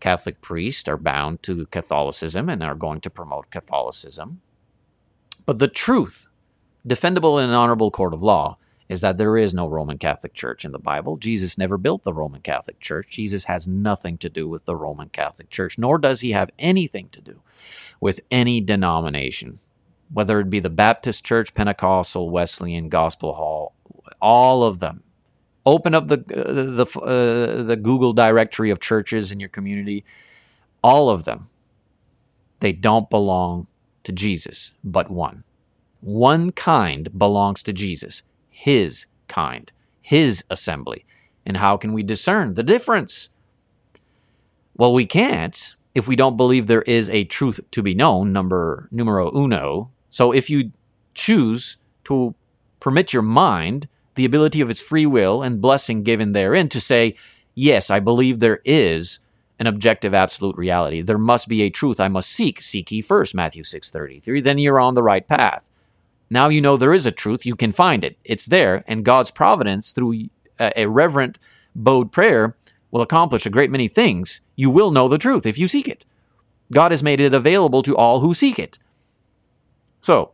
Catholic 0.00 0.40
priests 0.40 0.88
are 0.88 0.96
bound 0.96 1.42
to 1.44 1.66
Catholicism 1.66 2.48
and 2.48 2.62
are 2.62 2.74
going 2.74 3.00
to 3.00 3.10
promote 3.10 3.50
Catholicism. 3.50 4.40
But 5.44 5.58
the 5.58 5.68
truth, 5.68 6.28
defendable 6.86 7.42
in 7.42 7.48
an 7.48 7.54
honorable 7.54 7.90
court 7.90 8.14
of 8.14 8.22
law, 8.22 8.58
is 8.88 9.00
that 9.00 9.18
there 9.18 9.36
is 9.36 9.52
no 9.52 9.66
Roman 9.66 9.98
Catholic 9.98 10.32
Church 10.32 10.64
in 10.64 10.72
the 10.72 10.78
Bible. 10.78 11.16
Jesus 11.16 11.58
never 11.58 11.76
built 11.76 12.04
the 12.04 12.14
Roman 12.14 12.40
Catholic 12.40 12.78
Church. 12.78 13.08
Jesus 13.10 13.44
has 13.44 13.66
nothing 13.66 14.16
to 14.18 14.28
do 14.28 14.48
with 14.48 14.64
the 14.64 14.76
Roman 14.76 15.08
Catholic 15.08 15.50
Church, 15.50 15.76
nor 15.76 15.98
does 15.98 16.20
he 16.20 16.32
have 16.32 16.50
anything 16.58 17.08
to 17.10 17.20
do 17.20 17.40
with 18.00 18.20
any 18.30 18.60
denomination, 18.60 19.58
whether 20.12 20.38
it 20.38 20.50
be 20.50 20.60
the 20.60 20.70
Baptist 20.70 21.24
Church, 21.24 21.52
Pentecostal, 21.52 22.30
Wesleyan, 22.30 22.88
Gospel 22.88 23.34
Hall, 23.34 23.74
all 24.20 24.62
of 24.62 24.78
them. 24.78 25.02
Open 25.64 25.94
up 25.94 26.08
the 26.08 26.18
uh, 26.18 26.84
the 26.84 27.00
uh, 27.00 27.62
the 27.62 27.76
Google 27.76 28.12
directory 28.12 28.70
of 28.70 28.80
churches 28.80 29.32
in 29.32 29.40
your 29.40 29.48
community. 29.48 30.04
All 30.82 31.10
of 31.10 31.24
them, 31.24 31.48
they 32.60 32.72
don't 32.72 33.10
belong 33.10 33.66
to 34.04 34.12
Jesus, 34.12 34.72
but 34.84 35.10
one. 35.10 35.42
One 36.00 36.52
kind 36.52 37.18
belongs 37.18 37.62
to 37.64 37.72
Jesus 37.72 38.22
his 38.48 39.06
kind, 39.28 39.70
his 40.00 40.44
assembly. 40.48 41.04
And 41.44 41.58
how 41.58 41.76
can 41.76 41.92
we 41.92 42.02
discern 42.02 42.54
the 42.54 42.62
difference? 42.62 43.30
Well, 44.76 44.94
we 44.94 45.04
can't 45.04 45.76
if 45.96 46.06
we 46.06 46.14
don't 46.14 46.36
believe 46.36 46.66
there 46.66 46.82
is 46.82 47.08
a 47.08 47.24
truth 47.24 47.58
to 47.70 47.82
be 47.82 47.94
known, 47.94 48.30
number 48.30 48.86
numero 48.90 49.34
uno. 49.34 49.90
So 50.10 50.30
if 50.30 50.50
you 50.50 50.72
choose 51.14 51.78
to 52.04 52.34
permit 52.80 53.14
your 53.14 53.22
mind 53.22 53.88
the 54.16 54.24
ability 54.24 54.60
of 54.60 54.70
its 54.70 54.80
free 54.80 55.06
will 55.06 55.42
and 55.42 55.60
blessing 55.60 56.02
given 56.02 56.32
therein 56.32 56.68
to 56.70 56.80
say, 56.80 57.14
yes, 57.54 57.90
I 57.90 58.00
believe 58.00 58.40
there 58.40 58.60
is 58.64 59.20
an 59.58 59.66
objective 59.66 60.12
absolute 60.12 60.56
reality. 60.56 61.00
There 61.00 61.18
must 61.18 61.48
be 61.48 61.62
a 61.62 61.70
truth 61.70 62.00
I 62.00 62.08
must 62.08 62.30
seek. 62.30 62.60
Seek 62.60 62.90
ye 62.90 63.00
first, 63.00 63.34
Matthew 63.34 63.62
6.33. 63.62 64.42
Then 64.42 64.58
you're 64.58 64.80
on 64.80 64.94
the 64.94 65.02
right 65.02 65.26
path. 65.26 65.70
Now 66.28 66.48
you 66.48 66.60
know 66.60 66.76
there 66.76 66.92
is 66.92 67.06
a 67.06 67.12
truth. 67.12 67.46
You 67.46 67.54
can 67.54 67.72
find 67.72 68.04
it. 68.04 68.18
It's 68.24 68.46
there. 68.46 68.84
And 68.86 69.04
God's 69.04 69.30
providence 69.30 69.92
through 69.92 70.28
a, 70.58 70.72
a 70.76 70.86
reverent, 70.86 71.38
bowed 71.74 72.12
prayer 72.12 72.56
will 72.90 73.02
accomplish 73.02 73.46
a 73.46 73.50
great 73.50 73.70
many 73.70 73.88
things. 73.88 74.40
You 74.56 74.70
will 74.70 74.90
know 74.90 75.08
the 75.08 75.18
truth 75.18 75.46
if 75.46 75.58
you 75.58 75.68
seek 75.68 75.88
it. 75.88 76.04
God 76.72 76.90
has 76.90 77.02
made 77.02 77.20
it 77.20 77.32
available 77.32 77.82
to 77.82 77.96
all 77.96 78.20
who 78.20 78.34
seek 78.34 78.58
it. 78.58 78.78
So, 80.00 80.32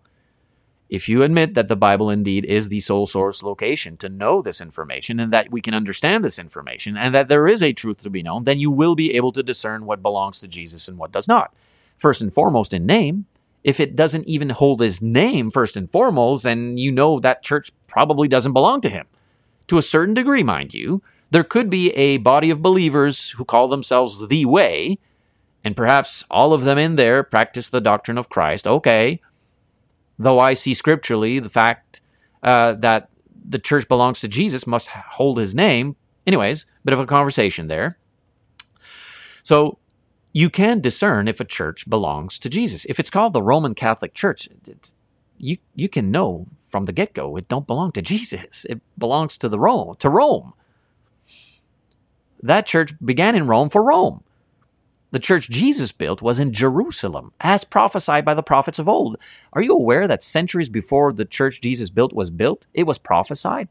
if 0.92 1.08
you 1.08 1.22
admit 1.22 1.54
that 1.54 1.68
the 1.68 1.74
Bible 1.74 2.10
indeed 2.10 2.44
is 2.44 2.68
the 2.68 2.80
sole 2.80 3.06
source 3.06 3.42
location 3.42 3.96
to 3.96 4.10
know 4.10 4.42
this 4.42 4.60
information 4.60 5.18
and 5.18 5.32
that 5.32 5.50
we 5.50 5.62
can 5.62 5.72
understand 5.72 6.22
this 6.22 6.38
information 6.38 6.98
and 6.98 7.14
that 7.14 7.28
there 7.28 7.48
is 7.48 7.62
a 7.62 7.72
truth 7.72 8.02
to 8.02 8.10
be 8.10 8.22
known, 8.22 8.44
then 8.44 8.58
you 8.58 8.70
will 8.70 8.94
be 8.94 9.16
able 9.16 9.32
to 9.32 9.42
discern 9.42 9.86
what 9.86 10.02
belongs 10.02 10.38
to 10.38 10.46
Jesus 10.46 10.88
and 10.88 10.98
what 10.98 11.10
does 11.10 11.26
not. 11.26 11.54
First 11.96 12.20
and 12.20 12.30
foremost, 12.30 12.74
in 12.74 12.84
name. 12.84 13.24
If 13.64 13.80
it 13.80 13.96
doesn't 13.96 14.28
even 14.28 14.50
hold 14.50 14.82
his 14.82 15.00
name 15.00 15.50
first 15.50 15.78
and 15.78 15.90
foremost, 15.90 16.44
then 16.44 16.76
you 16.76 16.92
know 16.92 17.18
that 17.20 17.42
church 17.42 17.72
probably 17.86 18.28
doesn't 18.28 18.52
belong 18.52 18.82
to 18.82 18.90
him. 18.90 19.06
To 19.68 19.78
a 19.78 19.82
certain 19.82 20.12
degree, 20.12 20.42
mind 20.42 20.74
you, 20.74 21.02
there 21.30 21.42
could 21.42 21.70
be 21.70 21.92
a 21.92 22.18
body 22.18 22.50
of 22.50 22.60
believers 22.60 23.30
who 23.30 23.46
call 23.46 23.68
themselves 23.68 24.28
the 24.28 24.44
way, 24.44 24.98
and 25.64 25.74
perhaps 25.74 26.26
all 26.30 26.52
of 26.52 26.64
them 26.64 26.76
in 26.76 26.96
there 26.96 27.22
practice 27.22 27.70
the 27.70 27.80
doctrine 27.80 28.18
of 28.18 28.28
Christ. 28.28 28.66
Okay, 28.66 29.22
though 30.18 30.38
I 30.38 30.54
see 30.54 30.74
scripturally 30.74 31.38
the 31.38 31.48
fact 31.48 32.00
uh, 32.42 32.74
that 32.74 33.08
the 33.44 33.58
church 33.58 33.88
belongs 33.88 34.20
to 34.20 34.28
Jesus 34.28 34.66
must 34.66 34.88
hold 34.88 35.38
his 35.38 35.54
name. 35.54 35.96
Anyways, 36.26 36.66
bit 36.84 36.92
of 36.92 37.00
a 37.00 37.06
conversation 37.06 37.66
there. 37.66 37.98
So 39.42 39.78
you 40.32 40.48
can 40.48 40.80
discern 40.80 41.28
if 41.28 41.40
a 41.40 41.44
church 41.44 41.88
belongs 41.88 42.38
to 42.38 42.48
Jesus. 42.48 42.84
If 42.86 42.98
it's 42.98 43.10
called 43.10 43.32
the 43.32 43.42
Roman 43.42 43.74
Catholic 43.74 44.14
Church, 44.14 44.48
you 45.38 45.56
you 45.74 45.88
can 45.88 46.10
know 46.10 46.46
from 46.58 46.84
the 46.84 46.92
get 46.92 47.12
go 47.12 47.36
it 47.36 47.48
don't 47.48 47.66
belong 47.66 47.92
to 47.92 48.02
Jesus. 48.12 48.64
It 48.66 48.80
belongs 48.96 49.36
to 49.38 49.48
the 49.48 49.58
Rome 49.58 49.96
to 49.98 50.08
Rome. 50.08 50.54
That 52.42 52.66
church 52.66 52.92
began 53.04 53.36
in 53.36 53.46
Rome 53.46 53.68
for 53.68 53.84
Rome. 53.84 54.24
The 55.12 55.18
church 55.18 55.50
Jesus 55.50 55.92
built 55.92 56.22
was 56.22 56.38
in 56.38 56.54
Jerusalem, 56.54 57.32
as 57.38 57.64
prophesied 57.64 58.24
by 58.24 58.32
the 58.32 58.42
prophets 58.42 58.78
of 58.78 58.88
old. 58.88 59.18
Are 59.52 59.60
you 59.60 59.74
aware 59.74 60.08
that 60.08 60.22
centuries 60.22 60.70
before 60.70 61.12
the 61.12 61.26
church 61.26 61.60
Jesus 61.60 61.90
built 61.90 62.14
was 62.14 62.30
built, 62.30 62.66
it 62.72 62.84
was 62.84 62.98
prophesied? 62.98 63.68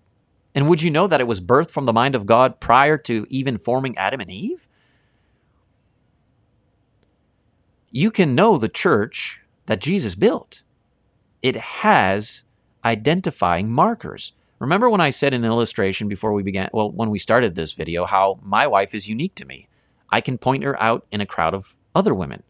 And 0.53 0.69
would 0.69 0.83
you 0.83 0.91
know 0.91 1.07
that 1.07 1.19
it 1.19 1.25
was 1.25 1.41
birthed 1.41 1.71
from 1.71 1.85
the 1.85 1.93
mind 1.93 2.13
of 2.13 2.27
God 2.27 2.59
prior 2.59 2.95
to 2.99 3.25
even 3.31 3.57
forming 3.57 3.97
Adam 3.97 4.21
and 4.21 4.29
Eve? 4.29 4.67
You 7.89 8.11
can 8.11 8.35
know 8.35 8.57
the 8.57 8.69
church 8.69 9.41
that 9.65 9.81
Jesus 9.81 10.13
built. 10.13 10.61
It 11.41 11.55
has 11.55 12.43
identifying 12.85 13.71
markers. 13.71 14.33
Remember 14.59 14.91
when 14.91 15.01
I 15.01 15.09
said 15.09 15.33
in 15.33 15.43
illustration 15.43 16.07
before 16.07 16.33
we 16.33 16.43
began, 16.43 16.69
well, 16.71 16.91
when 16.91 17.09
we 17.09 17.17
started 17.17 17.55
this 17.55 17.73
video, 17.73 18.05
how 18.05 18.39
my 18.43 18.67
wife 18.67 18.93
is 18.93 19.09
unique 19.09 19.33
to 19.35 19.45
me? 19.45 19.67
I 20.11 20.21
can 20.21 20.37
point 20.37 20.63
her 20.63 20.81
out 20.81 21.05
in 21.11 21.21
a 21.21 21.25
crowd 21.25 21.53
of 21.53 21.77
other 21.95 22.13
women. 22.13 22.43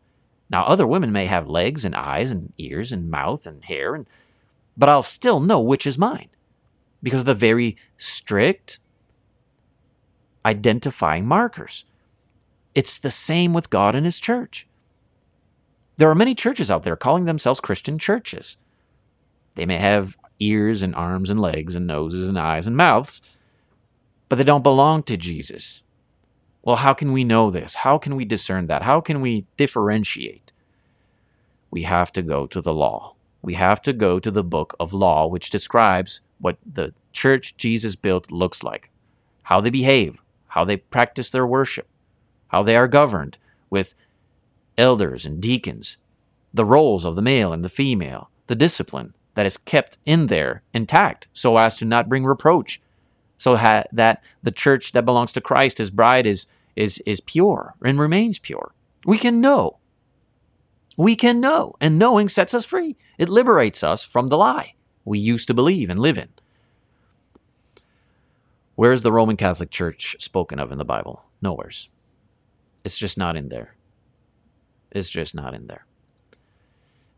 Now, 0.49 0.65
other 0.65 0.87
women 0.87 1.11
may 1.11 1.27
have 1.27 1.47
legs 1.47 1.85
and 1.85 1.95
eyes 1.95 2.31
and 2.31 2.53
ears 2.57 2.91
and 2.91 3.09
mouth 3.09 3.45
and 3.45 3.63
hair, 3.63 3.95
and, 3.95 4.05
but 4.75 4.89
I'll 4.89 5.01
still 5.01 5.39
know 5.39 5.61
which 5.61 5.85
is 5.85 5.97
mine 5.97 6.29
because 7.01 7.21
of 7.21 7.25
the 7.25 7.33
very 7.33 7.77
strict 7.97 8.79
identifying 10.45 11.25
markers. 11.25 11.85
It's 12.75 12.99
the 12.99 13.09
same 13.09 13.53
with 13.53 13.69
God 13.69 13.95
and 13.95 14.05
His 14.05 14.19
church. 14.19 14.67
There 15.97 16.09
are 16.09 16.15
many 16.15 16.35
churches 16.35 16.71
out 16.71 16.83
there 16.83 16.95
calling 16.95 17.25
themselves 17.25 17.59
Christian 17.59 17.99
churches. 17.99 18.57
They 19.55 19.65
may 19.65 19.77
have 19.77 20.17
ears 20.39 20.81
and 20.81 20.95
arms 20.95 21.29
and 21.29 21.39
legs 21.39 21.75
and 21.75 21.85
noses 21.85 22.27
and 22.27 22.39
eyes 22.39 22.65
and 22.67 22.75
mouths, 22.75 23.21
but 24.27 24.37
they 24.37 24.43
don't 24.43 24.63
belong 24.63 25.03
to 25.03 25.17
Jesus. 25.17 25.83
Well, 26.63 26.77
how 26.77 26.93
can 26.93 27.11
we 27.11 27.23
know 27.23 27.49
this? 27.49 27.75
How 27.75 27.97
can 27.97 28.15
we 28.15 28.25
discern 28.25 28.67
that? 28.67 28.83
How 28.83 29.01
can 29.01 29.19
we 29.21 29.45
differentiate? 29.57 30.51
We 31.71 31.83
have 31.83 32.11
to 32.13 32.21
go 32.21 32.45
to 32.47 32.61
the 32.61 32.73
law. 32.73 33.15
We 33.41 33.55
have 33.55 33.81
to 33.83 33.93
go 33.93 34.19
to 34.19 34.29
the 34.29 34.43
book 34.43 34.75
of 34.79 34.93
law, 34.93 35.25
which 35.25 35.49
describes 35.49 36.21
what 36.39 36.57
the 36.65 36.93
church 37.11 37.57
Jesus 37.57 37.95
built 37.95 38.31
looks 38.31 38.63
like, 38.63 38.91
how 39.43 39.61
they 39.61 39.71
behave, 39.71 40.21
how 40.49 40.63
they 40.63 40.77
practice 40.77 41.29
their 41.29 41.47
worship, 41.47 41.87
how 42.49 42.61
they 42.61 42.75
are 42.75 42.87
governed 42.87 43.37
with 43.69 43.95
elders 44.77 45.25
and 45.25 45.41
deacons, 45.41 45.97
the 46.53 46.65
roles 46.65 47.05
of 47.05 47.15
the 47.15 47.21
male 47.21 47.51
and 47.51 47.63
the 47.63 47.69
female, 47.69 48.29
the 48.47 48.55
discipline 48.55 49.15
that 49.35 49.45
is 49.45 49.57
kept 49.57 49.97
in 50.05 50.27
there 50.27 50.61
intact 50.73 51.27
so 51.33 51.57
as 51.57 51.77
to 51.77 51.85
not 51.85 52.09
bring 52.09 52.25
reproach 52.25 52.81
so 53.41 53.55
ha- 53.55 53.85
that 53.91 54.21
the 54.43 54.51
church 54.51 54.91
that 54.91 55.03
belongs 55.03 55.31
to 55.31 55.41
Christ, 55.41 55.79
his 55.79 55.89
bride, 55.89 56.27
is, 56.27 56.45
is, 56.75 57.01
is 57.07 57.21
pure 57.21 57.73
and 57.83 57.99
remains 57.99 58.37
pure. 58.37 58.75
We 59.03 59.17
can 59.17 59.41
know. 59.41 59.79
We 60.95 61.15
can 61.15 61.39
know, 61.39 61.73
and 61.81 61.97
knowing 61.97 62.29
sets 62.29 62.53
us 62.53 62.65
free. 62.65 62.97
It 63.17 63.29
liberates 63.29 63.83
us 63.83 64.03
from 64.03 64.27
the 64.27 64.37
lie 64.37 64.75
we 65.03 65.17
used 65.17 65.47
to 65.47 65.55
believe 65.55 65.89
and 65.89 65.99
live 65.99 66.19
in. 66.19 66.29
Where's 68.75 69.01
the 69.01 69.11
Roman 69.11 69.37
Catholic 69.37 69.71
Church 69.71 70.15
spoken 70.19 70.59
of 70.59 70.71
in 70.71 70.77
the 70.77 70.85
Bible? 70.85 71.23
Nowhere's. 71.41 71.89
It's 72.83 72.99
just 72.99 73.17
not 73.17 73.35
in 73.35 73.49
there. 73.49 73.75
It's 74.91 75.09
just 75.09 75.33
not 75.33 75.55
in 75.55 75.65
there. 75.65 75.87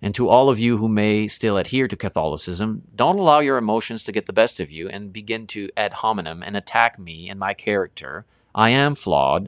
And 0.03 0.13
to 0.15 0.27
all 0.27 0.49
of 0.49 0.59
you 0.59 0.77
who 0.77 0.89
may 0.89 1.29
still 1.29 1.55
adhere 1.55 1.87
to 1.87 1.95
Catholicism, 1.95 2.81
don't 2.93 3.17
allow 3.17 3.39
your 3.39 3.55
emotions 3.55 4.03
to 4.03 4.11
get 4.11 4.25
the 4.25 4.33
best 4.33 4.59
of 4.59 4.69
you 4.69 4.89
and 4.89 5.13
begin 5.13 5.47
to 5.47 5.69
ad 5.77 5.93
hominem 5.93 6.43
and 6.43 6.57
attack 6.57 6.99
me 6.99 7.29
and 7.29 7.39
my 7.39 7.53
character. 7.53 8.25
I 8.53 8.71
am 8.71 8.95
flawed. 8.95 9.47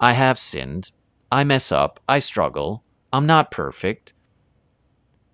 I 0.00 0.14
have 0.14 0.40
sinned. 0.40 0.90
I 1.30 1.44
mess 1.44 1.70
up. 1.70 2.00
I 2.08 2.18
struggle. 2.18 2.82
I'm 3.12 3.26
not 3.26 3.52
perfect. 3.52 4.12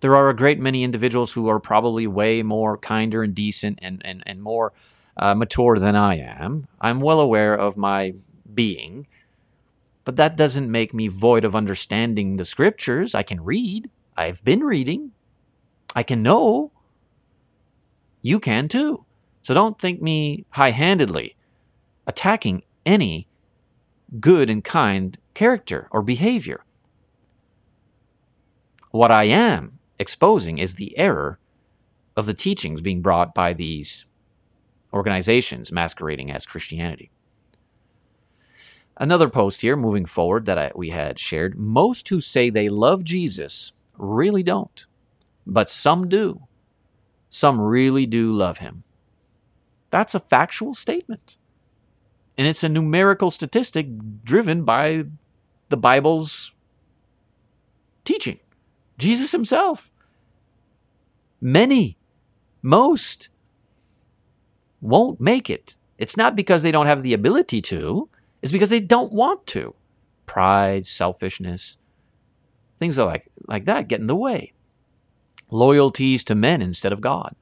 There 0.00 0.14
are 0.14 0.28
a 0.28 0.36
great 0.36 0.60
many 0.60 0.84
individuals 0.84 1.32
who 1.32 1.48
are 1.48 1.58
probably 1.58 2.06
way 2.06 2.42
more 2.42 2.76
kinder 2.76 3.22
and 3.22 3.34
decent 3.34 3.78
and, 3.80 4.02
and, 4.04 4.22
and 4.26 4.42
more 4.42 4.74
uh, 5.16 5.34
mature 5.34 5.78
than 5.78 5.96
I 5.96 6.18
am. 6.18 6.68
I'm 6.78 7.00
well 7.00 7.20
aware 7.20 7.54
of 7.54 7.78
my 7.78 8.16
being, 8.52 9.06
but 10.04 10.16
that 10.16 10.36
doesn't 10.36 10.70
make 10.70 10.92
me 10.92 11.08
void 11.08 11.44
of 11.44 11.56
understanding 11.56 12.36
the 12.36 12.44
scriptures. 12.44 13.14
I 13.14 13.22
can 13.22 13.42
read. 13.42 13.88
I've 14.16 14.44
been 14.44 14.60
reading. 14.60 15.12
I 15.94 16.02
can 16.02 16.22
know. 16.22 16.72
You 18.20 18.38
can 18.38 18.68
too. 18.68 19.04
So 19.42 19.54
don't 19.54 19.78
think 19.78 20.00
me 20.00 20.46
high 20.50 20.70
handedly 20.70 21.36
attacking 22.06 22.62
any 22.86 23.28
good 24.20 24.50
and 24.50 24.62
kind 24.62 25.18
character 25.34 25.88
or 25.90 26.02
behavior. 26.02 26.64
What 28.90 29.10
I 29.10 29.24
am 29.24 29.78
exposing 29.98 30.58
is 30.58 30.74
the 30.74 30.96
error 30.98 31.38
of 32.16 32.26
the 32.26 32.34
teachings 32.34 32.80
being 32.80 33.00
brought 33.00 33.34
by 33.34 33.54
these 33.54 34.04
organizations 34.92 35.72
masquerading 35.72 36.30
as 36.30 36.44
Christianity. 36.44 37.10
Another 38.98 39.30
post 39.30 39.62
here, 39.62 39.76
moving 39.76 40.04
forward, 40.04 40.44
that 40.44 40.58
I, 40.58 40.70
we 40.74 40.90
had 40.90 41.18
shared. 41.18 41.58
Most 41.58 42.10
who 42.10 42.20
say 42.20 42.50
they 42.50 42.68
love 42.68 43.02
Jesus 43.02 43.72
really 43.96 44.42
don't, 44.42 44.86
but 45.46 45.68
some 45.68 46.08
do. 46.08 46.46
Some 47.30 47.60
really 47.60 48.06
do 48.06 48.32
love 48.32 48.58
him. 48.58 48.84
That's 49.90 50.14
a 50.14 50.20
factual 50.20 50.74
statement. 50.74 51.36
And 52.36 52.46
it's 52.46 52.64
a 52.64 52.68
numerical 52.68 53.30
statistic 53.30 53.86
driven 54.24 54.64
by 54.64 55.04
the 55.68 55.76
Bible's 55.76 56.52
teaching. 58.04 58.40
Jesus 58.98 59.32
himself. 59.32 59.90
Many, 61.40 61.96
most, 62.62 63.28
won't 64.80 65.20
make 65.20 65.50
it. 65.50 65.76
It's 65.98 66.16
not 66.16 66.36
because 66.36 66.62
they 66.62 66.70
don't 66.70 66.86
have 66.86 67.02
the 67.02 67.14
ability 67.14 67.60
to, 67.62 68.08
it's 68.42 68.52
because 68.52 68.70
they 68.70 68.80
don't 68.80 69.12
want 69.12 69.46
to. 69.48 69.74
Pride, 70.26 70.86
selfishness, 70.86 71.76
Things 72.82 72.98
like, 72.98 73.30
like 73.46 73.64
that 73.66 73.86
get 73.86 74.00
in 74.00 74.08
the 74.08 74.16
way. 74.16 74.54
Loyalties 75.52 76.24
to 76.24 76.34
men 76.34 76.60
instead 76.60 76.92
of 76.92 77.00
God. 77.00 77.36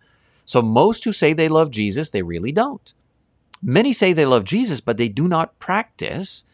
So 0.44 0.60
most 0.60 1.02
who 1.04 1.14
say 1.14 1.32
they 1.32 1.48
love 1.48 1.70
Jesus, 1.70 2.10
they 2.10 2.20
really 2.20 2.52
don't. 2.52 2.92
Many 3.62 3.94
say 3.94 4.12
they 4.12 4.26
love 4.26 4.44
Jesus, 4.44 4.82
but 4.82 4.98
they 4.98 5.08
do 5.08 5.26
not 5.26 5.58
practice 5.58 6.44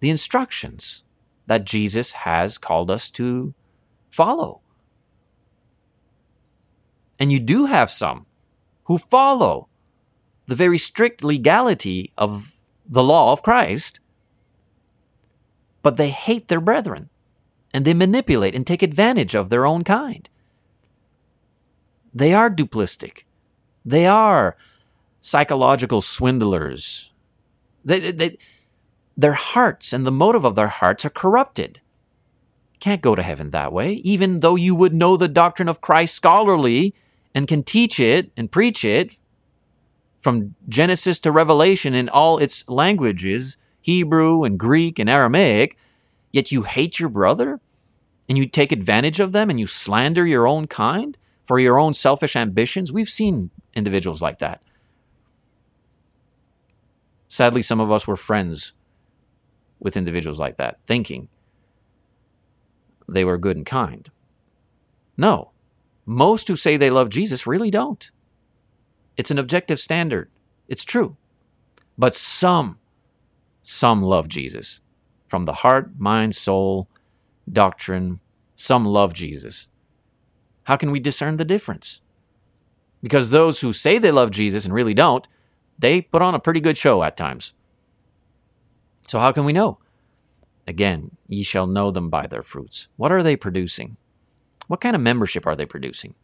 the 0.00 0.08
instructions 0.08 1.02
that 1.46 1.66
Jesus 1.66 2.12
has 2.12 2.56
called 2.56 2.90
us 2.90 3.10
to 3.10 3.52
follow. 4.08 4.62
And 7.20 7.30
you 7.30 7.38
do 7.38 7.66
have 7.66 7.90
some 7.90 8.24
who 8.84 8.96
follow 8.96 9.68
the 10.46 10.54
very 10.54 10.78
strict 10.78 11.22
legality 11.22 12.14
of 12.16 12.58
the 12.88 13.02
law 13.02 13.32
of 13.32 13.42
Christ, 13.42 14.00
but 15.82 15.98
they 15.98 16.08
hate 16.08 16.48
their 16.48 16.62
brethren 16.62 17.10
and 17.74 17.84
they 17.84 17.92
manipulate 17.92 18.54
and 18.54 18.64
take 18.64 18.82
advantage 18.82 19.34
of 19.34 19.50
their 19.50 19.66
own 19.66 19.82
kind. 19.82 20.30
They 22.14 22.32
are 22.32 22.48
duplistic. 22.48 23.26
They 23.84 24.06
are 24.06 24.56
psychological 25.20 26.00
swindlers. 26.00 27.10
They, 27.84 28.12
they, 28.12 28.38
their 29.16 29.32
hearts 29.32 29.92
and 29.92 30.06
the 30.06 30.12
motive 30.12 30.44
of 30.44 30.54
their 30.54 30.68
hearts 30.68 31.04
are 31.04 31.10
corrupted. 31.10 31.80
Can't 32.78 33.02
go 33.02 33.16
to 33.16 33.22
heaven 33.22 33.50
that 33.50 33.72
way, 33.72 33.94
even 34.04 34.38
though 34.38 34.56
you 34.56 34.76
would 34.76 34.94
know 34.94 35.16
the 35.16 35.28
doctrine 35.28 35.68
of 35.68 35.80
Christ 35.80 36.14
scholarly 36.14 36.94
and 37.34 37.48
can 37.48 37.64
teach 37.64 37.98
it 37.98 38.30
and 38.36 38.52
preach 38.52 38.84
it 38.84 39.18
from 40.16 40.54
Genesis 40.68 41.18
to 41.20 41.32
Revelation 41.32 41.92
in 41.92 42.08
all 42.08 42.38
its 42.38 42.66
languages 42.68 43.56
Hebrew 43.80 44.44
and 44.44 44.58
Greek 44.58 44.98
and 45.00 45.10
Aramaic 45.10 45.76
yet 46.34 46.50
you 46.50 46.62
hate 46.62 46.98
your 46.98 47.08
brother 47.08 47.60
and 48.28 48.36
you 48.36 48.44
take 48.44 48.72
advantage 48.72 49.20
of 49.20 49.30
them 49.30 49.50
and 49.50 49.60
you 49.60 49.68
slander 49.68 50.26
your 50.26 50.48
own 50.48 50.66
kind 50.66 51.16
for 51.44 51.60
your 51.60 51.78
own 51.78 51.94
selfish 51.94 52.34
ambitions. 52.34 52.92
We've 52.92 53.08
seen 53.08 53.50
individuals 53.72 54.20
like 54.20 54.40
that. 54.40 54.64
Sadly, 57.28 57.62
some 57.62 57.78
of 57.78 57.92
us 57.92 58.08
were 58.08 58.16
friends 58.16 58.72
with 59.78 59.96
individuals 59.96 60.40
like 60.40 60.56
that, 60.56 60.80
thinking 60.88 61.28
they 63.08 63.24
were 63.24 63.38
good 63.38 63.56
and 63.56 63.64
kind. 63.64 64.10
No, 65.16 65.52
most 66.04 66.48
who 66.48 66.56
say 66.56 66.76
they 66.76 66.90
love 66.90 67.10
Jesus 67.10 67.46
really 67.46 67.70
don't. 67.70 68.10
It's 69.16 69.30
an 69.30 69.38
objective 69.38 69.78
standard. 69.78 70.32
It's 70.66 70.84
true. 70.84 71.16
But 71.96 72.16
some, 72.16 72.80
some 73.62 74.02
love 74.02 74.26
Jesus 74.26 74.80
from 75.34 75.42
the 75.42 75.52
heart, 75.52 75.90
mind, 75.98 76.32
soul, 76.32 76.88
doctrine. 77.52 78.20
Some 78.54 78.84
love 78.84 79.12
Jesus. 79.12 79.68
How 80.62 80.76
can 80.76 80.92
we 80.92 81.00
discern 81.00 81.38
the 81.38 81.44
difference? 81.44 82.02
Because 83.02 83.30
those 83.30 83.58
who 83.58 83.72
say 83.72 83.98
they 83.98 84.12
love 84.12 84.30
Jesus 84.30 84.64
and 84.64 84.72
really 84.72 84.94
don't, 84.94 85.26
they 85.76 86.02
put 86.02 86.22
on 86.22 86.36
a 86.36 86.38
pretty 86.38 86.60
good 86.60 86.76
show 86.76 87.02
at 87.02 87.16
times. 87.16 87.52
So, 89.08 89.18
how 89.18 89.32
can 89.32 89.44
we 89.44 89.52
know? 89.52 89.80
Again, 90.68 91.16
ye 91.26 91.42
shall 91.42 91.66
know 91.66 91.90
them 91.90 92.10
by 92.10 92.28
their 92.28 92.44
fruits. 92.44 92.86
What 92.94 93.10
are 93.10 93.24
they 93.24 93.34
producing? 93.34 93.96
What 94.68 94.80
kind 94.80 94.94
of 94.94 95.02
membership 95.02 95.48
are 95.48 95.56
they 95.56 95.66
producing? 95.66 96.14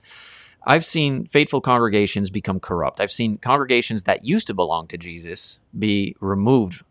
I've 0.64 0.84
seen 0.84 1.26
faithful 1.26 1.60
congregations 1.60 2.30
become 2.30 2.60
corrupt. 2.60 3.00
I've 3.00 3.10
seen 3.10 3.38
congregations 3.38 4.04
that 4.04 4.24
used 4.24 4.46
to 4.46 4.54
belong 4.54 4.86
to 4.86 4.96
Jesus 4.96 5.58
be 5.76 6.14
removed 6.20 6.84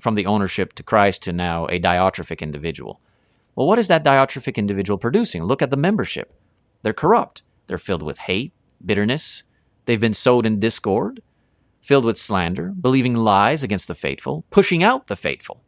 from 0.00 0.14
the 0.14 0.26
ownership 0.26 0.72
to 0.74 0.82
Christ 0.82 1.22
to 1.24 1.32
now 1.32 1.66
a 1.66 1.80
diatrophic 1.80 2.40
individual. 2.40 3.00
Well, 3.54 3.66
what 3.66 3.78
is 3.78 3.88
that 3.88 4.04
diatrophic 4.04 4.56
individual 4.56 4.98
producing? 4.98 5.44
Look 5.44 5.62
at 5.62 5.70
the 5.70 5.76
membership. 5.76 6.32
They're 6.82 6.92
corrupt. 6.92 7.42
They're 7.66 7.78
filled 7.78 8.02
with 8.02 8.18
hate, 8.20 8.52
bitterness. 8.84 9.42
They've 9.86 10.00
been 10.00 10.14
sowed 10.14 10.46
in 10.46 10.60
discord, 10.60 11.22
filled 11.80 12.04
with 12.04 12.18
slander, 12.18 12.72
believing 12.78 13.14
lies 13.14 13.62
against 13.62 13.88
the 13.88 13.94
faithful, 13.94 14.44
pushing 14.50 14.82
out 14.82 15.06
the 15.06 15.16
faithful. 15.16 15.62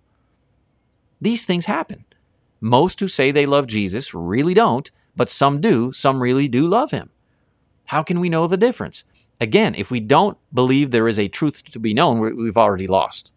These 1.20 1.44
things 1.44 1.66
happen. 1.66 2.04
Most 2.60 3.00
who 3.00 3.08
say 3.08 3.30
they 3.30 3.46
love 3.46 3.66
Jesus 3.66 4.14
really 4.14 4.54
don't, 4.54 4.90
but 5.16 5.28
some 5.28 5.60
do. 5.60 5.92
Some 5.92 6.20
really 6.20 6.48
do 6.48 6.66
love 6.66 6.90
him. 6.90 7.10
How 7.86 8.02
can 8.02 8.20
we 8.20 8.28
know 8.28 8.46
the 8.46 8.56
difference? 8.56 9.04
Again, 9.40 9.74
if 9.76 9.90
we 9.90 10.00
don't 10.00 10.36
believe 10.52 10.90
there 10.90 11.08
is 11.08 11.18
a 11.18 11.28
truth 11.28 11.64
to 11.70 11.78
be 11.78 11.94
known, 11.94 12.18
we've 12.20 12.58
already 12.58 12.86
lost. 12.86 13.32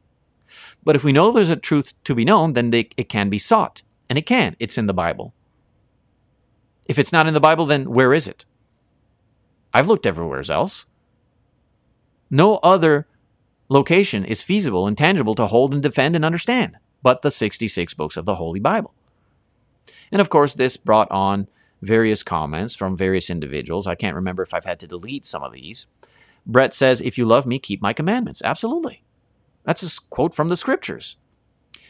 But 0.84 0.96
if 0.96 1.04
we 1.04 1.12
know 1.12 1.32
there's 1.32 1.50
a 1.50 1.56
truth 1.56 1.94
to 2.04 2.16
be 2.16 2.26
known, 2.26 2.54
then 2.54 2.70
they, 2.70 2.90
it 2.98 3.10
can 3.10 3.30
be 3.30 3.38
sought. 3.38 3.82
And 4.10 4.18
it 4.18 4.26
can. 4.26 4.56
It's 4.60 4.78
in 4.78 4.88
the 4.88 4.94
Bible. 4.94 5.34
If 6.86 7.00
it's 7.00 7.14
not 7.14 7.28
in 7.28 7.34
the 7.34 7.40
Bible, 7.40 7.66
then 7.66 7.90
where 7.90 8.14
is 8.14 8.28
it? 8.28 8.46
I've 9.74 9.88
looked 9.88 10.06
everywhere 10.06 10.44
else. 10.50 10.86
No 12.30 12.58
other 12.58 13.08
location 13.70 14.26
is 14.26 14.42
feasible 14.42 14.88
and 14.88 14.98
tangible 14.98 15.36
to 15.36 15.48
hold 15.48 15.74
and 15.74 15.82
defend 15.82 16.16
and 16.16 16.26
understand 16.26 16.78
but 17.02 17.22
the 17.22 17.32
66 17.32 17.94
books 17.94 18.18
of 18.18 18.26
the 18.26 18.36
Holy 18.36 18.60
Bible. 18.60 18.94
And 20.12 20.22
of 20.22 20.30
course, 20.30 20.54
this 20.54 20.78
brought 20.78 21.10
on 21.10 21.48
various 21.82 22.24
comments 22.24 22.76
from 22.76 22.96
various 22.96 23.30
individuals. 23.30 23.88
I 23.88 23.96
can't 23.96 24.16
remember 24.16 24.44
if 24.44 24.54
I've 24.54 24.66
had 24.66 24.80
to 24.82 24.88
delete 24.88 25.26
some 25.26 25.44
of 25.44 25.54
these. 25.54 25.88
Brett 26.46 26.74
says, 26.74 27.02
If 27.02 27.18
you 27.18 27.26
love 27.26 27.46
me, 27.46 27.60
keep 27.60 27.82
my 27.82 27.94
commandments. 27.94 28.42
Absolutely. 28.44 29.04
That's 29.64 29.84
a 29.84 30.02
quote 30.10 30.34
from 30.34 30.50
the 30.50 30.58
scriptures. 30.58 31.18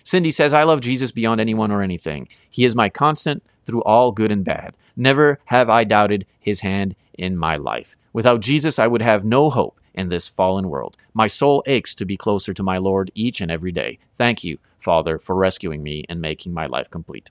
Cindy 0.03 0.32
says, 0.32 0.53
I 0.53 0.63
love 0.63 0.82
Jesus 0.82 1.11
beyond 1.11 1.39
anyone 1.39 1.72
or 1.72 1.82
anything. 1.82 2.28
He 2.49 2.65
is 2.65 2.76
my 2.76 2.89
constant 2.89 3.43
through 3.65 3.84
all 3.84 4.11
good 4.11 4.32
and 4.32 4.43
bad. 4.43 4.76
Never 4.95 5.39
have 5.45 5.69
I 5.69 5.84
doubted 5.84 6.26
his 6.39 6.61
hand 6.61 6.95
in 7.17 7.38
my 7.38 7.55
life. 7.55 7.95
Without 8.13 8.41
Jesus, 8.41 8.80
I 8.80 8.88
would 8.88 9.01
have 9.01 9.24
no 9.24 9.49
hope 9.49 9.80
in 9.93 10.09
this 10.09 10.28
fallen 10.28 10.69
world. 10.69 10.97
My 11.13 11.28
soul 11.28 11.63
aches 11.67 11.93
to 11.95 12.05
be 12.05 12.17
closer 12.17 12.53
to 12.53 12.63
my 12.63 12.78
Lord 12.78 13.11
each 13.13 13.41
and 13.41 13.51
every 13.51 13.72
day. 13.72 13.99
Thank 14.13 14.43
you, 14.43 14.57
Father, 14.80 15.19
for 15.19 15.36
rescuing 15.36 15.84
me 15.84 16.03
and 16.09 16.22
making 16.22 16.53
my 16.53 16.65
life 16.65 16.89
complete. 16.89 17.30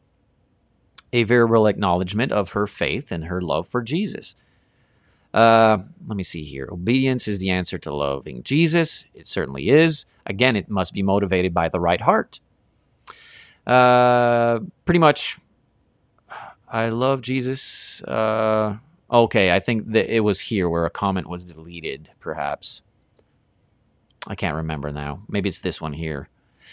A 1.12 1.24
verbal 1.24 1.66
acknowledgement 1.66 2.30
of 2.30 2.50
her 2.50 2.66
faith 2.66 3.10
and 3.10 3.24
her 3.24 3.40
love 3.40 3.66
for 3.66 3.82
Jesus. 3.82 4.36
Uh, 5.32 5.78
let 6.06 6.16
me 6.16 6.22
see 6.22 6.44
here. 6.44 6.68
Obedience 6.70 7.28
is 7.28 7.38
the 7.38 7.50
answer 7.50 7.78
to 7.78 7.94
loving 7.94 8.42
Jesus. 8.42 9.06
It 9.14 9.26
certainly 9.26 9.68
is. 9.68 10.06
Again, 10.26 10.56
it 10.56 10.68
must 10.68 10.92
be 10.92 11.02
motivated 11.02 11.54
by 11.54 11.68
the 11.68 11.80
right 11.80 12.00
heart. 12.00 12.40
Uh, 13.66 14.60
pretty 14.84 14.98
much, 14.98 15.38
I 16.68 16.88
love 16.88 17.20
Jesus. 17.20 18.02
Uh, 18.02 18.78
okay, 19.10 19.52
I 19.52 19.60
think 19.60 19.92
that 19.92 20.14
it 20.14 20.20
was 20.20 20.40
here 20.40 20.68
where 20.68 20.84
a 20.84 20.90
comment 20.90 21.28
was 21.28 21.44
deleted, 21.44 22.10
perhaps. 22.18 22.82
I 24.26 24.34
can't 24.34 24.56
remember 24.56 24.90
now. 24.90 25.22
Maybe 25.28 25.48
it's 25.48 25.60
this 25.60 25.80
one 25.80 25.92
here. 25.92 26.28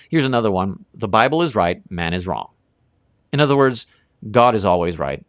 Here's 0.09 0.25
another 0.25 0.51
one 0.51 0.85
The 0.93 1.07
Bible 1.07 1.41
is 1.41 1.55
right, 1.55 1.81
man 1.89 2.13
is 2.13 2.27
wrong. 2.27 2.49
In 3.31 3.39
other 3.39 3.57
words, 3.57 3.85
God 4.31 4.55
is 4.55 4.65
always 4.65 4.97
right, 4.97 5.23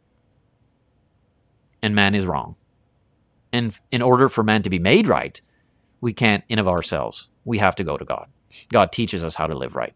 and 1.82 1.94
man 1.94 2.14
is 2.14 2.26
wrong. 2.26 2.56
And 3.52 3.78
in 3.90 4.02
order 4.02 4.28
for 4.28 4.42
man 4.42 4.62
to 4.62 4.70
be 4.70 4.78
made 4.78 5.08
right, 5.08 5.40
we 6.00 6.12
can't 6.12 6.44
in 6.48 6.58
of 6.58 6.68
ourselves. 6.68 7.28
We 7.44 7.58
have 7.58 7.74
to 7.76 7.84
go 7.84 7.96
to 7.96 8.04
God. 8.04 8.28
God 8.70 8.92
teaches 8.92 9.24
us 9.24 9.36
how 9.36 9.46
to 9.46 9.56
live 9.56 9.74
right. 9.74 9.94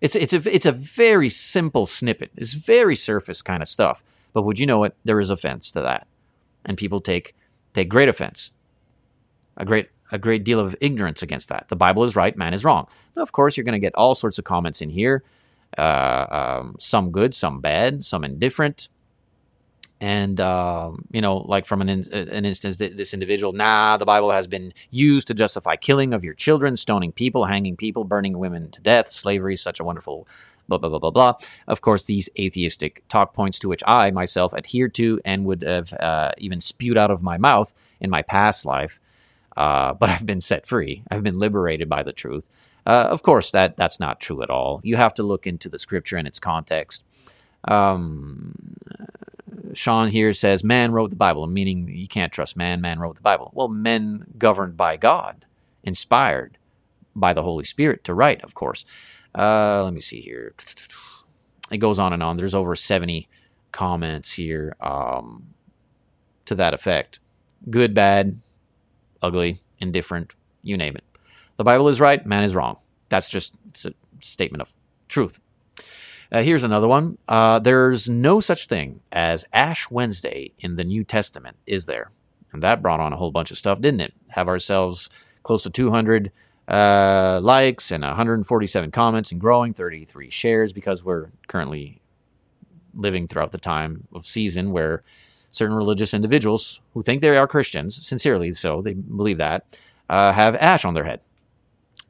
It's 0.00 0.14
it's 0.14 0.32
a 0.32 0.54
it's 0.54 0.66
a 0.66 0.72
very 0.72 1.28
simple 1.28 1.86
snippet. 1.86 2.30
It's 2.36 2.52
very 2.52 2.96
surface 2.96 3.42
kind 3.42 3.62
of 3.62 3.68
stuff. 3.68 4.02
But 4.32 4.42
would 4.42 4.58
you 4.58 4.66
know 4.66 4.84
it? 4.84 4.96
There 5.04 5.20
is 5.20 5.30
offense 5.30 5.70
to 5.72 5.80
that, 5.80 6.06
and 6.64 6.76
people 6.76 7.00
take 7.00 7.34
take 7.72 7.88
great 7.88 8.08
offense, 8.08 8.50
a 9.56 9.64
great 9.64 9.88
a 10.12 10.18
great 10.18 10.44
deal 10.44 10.60
of 10.60 10.76
ignorance 10.80 11.22
against 11.22 11.48
that. 11.48 11.68
The 11.68 11.76
Bible 11.76 12.04
is 12.04 12.16
right, 12.16 12.36
man 12.36 12.54
is 12.54 12.64
wrong. 12.64 12.86
Now, 13.16 13.22
of 13.22 13.32
course, 13.32 13.56
you're 13.56 13.64
going 13.64 13.72
to 13.72 13.78
get 13.78 13.94
all 13.94 14.14
sorts 14.14 14.38
of 14.38 14.44
comments 14.44 14.80
in 14.82 14.90
here. 14.90 15.24
Uh, 15.78 16.26
um, 16.60 16.76
some 16.78 17.10
good, 17.10 17.34
some 17.34 17.60
bad, 17.60 18.04
some 18.04 18.24
indifferent 18.24 18.88
and 20.04 20.38
um, 20.38 21.06
you 21.12 21.22
know 21.22 21.38
like 21.38 21.64
from 21.64 21.80
an, 21.80 21.88
in, 21.88 22.04
an 22.12 22.44
instance 22.44 22.76
this 22.76 23.14
individual 23.14 23.54
nah 23.54 23.96
the 23.96 24.04
bible 24.04 24.30
has 24.30 24.46
been 24.46 24.72
used 24.90 25.26
to 25.26 25.32
justify 25.32 25.76
killing 25.76 26.12
of 26.12 26.22
your 26.22 26.34
children 26.34 26.76
stoning 26.76 27.10
people 27.10 27.46
hanging 27.46 27.74
people 27.74 28.04
burning 28.04 28.38
women 28.38 28.70
to 28.70 28.82
death 28.82 29.08
slavery 29.08 29.56
such 29.56 29.80
a 29.80 29.84
wonderful 29.84 30.28
blah 30.68 30.76
blah 30.76 30.90
blah 30.90 30.98
blah 30.98 31.10
blah. 31.10 31.34
Of 31.66 31.80
course 31.80 32.04
these 32.04 32.28
atheistic 32.38 33.02
talk 33.08 33.32
points 33.32 33.58
to 33.60 33.68
which 33.68 33.82
i 33.86 34.10
myself 34.10 34.52
adhere 34.52 34.88
to 34.90 35.20
and 35.24 35.46
would 35.46 35.62
have 35.62 35.94
uh, 35.94 36.32
even 36.36 36.60
spewed 36.60 36.98
out 36.98 37.10
of 37.10 37.22
my 37.22 37.38
mouth 37.38 37.72
in 37.98 38.10
my 38.10 38.20
past 38.20 38.66
life 38.66 39.00
uh, 39.56 39.94
but 39.94 40.10
i've 40.10 40.26
been 40.26 40.40
set 40.40 40.66
free. 40.66 41.02
I've 41.10 41.22
been 41.22 41.38
liberated 41.38 41.88
by 41.88 42.02
the 42.02 42.12
truth. 42.12 42.50
Uh, 42.84 43.08
of 43.10 43.22
course 43.22 43.50
that 43.52 43.78
that's 43.78 43.98
not 43.98 44.20
true 44.20 44.42
at 44.42 44.50
all. 44.50 44.80
You 44.84 44.96
have 44.96 45.14
to 45.14 45.22
look 45.22 45.46
into 45.46 45.70
the 45.70 45.78
scripture 45.78 46.18
and 46.18 46.28
its 46.28 46.38
context. 46.38 47.04
Um, 47.66 48.54
Sean 49.72 50.08
here 50.08 50.32
says, 50.32 50.64
man 50.64 50.92
wrote 50.92 51.10
the 51.10 51.16
Bible, 51.16 51.46
meaning 51.46 51.88
you 51.88 52.08
can't 52.08 52.32
trust 52.32 52.56
man, 52.56 52.80
man 52.80 52.98
wrote 52.98 53.16
the 53.16 53.22
Bible. 53.22 53.50
Well, 53.54 53.68
men 53.68 54.26
governed 54.38 54.76
by 54.76 54.96
God, 54.96 55.44
inspired 55.82 56.58
by 57.14 57.32
the 57.32 57.42
Holy 57.42 57.64
Spirit 57.64 58.04
to 58.04 58.14
write, 58.14 58.42
of 58.42 58.54
course. 58.54 58.84
Uh, 59.36 59.82
let 59.84 59.92
me 59.92 60.00
see 60.00 60.20
here. 60.20 60.54
It 61.70 61.78
goes 61.78 61.98
on 61.98 62.12
and 62.12 62.22
on. 62.22 62.36
There's 62.36 62.54
over 62.54 62.76
70 62.76 63.28
comments 63.72 64.32
here 64.32 64.76
um, 64.80 65.54
to 66.44 66.54
that 66.54 66.74
effect 66.74 67.18
good, 67.70 67.94
bad, 67.94 68.40
ugly, 69.22 69.60
indifferent, 69.78 70.34
you 70.62 70.76
name 70.76 70.96
it. 70.96 71.04
The 71.56 71.64
Bible 71.64 71.88
is 71.88 72.00
right, 72.00 72.24
man 72.26 72.42
is 72.42 72.54
wrong. 72.54 72.78
That's 73.08 73.28
just 73.28 73.54
a 73.84 73.94
statement 74.20 74.62
of 74.62 74.72
truth. 75.08 75.40
Uh, 76.34 76.42
here's 76.42 76.64
another 76.64 76.88
one. 76.88 77.16
Uh, 77.28 77.60
there's 77.60 78.08
no 78.08 78.40
such 78.40 78.66
thing 78.66 78.98
as 79.12 79.44
Ash 79.52 79.88
Wednesday 79.88 80.52
in 80.58 80.74
the 80.74 80.82
New 80.82 81.04
Testament, 81.04 81.56
is 81.64 81.86
there? 81.86 82.10
And 82.52 82.60
that 82.60 82.82
brought 82.82 82.98
on 82.98 83.12
a 83.12 83.16
whole 83.16 83.30
bunch 83.30 83.52
of 83.52 83.56
stuff, 83.56 83.80
didn't 83.80 84.00
it? 84.00 84.14
Have 84.30 84.48
ourselves 84.48 85.08
close 85.44 85.62
to 85.62 85.70
200 85.70 86.32
uh, 86.66 87.38
likes 87.40 87.92
and 87.92 88.02
147 88.02 88.90
comments 88.90 89.30
and 89.30 89.40
growing, 89.40 89.74
33 89.74 90.28
shares 90.28 90.72
because 90.72 91.04
we're 91.04 91.28
currently 91.46 92.00
living 92.92 93.28
throughout 93.28 93.52
the 93.52 93.58
time 93.58 94.08
of 94.12 94.26
season 94.26 94.72
where 94.72 95.04
certain 95.50 95.76
religious 95.76 96.12
individuals 96.12 96.80
who 96.94 97.02
think 97.02 97.20
they 97.20 97.36
are 97.36 97.46
Christians, 97.46 98.04
sincerely 98.04 98.52
so, 98.52 98.82
they 98.82 98.94
believe 98.94 99.38
that, 99.38 99.78
uh, 100.10 100.32
have 100.32 100.56
ash 100.56 100.84
on 100.84 100.94
their 100.94 101.04
head 101.04 101.20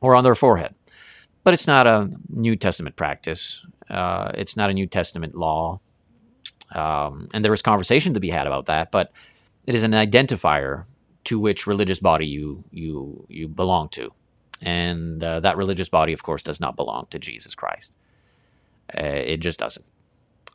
or 0.00 0.14
on 0.14 0.24
their 0.24 0.34
forehead. 0.34 0.74
But 1.45 1.55
it's 1.55 1.66
not 1.66 1.86
a 1.86 2.11
New 2.28 2.57
Testament 2.57 2.97
practice. 2.97 3.64
Uh, 3.88 4.32
it's 4.34 4.57
not 4.57 4.70
a 4.70 4.74
New 4.74 4.86
Testament 4.86 5.34
law. 5.34 5.80
Um, 6.72 7.28
and 7.32 7.45
there 7.45 7.53
is 7.53 7.62
conversation 7.62 8.14
to 8.14 8.20
be 8.20 8.30
had 8.30 8.47
about 8.47 8.66
that, 8.66 8.90
but 8.90 9.12
it 9.66 9.74
is 9.74 9.84
an 9.84 9.92
identifier 9.92 10.84
to 11.24 11.38
which 11.38 11.66
religious 11.66 12.01
body 12.01 12.26
you 12.26 12.64
you 12.70 13.26
you 13.28 13.49
belong 13.49 13.88
to, 13.90 14.12
and 14.61 15.22
uh, 15.22 15.40
that 15.40 15.57
religious 15.57 15.88
body, 15.88 16.12
of 16.12 16.22
course, 16.22 16.42
does 16.42 16.61
not 16.61 16.76
belong 16.76 17.07
to 17.11 17.18
Jesus 17.18 17.55
Christ. 17.55 17.92
Uh, 18.97 19.03
it 19.03 19.38
just 19.38 19.59
doesn't. 19.59 19.84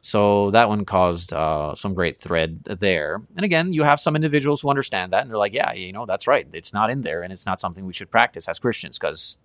So 0.01 0.51
that 0.51 0.69
one 0.69 0.85
caused 0.85 1.33
uh, 1.33 1.75
some 1.75 1.93
great 1.93 2.19
thread 2.19 2.63
there. 2.63 3.21
And 3.35 3.43
again, 3.43 3.73
you 3.73 3.83
have 3.83 3.99
some 3.99 4.15
individuals 4.15 4.61
who 4.61 4.69
understand 4.69 5.11
that 5.11 5.21
and 5.21 5.29
they're 5.29 5.37
like, 5.37 5.53
yeah, 5.53 5.73
you 5.73 5.91
know, 5.91 6.05
that's 6.05 6.25
right. 6.25 6.47
It's 6.53 6.73
not 6.73 6.89
in 6.89 7.01
there 7.01 7.21
and 7.21 7.33
it's 7.33 7.45
not 7.45 7.59
something 7.59 7.85
we 7.85 7.93
should 7.93 8.09
practice 8.09 8.47
as 8.47 8.59
Christians 8.59 8.97
because 8.97 9.37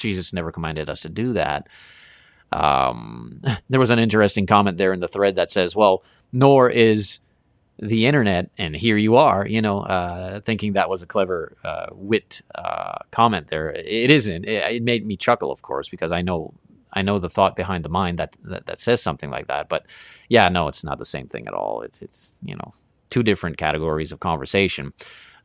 Jesus 0.00 0.32
never 0.32 0.50
commanded 0.50 0.90
us 0.90 1.00
to 1.02 1.08
do 1.08 1.32
that. 1.34 1.68
Um, 2.52 3.40
there 3.68 3.80
was 3.80 3.90
an 3.90 3.98
interesting 3.98 4.46
comment 4.46 4.78
there 4.78 4.92
in 4.92 5.00
the 5.00 5.08
thread 5.08 5.36
that 5.36 5.50
says, 5.50 5.76
well, 5.76 6.02
nor 6.32 6.68
is 6.68 7.20
the 7.78 8.06
internet, 8.06 8.50
and 8.58 8.76
here 8.76 8.98
you 8.98 9.16
are, 9.16 9.46
you 9.46 9.62
know, 9.62 9.80
uh, 9.80 10.40
thinking 10.40 10.74
that 10.74 10.90
was 10.90 11.02
a 11.02 11.06
clever 11.06 11.56
uh, 11.64 11.86
wit 11.92 12.42
uh, 12.54 12.98
comment 13.10 13.48
there. 13.48 13.70
It 13.70 14.10
isn't. 14.10 14.44
It, 14.44 14.72
it, 14.72 14.82
made 14.82 15.06
me 15.06 15.16
chuckle, 15.16 15.50
of 15.50 15.62
course, 15.62 15.88
because 15.88 16.12
I 16.12 16.20
know 16.20 16.52
I 16.92 17.02
know 17.02 17.18
the 17.18 17.30
thought 17.30 17.56
behind 17.56 17.84
the 17.84 17.88
mind 17.88 18.18
that, 18.18 18.36
that, 18.44 18.66
that 18.66 18.78
says 18.78 19.02
something 19.02 19.30
like 19.30 19.46
that. 19.46 19.68
But 19.68 19.86
yeah, 20.28 20.48
no, 20.48 20.68
it's 20.68 20.84
not 20.84 20.98
the 20.98 21.04
same 21.04 21.26
thing 21.26 21.46
at 21.46 21.54
all. 21.54 21.80
It's 21.80 22.02
it's 22.02 22.36
you 22.42 22.54
know 22.54 22.74
two 23.08 23.22
different 23.22 23.56
categories 23.56 24.12
of 24.12 24.20
conversation. 24.20 24.92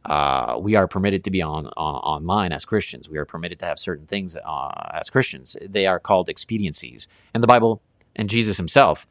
Uh, 0.05 0.57
we 0.59 0.75
are 0.75 0.87
permitted 0.87 1.23
to 1.23 1.31
be 1.31 1.41
on, 1.41 1.67
on, 1.77 1.95
online 1.95 2.51
as 2.51 2.65
Christians. 2.65 3.09
We 3.09 3.17
are 3.17 3.25
permitted 3.25 3.59
to 3.59 3.65
have 3.65 3.79
certain 3.79 4.05
things 4.05 4.37
uh, 4.37 4.89
as 4.93 5.09
Christians. 5.09 5.57
They 5.61 5.87
are 5.87 5.99
called 5.99 6.29
expediencies, 6.29 7.07
and 7.33 7.41
the 7.41 7.47
Bible 7.47 7.81
and 8.15 8.29
Jesus 8.29 8.57
Himself, 8.57 9.07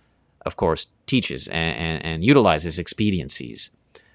of 0.47 0.57
course, 0.57 0.89
teaches 1.07 1.49
and, 1.49 1.77
and, 1.77 2.05
and 2.05 2.25
utilizes 2.25 2.79
expediencies 2.79 3.71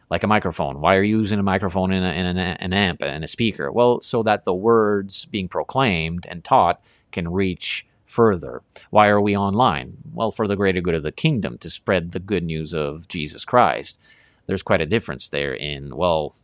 like 0.10 0.24
a 0.24 0.28
microphone. 0.28 0.82
Why 0.82 0.96
are 0.96 1.04
you 1.04 1.18
using 1.20 1.40
a 1.40 1.44
microphone 1.44 1.92
and, 1.92 2.06
an, 2.06 2.38
an 2.38 2.74
amp 2.74 3.04
and 3.04 3.24
a 3.24 3.28
speaker? 3.28 3.72
Well, 3.72 4.02
so 4.02 4.24
that 4.24 4.44
the 4.44 4.54
words 4.54 5.26
being 5.26 5.48
proclaimed 5.48 6.26
and 6.28 6.44
taught 6.44 6.82
can 7.12 7.32
reach 7.32 7.86
further. 8.06 8.64
Why 8.90 9.08
are 9.08 9.22
we 9.22 9.38
online? 9.38 9.98
Well, 10.12 10.32
for 10.32 10.48
the 10.48 10.56
greater 10.56 10.82
good 10.82 10.96
of 10.96 11.04
the 11.04 11.12
kingdom, 11.12 11.60
to 11.60 11.70
spread 11.70 12.12
the 12.12 12.20
good 12.20 12.44
news 12.44 12.74
of 12.74 13.08
Jesus 13.08 13.46
Christ. 13.46 14.00
There's 14.48 14.64
quite 14.64 14.82
a 14.82 14.88
difference 14.88 15.30
there 15.30 15.54
in, 15.54 15.96
well, 15.96 16.36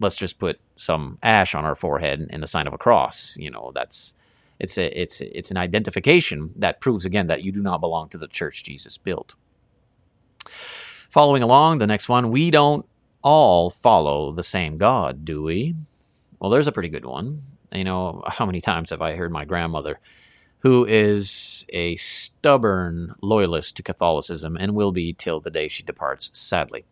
let's 0.00 0.16
just 0.16 0.38
put 0.38 0.60
some 0.76 1.18
ash 1.22 1.54
on 1.54 1.64
our 1.64 1.74
forehead 1.74 2.28
in 2.30 2.40
the 2.40 2.46
sign 2.46 2.66
of 2.66 2.72
a 2.72 2.78
cross. 2.78 3.36
You 3.38 3.50
know, 3.50 3.72
that's 3.74 4.14
it's 4.58 4.78
a 4.78 5.00
it's 5.00 5.20
it's 5.20 5.50
an 5.50 5.56
identification 5.56 6.52
that 6.56 6.80
proves 6.80 7.04
again 7.04 7.26
that 7.28 7.42
you 7.42 7.52
do 7.52 7.62
not 7.62 7.80
belong 7.80 8.08
to 8.10 8.18
the 8.18 8.28
church 8.28 8.64
Jesus 8.64 8.98
built. 8.98 9.34
Following 11.10 11.42
along, 11.42 11.78
the 11.78 11.86
next 11.86 12.08
one, 12.08 12.30
we 12.30 12.50
don't 12.50 12.86
all 13.22 13.70
follow 13.70 14.32
the 14.32 14.42
same 14.42 14.76
God, 14.76 15.24
do 15.24 15.42
we? 15.42 15.74
Well, 16.38 16.50
there's 16.50 16.66
a 16.66 16.72
pretty 16.72 16.88
good 16.88 17.04
one. 17.04 17.42
You 17.72 17.84
know, 17.84 18.22
how 18.26 18.46
many 18.46 18.60
times 18.60 18.90
have 18.90 19.02
I 19.02 19.16
heard 19.16 19.32
my 19.32 19.44
grandmother 19.44 19.98
who 20.60 20.84
is 20.84 21.64
a 21.68 21.94
stubborn 21.96 23.14
loyalist 23.22 23.76
to 23.76 23.82
Catholicism 23.82 24.56
and 24.56 24.74
will 24.74 24.92
be 24.92 25.12
till 25.12 25.40
the 25.40 25.50
day 25.50 25.68
she 25.68 25.82
departs, 25.82 26.30
sadly. 26.32 26.84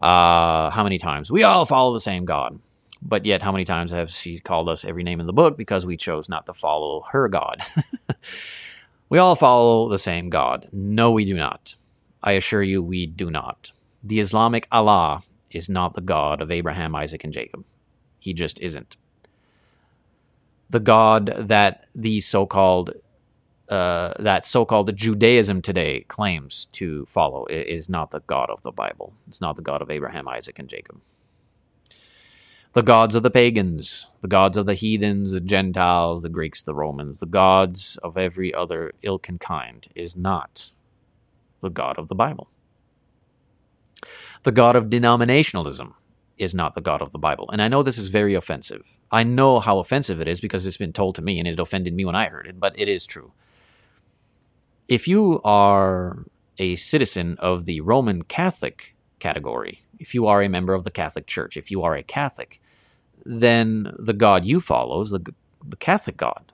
Uh, 0.00 0.70
how 0.70 0.84
many 0.84 0.98
times? 0.98 1.30
We 1.30 1.42
all 1.42 1.66
follow 1.66 1.92
the 1.92 2.00
same 2.00 2.24
God. 2.24 2.58
But 3.02 3.24
yet, 3.24 3.42
how 3.42 3.52
many 3.52 3.64
times 3.64 3.92
have 3.92 4.10
she 4.10 4.38
called 4.38 4.68
us 4.68 4.84
every 4.84 5.02
name 5.02 5.20
in 5.20 5.26
the 5.26 5.32
book 5.32 5.56
because 5.56 5.86
we 5.86 5.96
chose 5.96 6.28
not 6.28 6.46
to 6.46 6.52
follow 6.52 7.04
her 7.12 7.28
God? 7.28 7.62
we 9.08 9.18
all 9.18 9.36
follow 9.36 9.88
the 9.88 9.98
same 9.98 10.30
God. 10.30 10.68
No, 10.72 11.12
we 11.12 11.24
do 11.24 11.36
not. 11.36 11.76
I 12.22 12.32
assure 12.32 12.62
you, 12.62 12.82
we 12.82 13.06
do 13.06 13.30
not. 13.30 13.72
The 14.02 14.18
Islamic 14.18 14.66
Allah 14.72 15.22
is 15.50 15.68
not 15.68 15.94
the 15.94 16.00
God 16.00 16.40
of 16.40 16.50
Abraham, 16.50 16.94
Isaac, 16.94 17.22
and 17.22 17.32
Jacob. 17.32 17.64
He 18.18 18.32
just 18.32 18.60
isn't. 18.60 18.96
The 20.70 20.80
God 20.80 21.26
that 21.26 21.86
these 21.94 22.26
so 22.26 22.46
called 22.46 22.92
uh, 23.68 24.14
that 24.18 24.46
so-called 24.46 24.94
Judaism 24.96 25.60
today 25.60 26.04
claims 26.08 26.68
to 26.72 27.04
follow 27.06 27.46
is 27.46 27.88
not 27.88 28.10
the 28.12 28.20
God 28.20 28.48
of 28.48 28.62
the 28.62 28.70
Bible. 28.70 29.14
It's 29.26 29.40
not 29.40 29.56
the 29.56 29.62
God 29.62 29.82
of 29.82 29.90
Abraham, 29.90 30.28
Isaac, 30.28 30.58
and 30.58 30.68
Jacob. 30.68 31.00
The 32.74 32.82
gods 32.82 33.14
of 33.14 33.22
the 33.22 33.30
pagans, 33.30 34.06
the 34.20 34.28
gods 34.28 34.56
of 34.56 34.66
the 34.66 34.74
heathens, 34.74 35.32
the 35.32 35.40
Gentiles, 35.40 36.22
the 36.22 36.28
Greeks, 36.28 36.62
the 36.62 36.74
Romans, 36.74 37.20
the 37.20 37.26
gods 37.26 37.98
of 38.04 38.16
every 38.16 38.52
other 38.52 38.92
ilk 39.02 39.28
and 39.28 39.40
kind 39.40 39.88
is 39.94 40.14
not 40.14 40.72
the 41.62 41.70
God 41.70 41.98
of 41.98 42.08
the 42.08 42.14
Bible. 42.14 42.48
The 44.42 44.52
God 44.52 44.76
of 44.76 44.90
denominationalism 44.90 45.94
is 46.38 46.54
not 46.54 46.74
the 46.74 46.82
God 46.82 47.00
of 47.00 47.12
the 47.12 47.18
Bible. 47.18 47.48
And 47.50 47.62
I 47.62 47.68
know 47.68 47.82
this 47.82 47.98
is 47.98 48.08
very 48.08 48.34
offensive. 48.34 48.84
I 49.10 49.24
know 49.24 49.58
how 49.58 49.78
offensive 49.78 50.20
it 50.20 50.28
is 50.28 50.40
because 50.40 50.66
it's 50.66 50.76
been 50.76 50.92
told 50.92 51.14
to 51.14 51.22
me 51.22 51.38
and 51.38 51.48
it 51.48 51.58
offended 51.58 51.94
me 51.94 52.04
when 52.04 52.14
I 52.14 52.28
heard 52.28 52.46
it, 52.46 52.60
but 52.60 52.78
it 52.78 52.88
is 52.88 53.06
true 53.06 53.32
if 54.88 55.08
you 55.08 55.40
are 55.42 56.24
a 56.58 56.76
citizen 56.76 57.36
of 57.38 57.64
the 57.64 57.80
Roman 57.80 58.22
Catholic 58.22 58.94
category, 59.18 59.82
if 59.98 60.14
you 60.14 60.26
are 60.26 60.42
a 60.42 60.48
member 60.48 60.74
of 60.74 60.84
the 60.84 60.90
Catholic 60.90 61.26
Church, 61.26 61.56
if 61.56 61.70
you 61.70 61.82
are 61.82 61.94
a 61.94 62.02
Catholic, 62.02 62.60
then 63.24 63.92
the 63.98 64.12
God 64.12 64.44
you 64.44 64.60
follow 64.60 65.00
is 65.00 65.10
the, 65.10 65.20
the 65.66 65.76
Catholic 65.76 66.16
God, 66.16 66.52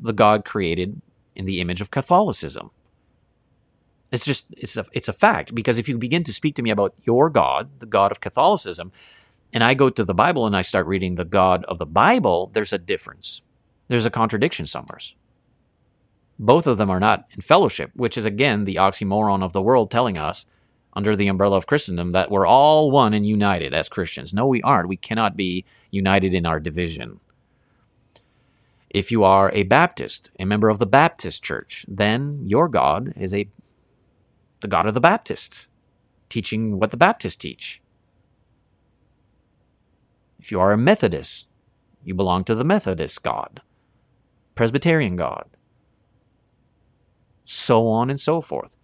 the 0.00 0.12
God 0.12 0.44
created 0.44 1.00
in 1.34 1.44
the 1.44 1.60
image 1.60 1.80
of 1.80 1.90
Catholicism. 1.90 2.70
It's 4.10 4.24
just 4.24 4.46
it's 4.56 4.76
a 4.78 4.86
it's 4.94 5.08
a 5.08 5.12
fact 5.12 5.54
because 5.54 5.76
if 5.76 5.86
you 5.86 5.98
begin 5.98 6.24
to 6.24 6.32
speak 6.32 6.54
to 6.54 6.62
me 6.62 6.70
about 6.70 6.94
your 7.02 7.28
God, 7.28 7.80
the 7.80 7.86
God 7.86 8.10
of 8.10 8.20
Catholicism, 8.20 8.90
and 9.52 9.62
I 9.62 9.74
go 9.74 9.90
to 9.90 10.04
the 10.04 10.14
Bible 10.14 10.46
and 10.46 10.56
I 10.56 10.62
start 10.62 10.86
reading 10.86 11.16
the 11.16 11.26
God 11.26 11.64
of 11.66 11.76
the 11.76 11.84
Bible, 11.84 12.50
there's 12.54 12.72
a 12.72 12.78
difference. 12.78 13.42
There's 13.88 14.06
a 14.06 14.10
contradiction 14.10 14.64
somewhere 14.64 14.98
both 16.38 16.66
of 16.66 16.78
them 16.78 16.90
are 16.90 17.00
not 17.00 17.26
in 17.34 17.40
fellowship, 17.40 17.90
which 17.94 18.16
is 18.16 18.24
again 18.24 18.64
the 18.64 18.76
oxymoron 18.76 19.42
of 19.42 19.52
the 19.52 19.62
world 19.62 19.90
telling 19.90 20.16
us, 20.16 20.46
under 20.94 21.14
the 21.14 21.28
umbrella 21.28 21.56
of 21.56 21.66
Christendom, 21.66 22.10
that 22.10 22.30
we're 22.30 22.46
all 22.46 22.90
one 22.90 23.12
and 23.14 23.26
united 23.26 23.74
as 23.74 23.88
Christians. 23.88 24.32
No, 24.32 24.46
we 24.46 24.62
aren't. 24.62 24.88
We 24.88 24.96
cannot 24.96 25.36
be 25.36 25.64
united 25.90 26.34
in 26.34 26.46
our 26.46 26.58
division. 26.58 27.20
If 28.90 29.12
you 29.12 29.22
are 29.22 29.52
a 29.52 29.64
Baptist, 29.64 30.30
a 30.40 30.44
member 30.44 30.68
of 30.68 30.78
the 30.78 30.86
Baptist 30.86 31.42
church, 31.42 31.84
then 31.86 32.42
your 32.46 32.68
God 32.68 33.12
is 33.16 33.34
a 33.34 33.48
the 34.60 34.68
God 34.68 34.86
of 34.86 34.94
the 34.94 35.00
Baptists, 35.00 35.68
teaching 36.28 36.80
what 36.80 36.90
the 36.90 36.96
Baptists 36.96 37.36
teach. 37.36 37.80
If 40.40 40.50
you 40.50 40.58
are 40.58 40.72
a 40.72 40.78
Methodist, 40.78 41.46
you 42.02 42.14
belong 42.14 42.42
to 42.44 42.56
the 42.56 42.64
Methodist 42.64 43.22
God, 43.22 43.60
Presbyterian 44.56 45.14
God 45.14 45.44
so 47.48 47.88
on 47.88 48.10
and 48.10 48.20
so 48.20 48.42
forth. 48.42 48.76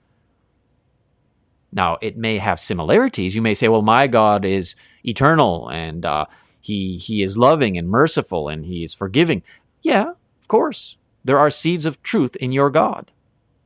Now, 1.70 1.98
it 2.00 2.16
may 2.16 2.38
have 2.38 2.58
similarities. 2.58 3.36
You 3.36 3.42
may 3.42 3.52
say, 3.52 3.68
well, 3.68 3.82
my 3.82 4.06
God 4.06 4.44
is 4.44 4.74
eternal 5.04 5.68
and 5.68 6.06
uh, 6.06 6.24
he, 6.60 6.96
he 6.96 7.22
is 7.22 7.36
loving 7.36 7.76
and 7.76 7.88
merciful 7.88 8.48
and 8.48 8.64
he 8.64 8.82
is 8.82 8.94
forgiving. 8.94 9.42
Yeah, 9.82 10.12
of 10.40 10.48
course. 10.48 10.96
There 11.22 11.38
are 11.38 11.50
seeds 11.50 11.84
of 11.84 12.02
truth 12.02 12.36
in 12.36 12.52
your 12.52 12.70
God. 12.70 13.10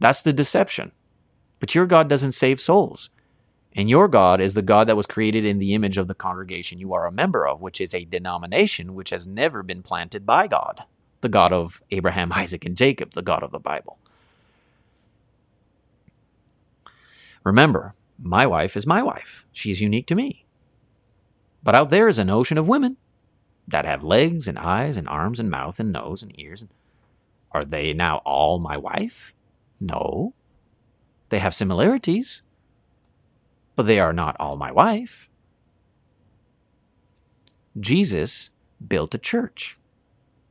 That's 0.01 0.23
the 0.23 0.33
deception. 0.33 0.91
But 1.61 1.77
your 1.77 1.87
God 1.87 2.09
doesn't 2.09 2.33
save 2.33 2.61
souls. 2.61 3.11
And 3.75 3.89
your 3.89 4.09
God 4.09 4.41
is 4.41 4.55
the 4.55 4.63
God 4.63 4.89
that 4.89 4.97
was 4.97 5.07
created 5.07 5.45
in 5.45 5.59
the 5.59 5.75
image 5.75 5.99
of 5.99 6.09
the 6.09 6.15
congregation 6.15 6.81
you 6.81 6.93
are 6.93 7.07
a 7.07 7.13
member 7.13 7.47
of, 7.47 7.61
which 7.61 7.81
is 7.81 7.95
a 7.95 8.05
denomination 8.05 8.95
which 8.95 9.11
has 9.11 9.29
never 9.29 9.63
been 9.63 9.83
planted 9.83 10.27
by 10.27 10.49
God, 10.49 10.85
the 11.21 11.29
God 11.29 11.53
of 11.53 11.83
Abraham, 11.93 12.33
Isaac, 12.33 12.65
and 12.65 12.77
Jacob, 12.77 13.13
the 13.13 13.23
God 13.23 13.45
of 13.45 13.53
the 13.53 13.61
Bible. 13.61 13.99
Remember, 17.49 17.95
my 18.19 18.47
wife 18.47 18.77
is 18.77 18.87
my 18.87 19.03
wife. 19.03 19.47
She's 19.53 19.81
unique 19.81 20.07
to 20.09 20.15
me. 20.15 20.45
But 21.63 21.75
out 21.75 21.89
there 21.89 22.07
is 22.07 22.19
an 22.19 22.29
ocean 22.29 22.59
of 22.59 22.69
women 22.69 22.99
that 23.67 23.87
have 23.87 24.05
legs 24.05 24.47
and 24.47 24.59
eyes 24.59 24.99
and 24.99 25.09
arms 25.09 25.41
and 25.41 25.51
mouth 25.51 25.81
and 25.81 25.91
nose 25.91 26.23
and 26.23 26.39
ears. 26.39 26.67
Are 27.51 27.65
they 27.65 27.95
now 27.95 28.19
all 28.27 28.59
my 28.59 28.77
wife? 28.77 29.33
No. 29.81 30.35
They 31.31 31.39
have 31.39 31.55
similarities, 31.55 32.43
but 33.77 33.87
they 33.87 33.99
are 33.99 34.13
not 34.13 34.37
all 34.39 34.59
my 34.59 34.71
wife. 34.71 35.31
Jesus 37.81 38.51
built 38.87 39.15
a 39.15 39.19
church. 39.33 39.79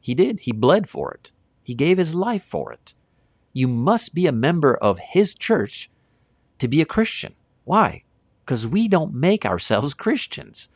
He 0.02 0.16
did. 0.16 0.40
He 0.40 0.52
bled 0.52 0.90
for 0.90 1.12
it. 1.14 1.32
He 1.62 1.76
gave 1.76 2.00
his 2.00 2.16
life 2.16 2.44
for 2.44 2.74
it. 2.74 2.96
You 3.54 3.68
must 3.68 4.16
be 4.16 4.26
a 4.26 4.32
member 4.32 4.76
of 4.76 4.98
his 4.98 5.36
church 5.36 5.92
to 6.60 6.68
be 6.68 6.82
a 6.82 6.86
Christian. 6.86 7.34
Why? 7.64 8.04
because 8.48 8.66
we 8.66 8.88
don't 8.88 9.14
make 9.14 9.46
ourselves 9.46 9.94
Christians. 10.06 10.70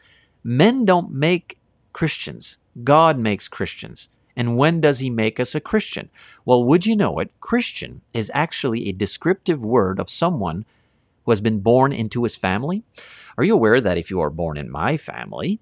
Men 0.44 0.84
don't 0.86 1.12
make 1.12 1.58
Christians, 1.94 2.58
God 2.84 3.18
makes 3.18 3.48
Christians. 3.48 4.10
And 4.36 4.58
when 4.58 4.82
does 4.82 5.00
he 5.00 5.10
make 5.10 5.40
us 5.40 5.56
a 5.56 5.62
Christian? 5.62 6.10
Well, 6.46 6.64
would 6.64 6.86
you 6.86 6.96
know 6.96 7.20
it? 7.20 7.32
Christian 7.40 8.02
is 8.14 8.32
actually 8.34 8.88
a 8.88 8.94
descriptive 8.94 9.64
word 9.64 10.00
of 10.00 10.10
someone 10.10 10.66
who 11.26 11.32
has 11.32 11.42
been 11.42 11.60
born 11.60 11.92
into 11.92 12.24
his 12.24 12.36
family. 12.36 12.84
Are 13.38 13.44
you 13.44 13.54
aware 13.54 13.82
that 13.82 13.98
if 13.98 14.10
you 14.10 14.20
are 14.22 14.30
born 14.30 14.58
in 14.58 14.72
my 14.72 14.96
family, 14.98 15.60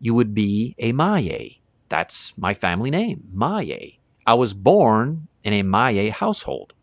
you 0.00 0.14
would 0.14 0.34
be 0.34 0.74
a 0.78 0.92
Maye? 0.92 1.60
That's 1.88 2.36
my 2.36 2.54
family 2.54 2.90
name, 2.90 3.28
Maye. 3.32 3.98
I 4.26 4.34
was 4.34 4.54
born 4.54 5.28
in 5.44 5.52
a 5.52 5.62
Maye 5.62 6.08
household. 6.08 6.74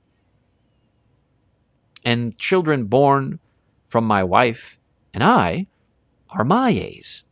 And 2.06 2.38
children 2.38 2.86
born 2.86 3.40
from 3.86 4.06
my 4.06 4.24
wife 4.24 4.80
and 5.14 5.24
I 5.24 5.68
are 6.30 6.44
Mayes. 6.44 7.24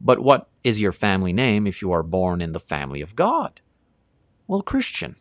But 0.00 0.20
what 0.20 0.48
is 0.64 0.80
your 0.80 0.92
family 0.92 1.32
name 1.32 1.66
if 1.66 1.82
you 1.82 1.92
are 1.92 2.02
born 2.02 2.40
in 2.40 2.52
the 2.52 2.60
family 2.60 3.02
of 3.02 3.16
God? 3.16 3.60
Well, 4.46 4.62
Christian. 4.62 5.16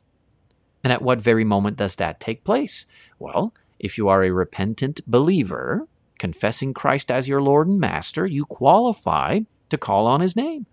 And 0.84 0.94
at 0.94 1.02
what 1.02 1.20
very 1.20 1.44
moment 1.44 1.78
does 1.78 1.98
that 1.98 2.20
take 2.20 2.44
place? 2.44 2.86
Well, 3.18 3.54
if 3.80 3.98
you 3.98 4.08
are 4.08 4.24
a 4.24 4.32
repentant 4.32 5.02
believer, 5.06 5.88
confessing 6.18 6.74
Christ 6.74 7.12
as 7.12 7.28
your 7.28 7.42
Lord 7.42 7.68
and 7.68 7.80
Master, 7.80 8.26
you 8.26 8.46
qualify 8.46 9.42
to 9.70 9.78
call 9.78 10.08
on 10.08 10.22
his 10.22 10.36
name. 10.36 10.66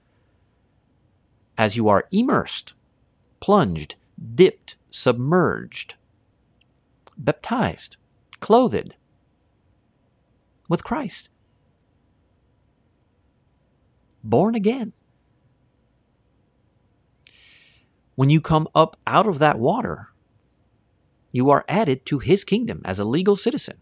As 1.58 1.76
you 1.76 1.88
are 1.88 2.06
immersed, 2.12 2.74
plunged, 3.40 3.96
dipped, 4.34 4.76
submerged, 4.90 5.94
baptized, 7.18 7.96
clothed 8.40 8.94
with 10.68 10.84
Christ 10.84 11.30
born 14.28 14.54
again. 14.54 14.92
When 18.14 18.30
you 18.30 18.40
come 18.40 18.66
up 18.74 18.96
out 19.06 19.26
of 19.26 19.38
that 19.38 19.58
water, 19.58 20.08
you 21.32 21.50
are 21.50 21.64
added 21.68 22.06
to 22.06 22.18
his 22.18 22.44
kingdom 22.44 22.80
as 22.84 22.98
a 22.98 23.04
legal 23.04 23.36
citizen. 23.36 23.76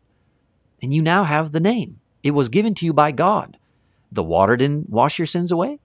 And 0.83 0.93
you 0.93 1.03
now 1.03 1.25
have 1.25 1.53
the 1.53 1.61
name. 1.61 2.01
It 2.23 2.33
was 2.33 2.49
given 2.49 2.75
to 2.75 2.87
you 2.87 2.93
by 2.93 3.13
God. 3.13 3.59
The 4.11 4.25
water 4.25 4.57
didn't 4.57 4.91
wash 4.91 5.19
your 5.19 5.27
sins 5.27 5.51
away. 5.51 5.79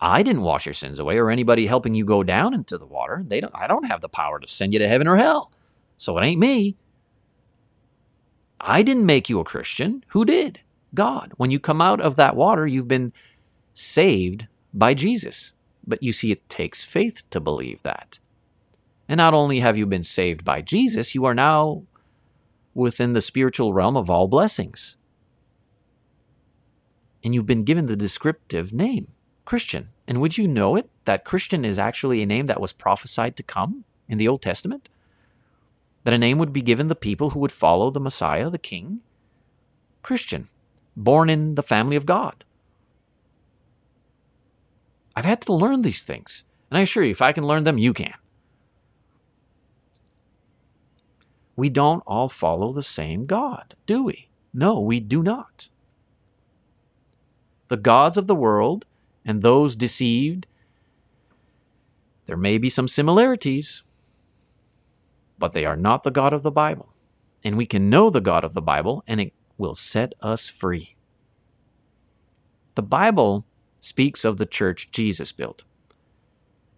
I 0.00 0.22
didn't 0.22 0.42
wash 0.42 0.66
your 0.66 0.72
sins 0.72 0.98
away 0.98 1.18
or 1.18 1.30
anybody 1.30 1.66
helping 1.66 1.94
you 1.94 2.04
go 2.04 2.22
down 2.22 2.54
into 2.54 2.78
the 2.78 2.86
water. 2.86 3.22
They 3.24 3.40
don't 3.40 3.54
I 3.54 3.66
don't 3.66 3.84
have 3.84 4.00
the 4.00 4.08
power 4.08 4.40
to 4.40 4.48
send 4.48 4.72
you 4.72 4.78
to 4.78 4.88
heaven 4.88 5.06
or 5.06 5.16
hell. 5.16 5.52
So 6.00 6.16
it 6.16 6.24
ain't 6.24 6.40
me. 6.40 6.76
I 8.58 8.82
didn't 8.82 9.04
make 9.04 9.28
you 9.28 9.38
a 9.38 9.44
Christian. 9.44 10.02
Who 10.08 10.24
did? 10.24 10.60
God. 10.94 11.34
When 11.36 11.50
you 11.50 11.60
come 11.60 11.82
out 11.82 12.00
of 12.00 12.16
that 12.16 12.34
water, 12.34 12.66
you've 12.66 12.88
been 12.88 13.12
saved 13.74 14.46
by 14.72 14.94
Jesus. 14.94 15.52
But 15.86 16.02
you 16.02 16.14
see, 16.14 16.32
it 16.32 16.48
takes 16.48 16.82
faith 16.82 17.28
to 17.28 17.38
believe 17.38 17.82
that. 17.82 18.18
And 19.10 19.18
not 19.18 19.34
only 19.34 19.60
have 19.60 19.76
you 19.76 19.84
been 19.84 20.02
saved 20.02 20.42
by 20.42 20.62
Jesus, 20.62 21.14
you 21.14 21.26
are 21.26 21.34
now 21.34 21.82
within 22.72 23.12
the 23.12 23.20
spiritual 23.20 23.74
realm 23.74 23.94
of 23.94 24.08
all 24.08 24.26
blessings. 24.26 24.96
And 27.22 27.34
you've 27.34 27.44
been 27.44 27.64
given 27.64 27.88
the 27.88 27.96
descriptive 27.96 28.72
name, 28.72 29.08
Christian. 29.44 29.90
And 30.08 30.18
would 30.22 30.38
you 30.38 30.48
know 30.48 30.76
it, 30.76 30.88
that 31.04 31.26
Christian 31.26 31.62
is 31.62 31.78
actually 31.78 32.22
a 32.22 32.26
name 32.26 32.46
that 32.46 32.60
was 32.60 32.72
prophesied 32.72 33.36
to 33.36 33.42
come 33.42 33.84
in 34.08 34.16
the 34.16 34.28
Old 34.28 34.40
Testament? 34.40 34.88
That 36.04 36.14
a 36.14 36.18
name 36.18 36.38
would 36.38 36.52
be 36.52 36.62
given 36.62 36.88
the 36.88 36.94
people 36.94 37.30
who 37.30 37.40
would 37.40 37.52
follow 37.52 37.90
the 37.90 38.00
Messiah, 38.00 38.48
the 38.48 38.58
King? 38.58 39.00
Christian, 40.02 40.48
born 40.96 41.28
in 41.28 41.54
the 41.56 41.62
family 41.62 41.96
of 41.96 42.06
God. 42.06 42.44
I've 45.14 45.24
had 45.24 45.42
to 45.42 45.52
learn 45.52 45.82
these 45.82 46.02
things. 46.02 46.44
And 46.70 46.78
I 46.78 46.82
assure 46.82 47.02
you, 47.02 47.10
if 47.10 47.20
I 47.20 47.32
can 47.32 47.46
learn 47.46 47.64
them, 47.64 47.78
you 47.78 47.92
can. 47.92 48.14
We 51.56 51.68
don't 51.68 52.02
all 52.06 52.28
follow 52.28 52.72
the 52.72 52.82
same 52.82 53.26
God, 53.26 53.74
do 53.86 54.04
we? 54.04 54.28
No, 54.54 54.80
we 54.80 55.00
do 55.00 55.22
not. 55.22 55.68
The 57.68 57.76
gods 57.76 58.16
of 58.16 58.26
the 58.26 58.34
world 58.34 58.86
and 59.24 59.42
those 59.42 59.76
deceived, 59.76 60.46
there 62.24 62.36
may 62.36 62.56
be 62.56 62.68
some 62.68 62.88
similarities, 62.88 63.82
but 65.40 65.52
they 65.52 65.64
are 65.64 65.76
not 65.76 66.04
the 66.04 66.12
God 66.12 66.32
of 66.32 66.44
the 66.44 66.52
Bible. 66.52 66.94
And 67.42 67.56
we 67.56 67.66
can 67.66 67.90
know 67.90 68.10
the 68.10 68.20
God 68.20 68.44
of 68.44 68.54
the 68.54 68.62
Bible, 68.62 69.02
and 69.08 69.20
it 69.20 69.32
will 69.58 69.74
set 69.74 70.12
us 70.20 70.48
free. 70.48 70.94
The 72.76 72.82
Bible 72.82 73.44
speaks 73.80 74.24
of 74.24 74.36
the 74.36 74.46
church 74.46 74.92
Jesus 74.92 75.32
built 75.32 75.64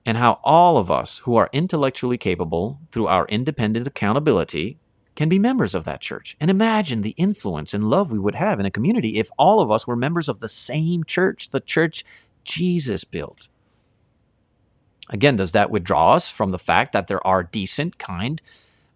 and 0.04 0.16
how 0.16 0.40
all 0.42 0.76
of 0.76 0.90
us 0.90 1.18
who 1.18 1.36
are 1.36 1.50
intellectually 1.52 2.18
capable 2.18 2.80
through 2.90 3.06
our 3.06 3.26
independent 3.26 3.86
accountability 3.86 4.78
can 5.14 5.28
be 5.28 5.38
members 5.38 5.74
of 5.74 5.84
that 5.84 6.00
church. 6.00 6.36
And 6.40 6.50
imagine 6.50 7.02
the 7.02 7.14
influence 7.16 7.74
and 7.74 7.88
love 7.88 8.10
we 8.10 8.18
would 8.18 8.34
have 8.34 8.58
in 8.58 8.66
a 8.66 8.70
community 8.70 9.18
if 9.18 9.30
all 9.38 9.60
of 9.60 9.70
us 9.70 9.86
were 9.86 9.96
members 9.96 10.28
of 10.28 10.40
the 10.40 10.48
same 10.48 11.04
church, 11.04 11.50
the 11.50 11.60
church 11.60 12.04
Jesus 12.44 13.04
built. 13.04 13.48
Again, 15.08 15.36
does 15.36 15.52
that 15.52 15.70
withdraw 15.70 16.14
us 16.14 16.28
from 16.28 16.50
the 16.50 16.58
fact 16.58 16.92
that 16.92 17.06
there 17.06 17.24
are 17.26 17.42
decent, 17.42 17.98
kind, 17.98 18.40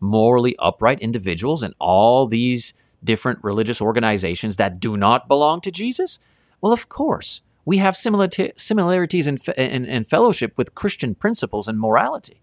morally 0.01 0.57
upright 0.59 1.01
individuals 1.01 1.63
in 1.63 1.75
all 1.79 2.27
these 2.27 2.75
different 3.03 3.43
religious 3.43 3.81
organizations 3.81 4.57
that 4.57 4.81
do 4.81 4.97
not 4.97 5.29
belong 5.29 5.61
to 5.63 5.71
Jesus? 5.71 6.19
Well, 6.61 6.73
of 6.73 6.89
course 6.89 7.43
we 7.67 7.79
have 7.79 7.97
similarities 7.97 9.27
in, 9.27 9.39
in, 9.59 9.85
in 9.85 10.05
fellowship 10.05 10.57
with 10.57 10.75
Christian 10.77 11.15
principles 11.17 11.69
and 11.69 11.79
morality. 11.79 12.41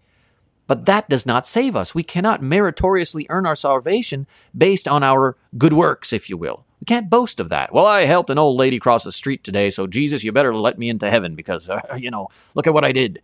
But 0.66 0.86
that 0.86 1.08
does 1.08 1.26
not 1.26 1.46
save 1.46 1.74
us. 1.74 1.94
We 1.94 2.04
cannot 2.04 2.42
meritoriously 2.42 3.26
earn 3.30 3.46
our 3.46 3.54
salvation 3.54 4.26
based 4.56 4.86
on 4.86 5.02
our 5.02 5.36
good 5.58 5.72
works, 5.72 6.12
if 6.12 6.28
you 6.28 6.36
will. 6.36 6.64
We 6.80 6.84
can't 6.84 7.10
boast 7.10 7.40
of 7.40 7.48
that. 7.48 7.72
Well, 7.72 7.86
I 7.86 8.04
helped 8.04 8.30
an 8.30 8.38
old 8.38 8.58
lady 8.58 8.78
cross 8.78 9.04
the 9.04 9.12
street 9.12 9.42
today, 9.44 9.70
so 9.70 9.86
Jesus, 9.86 10.24
you 10.24 10.32
better 10.32 10.54
let 10.54 10.78
me 10.78 10.90
into 10.90 11.10
heaven 11.10 11.34
because, 11.34 11.70
uh, 11.70 11.80
you 11.98 12.10
know, 12.10 12.28
look 12.54 12.66
at 12.66 12.74
what 12.74 12.84
I 12.84 12.92
did. 12.92 13.22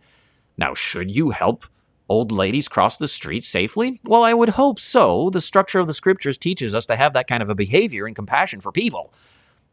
Now, 0.61 0.75
should 0.75 1.09
you 1.09 1.31
help 1.31 1.65
old 2.07 2.31
ladies 2.31 2.67
cross 2.67 2.95
the 2.95 3.07
street 3.07 3.43
safely? 3.43 3.99
Well, 4.03 4.21
I 4.21 4.35
would 4.35 4.49
hope 4.49 4.79
so. 4.79 5.31
The 5.31 5.41
structure 5.41 5.79
of 5.79 5.87
the 5.87 5.93
scriptures 5.93 6.37
teaches 6.37 6.75
us 6.75 6.85
to 6.85 6.95
have 6.95 7.13
that 7.13 7.27
kind 7.27 7.41
of 7.41 7.49
a 7.49 7.55
behavior 7.55 8.05
and 8.05 8.15
compassion 8.15 8.61
for 8.61 8.71
people. 8.71 9.11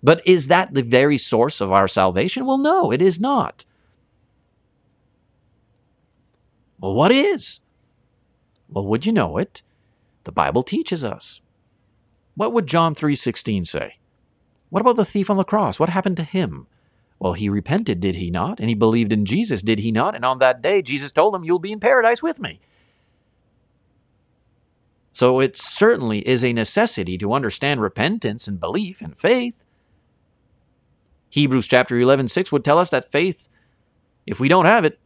But 0.03 0.27
is 0.27 0.47
that 0.47 0.73
the 0.73 0.83
very 0.83 1.19
source 1.19 1.61
of 1.61 1.71
our 1.71 1.89
salvation? 1.89 2.47
Well, 2.47 2.57
no, 2.57 2.91
it 2.91 3.03
is 3.03 3.21
not. 3.21 3.67
Well, 6.81 6.95
what 6.95 7.13
is? 7.13 7.61
Well, 8.71 8.87
would 8.87 9.05
you 9.05 9.13
know 9.13 9.37
it? 9.37 9.61
The 10.25 10.33
Bible 10.33 10.63
teaches 10.63 11.05
us. 11.05 11.43
What 12.35 12.55
would 12.55 12.67
John 12.67 12.95
3:16 12.95 13.67
say? 13.67 13.97
What 14.71 14.81
about 14.81 14.97
the 14.97 15.05
thief 15.05 15.29
on 15.29 15.37
the 15.37 15.45
cross? 15.45 15.79
What 15.79 15.91
happened 15.91 16.17
to 16.17 16.23
him? 16.23 16.67
Well, 17.19 17.33
he 17.33 17.49
repented, 17.49 18.01
did 18.01 18.15
he 18.15 18.31
not? 18.31 18.61
And 18.61 18.69
he 18.69 18.75
believed 18.75 19.13
in 19.13 19.25
Jesus, 19.25 19.63
did 19.63 19.81
he 19.81 19.91
not? 19.91 20.15
And 20.15 20.25
on 20.25 20.39
that 20.39 20.63
day, 20.63 20.83
Jesus 20.83 21.11
told 21.11 21.35
him, 21.35 21.45
You'll 21.45 21.59
be 21.59 21.73
in 21.73 21.81
paradise 21.81 22.23
with 22.23 22.41
me. 22.41 22.61
So 25.11 25.41
it 25.41 25.57
certainly 25.57 26.27
is 26.29 26.45
a 26.45 26.53
necessity 26.53 27.19
to 27.19 27.33
understand 27.33 27.81
repentance 27.81 28.47
and 28.47 28.61
belief 28.61 29.01
and 29.01 29.19
faith. 29.19 29.65
Hebrews 31.31 31.67
chapter 31.67 31.99
11, 31.99 32.29
6 32.29 32.53
would 32.53 32.65
tell 32.65 32.79
us 32.79 32.91
that 32.91 33.11
faith, 33.11 33.49
if 34.27 34.39
we 34.39 34.49
don't 34.49 34.67
have 34.67 34.85
it, 34.85 34.99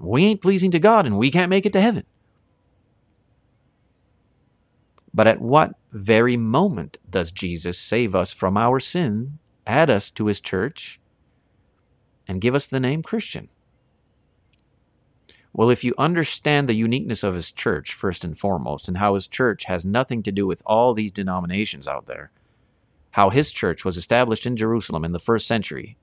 we 0.00 0.24
ain't 0.24 0.40
pleasing 0.40 0.70
to 0.70 0.78
God 0.78 1.04
and 1.04 1.18
we 1.18 1.30
can't 1.30 1.50
make 1.50 1.66
it 1.66 1.72
to 1.74 1.82
heaven. 1.82 2.04
But 5.12 5.26
at 5.26 5.40
what 5.40 5.74
very 5.92 6.36
moment 6.36 6.96
does 7.08 7.30
Jesus 7.30 7.78
save 7.78 8.14
us 8.14 8.32
from 8.32 8.56
our 8.56 8.80
sin, 8.80 9.38
add 9.66 9.90
us 9.90 10.10
to 10.12 10.26
his 10.26 10.40
church, 10.40 11.00
and 12.28 12.40
give 12.40 12.54
us 12.54 12.66
the 12.66 12.78
name 12.78 13.02
Christian? 13.02 13.48
Well, 15.52 15.70
if 15.70 15.82
you 15.82 15.94
understand 15.98 16.68
the 16.68 16.74
uniqueness 16.74 17.24
of 17.24 17.34
his 17.34 17.50
church, 17.50 17.92
first 17.92 18.24
and 18.24 18.38
foremost, 18.38 18.86
and 18.86 18.98
how 18.98 19.14
his 19.14 19.26
church 19.26 19.64
has 19.64 19.84
nothing 19.84 20.22
to 20.22 20.30
do 20.30 20.46
with 20.46 20.62
all 20.64 20.94
these 20.94 21.10
denominations 21.10 21.88
out 21.88 22.06
there, 22.06 22.30
how 23.12 23.30
his 23.30 23.50
church 23.50 23.84
was 23.84 23.96
established 23.96 24.46
in 24.46 24.56
Jerusalem 24.56 25.04
in 25.04 25.12
the 25.12 25.18
first 25.18 25.48
century 25.48 25.96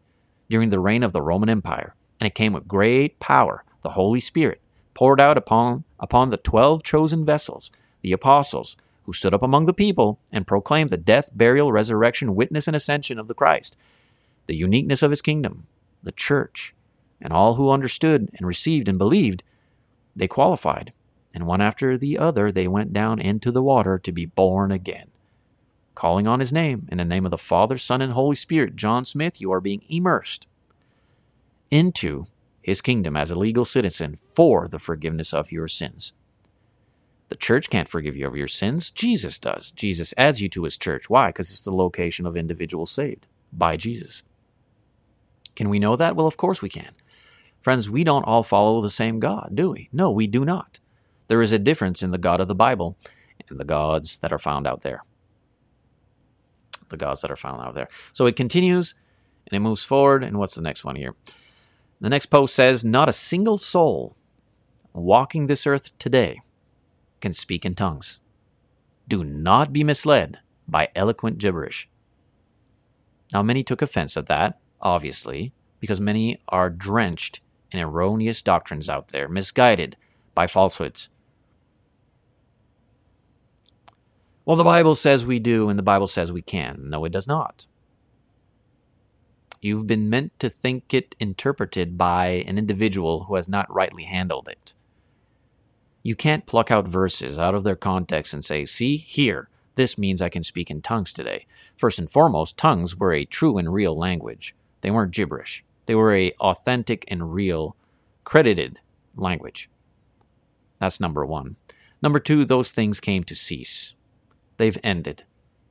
during 0.50 0.72
the 0.72 0.80
reign 0.80 1.04
of 1.04 1.14
the 1.14 1.22
Roman 1.22 1.48
Empire, 1.48 1.96
and 2.20 2.28
it 2.28 2.36
came 2.36 2.54
with 2.54 2.68
great 2.68 3.20
power, 3.20 3.64
the 3.82 3.92
Holy 3.92 4.20
Spirit, 4.20 4.60
poured 4.94 5.22
out 5.22 5.38
upon, 5.38 5.84
upon 6.00 6.32
the 6.32 6.38
twelve 6.38 6.84
chosen 6.84 7.24
vessels, 7.24 7.72
the 8.02 8.12
apostles, 8.12 8.76
who 9.04 9.14
stood 9.14 9.34
up 9.34 9.44
among 9.44 9.66
the 9.66 9.74
people 9.74 10.20
and 10.32 10.48
proclaimed 10.48 10.90
the 10.90 10.98
death, 10.98 11.30
burial, 11.34 11.72
resurrection, 11.72 12.36
witness, 12.36 12.68
and 12.68 12.76
ascension 12.76 13.20
of 13.20 13.28
the 13.28 13.36
Christ, 13.36 13.78
the 14.48 14.56
uniqueness 14.56 15.04
of 15.04 15.12
his 15.12 15.22
kingdom, 15.22 15.68
the 16.06 16.14
church, 16.14 16.74
and 17.20 17.34
all 17.34 17.56
who 17.56 17.70
understood 17.70 18.30
and 18.38 18.48
received 18.48 18.88
and 18.88 18.98
believed, 18.98 19.44
they 20.16 20.28
qualified, 20.28 20.94
and 21.34 21.46
one 21.46 21.60
after 21.60 21.98
the 21.98 22.18
other 22.18 22.52
they 22.52 22.68
went 22.68 22.94
down 22.94 23.20
into 23.20 23.52
the 23.52 23.62
water 23.62 24.00
to 24.00 24.12
be 24.14 24.26
born 24.26 24.72
again. 24.72 25.10
calling 25.96 26.28
on 26.28 26.40
his 26.40 26.54
name, 26.54 26.88
in 26.92 26.98
the 27.00 27.06
name 27.06 27.26
of 27.26 27.32
the 27.32 27.38
Father, 27.38 27.78
Son, 27.78 28.02
and 28.02 28.14
Holy 28.14 28.36
Spirit, 28.36 28.76
John 28.76 29.06
Smith, 29.06 29.42
you 29.42 29.52
are 29.52 29.62
being 29.62 29.84
immersed 29.90 30.48
into 31.72 32.28
his 32.62 32.82
kingdom 32.82 33.16
as 33.16 33.32
a 33.32 33.40
legal 33.40 33.66
citizen 33.66 34.16
for 34.16 34.68
the 34.68 34.80
forgiveness 34.80 35.34
of 35.34 35.52
your 35.52 35.68
sins. 35.68 36.14
The 37.30 37.36
church 37.36 37.70
can't 37.70 37.88
forgive 37.88 38.16
you 38.16 38.28
of 38.28 38.36
your 38.36 38.48
sins. 38.48 38.92
Jesus 38.92 39.40
does. 39.40 39.72
Jesus 39.72 40.14
adds 40.18 40.42
you 40.42 40.50
to 40.50 40.64
his 40.64 40.78
church. 40.78 41.10
Why? 41.10 41.30
Because 41.30 41.50
it's 41.50 41.62
the 41.62 41.74
location 41.74 42.28
of 42.28 42.38
individuals 42.38 42.92
saved 42.92 43.26
by 43.52 43.78
Jesus. 43.78 44.24
Can 45.56 45.70
we 45.70 45.80
know 45.80 45.96
that? 45.96 46.16
Well, 46.16 46.28
of 46.28 46.38
course 46.38 46.62
we 46.62 46.70
can. 46.70 46.92
Friends, 47.62 47.90
we 47.90 48.04
don't 48.04 48.24
all 48.24 48.44
follow 48.44 48.82
the 48.82 48.90
same 48.90 49.20
God, 49.20 49.52
do 49.54 49.72
we? 49.72 49.90
No, 49.92 50.12
we 50.12 50.28
do 50.28 50.46
not. 50.46 50.80
There 51.28 51.42
is 51.42 51.52
a 51.52 51.60
difference 51.60 52.04
in 52.04 52.12
the 52.12 52.18
God 52.18 52.40
of 52.40 52.48
the 52.48 52.56
Bible 52.56 52.98
and 53.50 53.60
the 53.60 53.66
gods 53.66 54.20
that 54.20 54.32
are 54.32 54.40
found 54.40 54.68
out 54.68 54.82
there. 54.82 55.04
The 56.90 56.98
gods 56.98 57.22
that 57.22 57.32
are 57.32 57.36
found 57.36 57.62
out 57.62 57.74
there. 57.74 57.88
So 58.12 58.26
it 58.28 58.36
continues 58.36 58.94
and 59.48 59.58
it 59.58 59.62
moves 59.62 59.84
forward. 59.84 60.24
And 60.24 60.38
what's 60.38 60.56
the 60.56 60.62
next 60.62 60.86
one 60.86 60.96
here? 60.96 61.16
The 62.00 62.10
next 62.10 62.28
post 62.28 62.54
says, 62.54 62.84
Not 62.84 63.10
a 63.10 63.14
single 63.14 63.58
soul 63.58 64.16
walking 64.94 65.48
this 65.48 65.66
earth 65.66 65.98
today 65.98 66.42
can 67.22 67.34
speak 67.34 67.66
in 67.66 67.76
tongues. 67.76 68.20
Do 69.08 69.24
not 69.24 69.74
be 69.74 69.84
misled 69.84 70.40
by 70.68 70.90
eloquent 70.96 71.38
gibberish. 71.38 71.90
Now, 73.34 73.42
many 73.42 73.64
took 73.64 73.82
offense 73.82 74.18
at 74.18 74.28
that, 74.28 74.60
obviously, 74.86 75.52
because 75.80 76.00
many 76.00 76.40
are 76.48 76.70
drenched 76.70 77.42
in 77.72 77.80
erroneous 77.80 78.42
doctrines 78.42 78.88
out 78.88 79.10
there, 79.10 79.28
misguided 79.28 79.98
by 80.36 80.46
falsehoods. 80.48 81.10
Well, 84.46 84.56
the 84.56 84.64
Bible 84.64 84.94
says 84.94 85.26
we 85.26 85.40
do, 85.40 85.70
and 85.70 85.80
the 85.80 85.84
Bible 85.84 86.06
says 86.06 86.32
we 86.32 86.44
can. 86.44 86.84
No, 86.84 87.04
it 87.04 87.12
does 87.12 87.28
not. 87.28 87.66
You've 89.60 89.88
been 89.88 90.08
meant 90.08 90.38
to 90.40 90.50
think 90.50 90.94
it 90.94 91.16
interpreted 91.20 91.98
by 91.98 92.44
an 92.46 92.60
individual 92.60 93.24
who 93.24 93.36
has 93.36 93.50
not 93.50 93.74
rightly 93.74 94.04
handled 94.04 94.48
it. 94.48 94.76
You 96.04 96.16
can't 96.16 96.46
pluck 96.46 96.70
out 96.70 96.88
verses 96.88 97.40
out 97.40 97.56
of 97.56 97.64
their 97.64 97.76
context 97.76 98.32
and 98.36 98.46
say, 98.46 98.66
see, 98.66 98.98
here, 98.98 99.50
this 99.74 99.98
means 99.98 100.22
I 100.22 100.30
can 100.30 100.44
speak 100.44 100.70
in 100.70 100.84
tongues 100.84 101.12
today. 101.12 101.48
First 101.76 101.98
and 101.98 102.08
foremost, 102.08 102.58
tongues 102.58 102.96
were 102.96 103.14
a 103.14 103.26
true 103.26 103.58
and 103.58 103.74
real 103.74 103.98
language. 103.98 104.54
They 104.86 104.92
weren't 104.92 105.16
gibberish. 105.16 105.66
They 105.88 105.96
were 105.96 106.14
a 106.14 106.32
authentic 106.34 107.06
and 107.08 107.34
real, 107.34 107.76
credited 108.24 108.82
language. 109.16 109.68
That's 110.80 111.00
number 111.00 111.26
one. 111.26 111.56
Number 112.04 112.20
two, 112.20 112.46
those 112.46 112.70
things 112.70 113.00
came 113.00 113.24
to 113.24 113.34
cease. 113.34 113.96
They've 114.58 114.78
ended. 114.84 115.24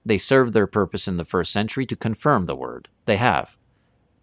They 0.05 0.19
served 0.19 0.53
their 0.53 0.67
purpose 0.67 1.07
in 1.07 1.17
the 1.17 1.25
first 1.25 1.53
century 1.53 1.87
to 1.87 1.95
confirm 1.95 2.47
the 2.47 2.57
word. 2.57 2.89
They 3.07 3.15
have. 3.15 3.57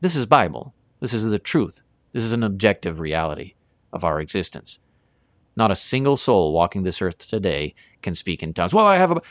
This 0.02 0.14
is 0.14 0.26
Bible. 0.26 0.74
This 1.00 1.14
is 1.14 1.24
the 1.24 1.40
truth. 1.40 1.82
This 2.12 2.24
is 2.24 2.34
an 2.34 2.44
objective 2.44 3.00
reality 3.00 3.54
of 3.94 4.04
our 4.04 4.20
existence. 4.20 4.80
Not 5.56 5.72
a 5.72 5.76
single 5.76 6.18
soul 6.18 6.52
walking 6.52 6.84
this 6.84 7.02
earth 7.02 7.18
today 7.30 7.76
can 8.02 8.14
speak 8.14 8.44
in 8.44 8.54
tongues. 8.54 8.74
Well, 8.74 8.88
I 8.88 8.98
have 8.98 9.12
a. 9.12 9.22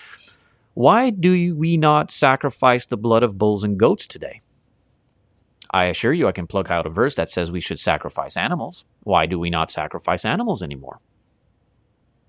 Why 0.72 1.10
do 1.10 1.54
we 1.54 1.76
not 1.76 2.10
sacrifice 2.10 2.86
the 2.86 2.96
blood 2.96 3.22
of 3.22 3.36
bulls 3.36 3.62
and 3.62 3.78
goats 3.78 4.06
today? 4.06 4.40
I 5.72 5.86
assure 5.86 6.12
you, 6.12 6.26
I 6.26 6.32
can 6.32 6.46
pluck 6.46 6.70
out 6.70 6.86
a 6.86 6.90
verse 6.90 7.14
that 7.14 7.30
says 7.30 7.52
we 7.52 7.60
should 7.60 7.78
sacrifice 7.78 8.36
animals. 8.36 8.84
Why 9.02 9.26
do 9.26 9.38
we 9.38 9.50
not 9.50 9.70
sacrifice 9.70 10.24
animals 10.24 10.62
anymore? 10.62 11.00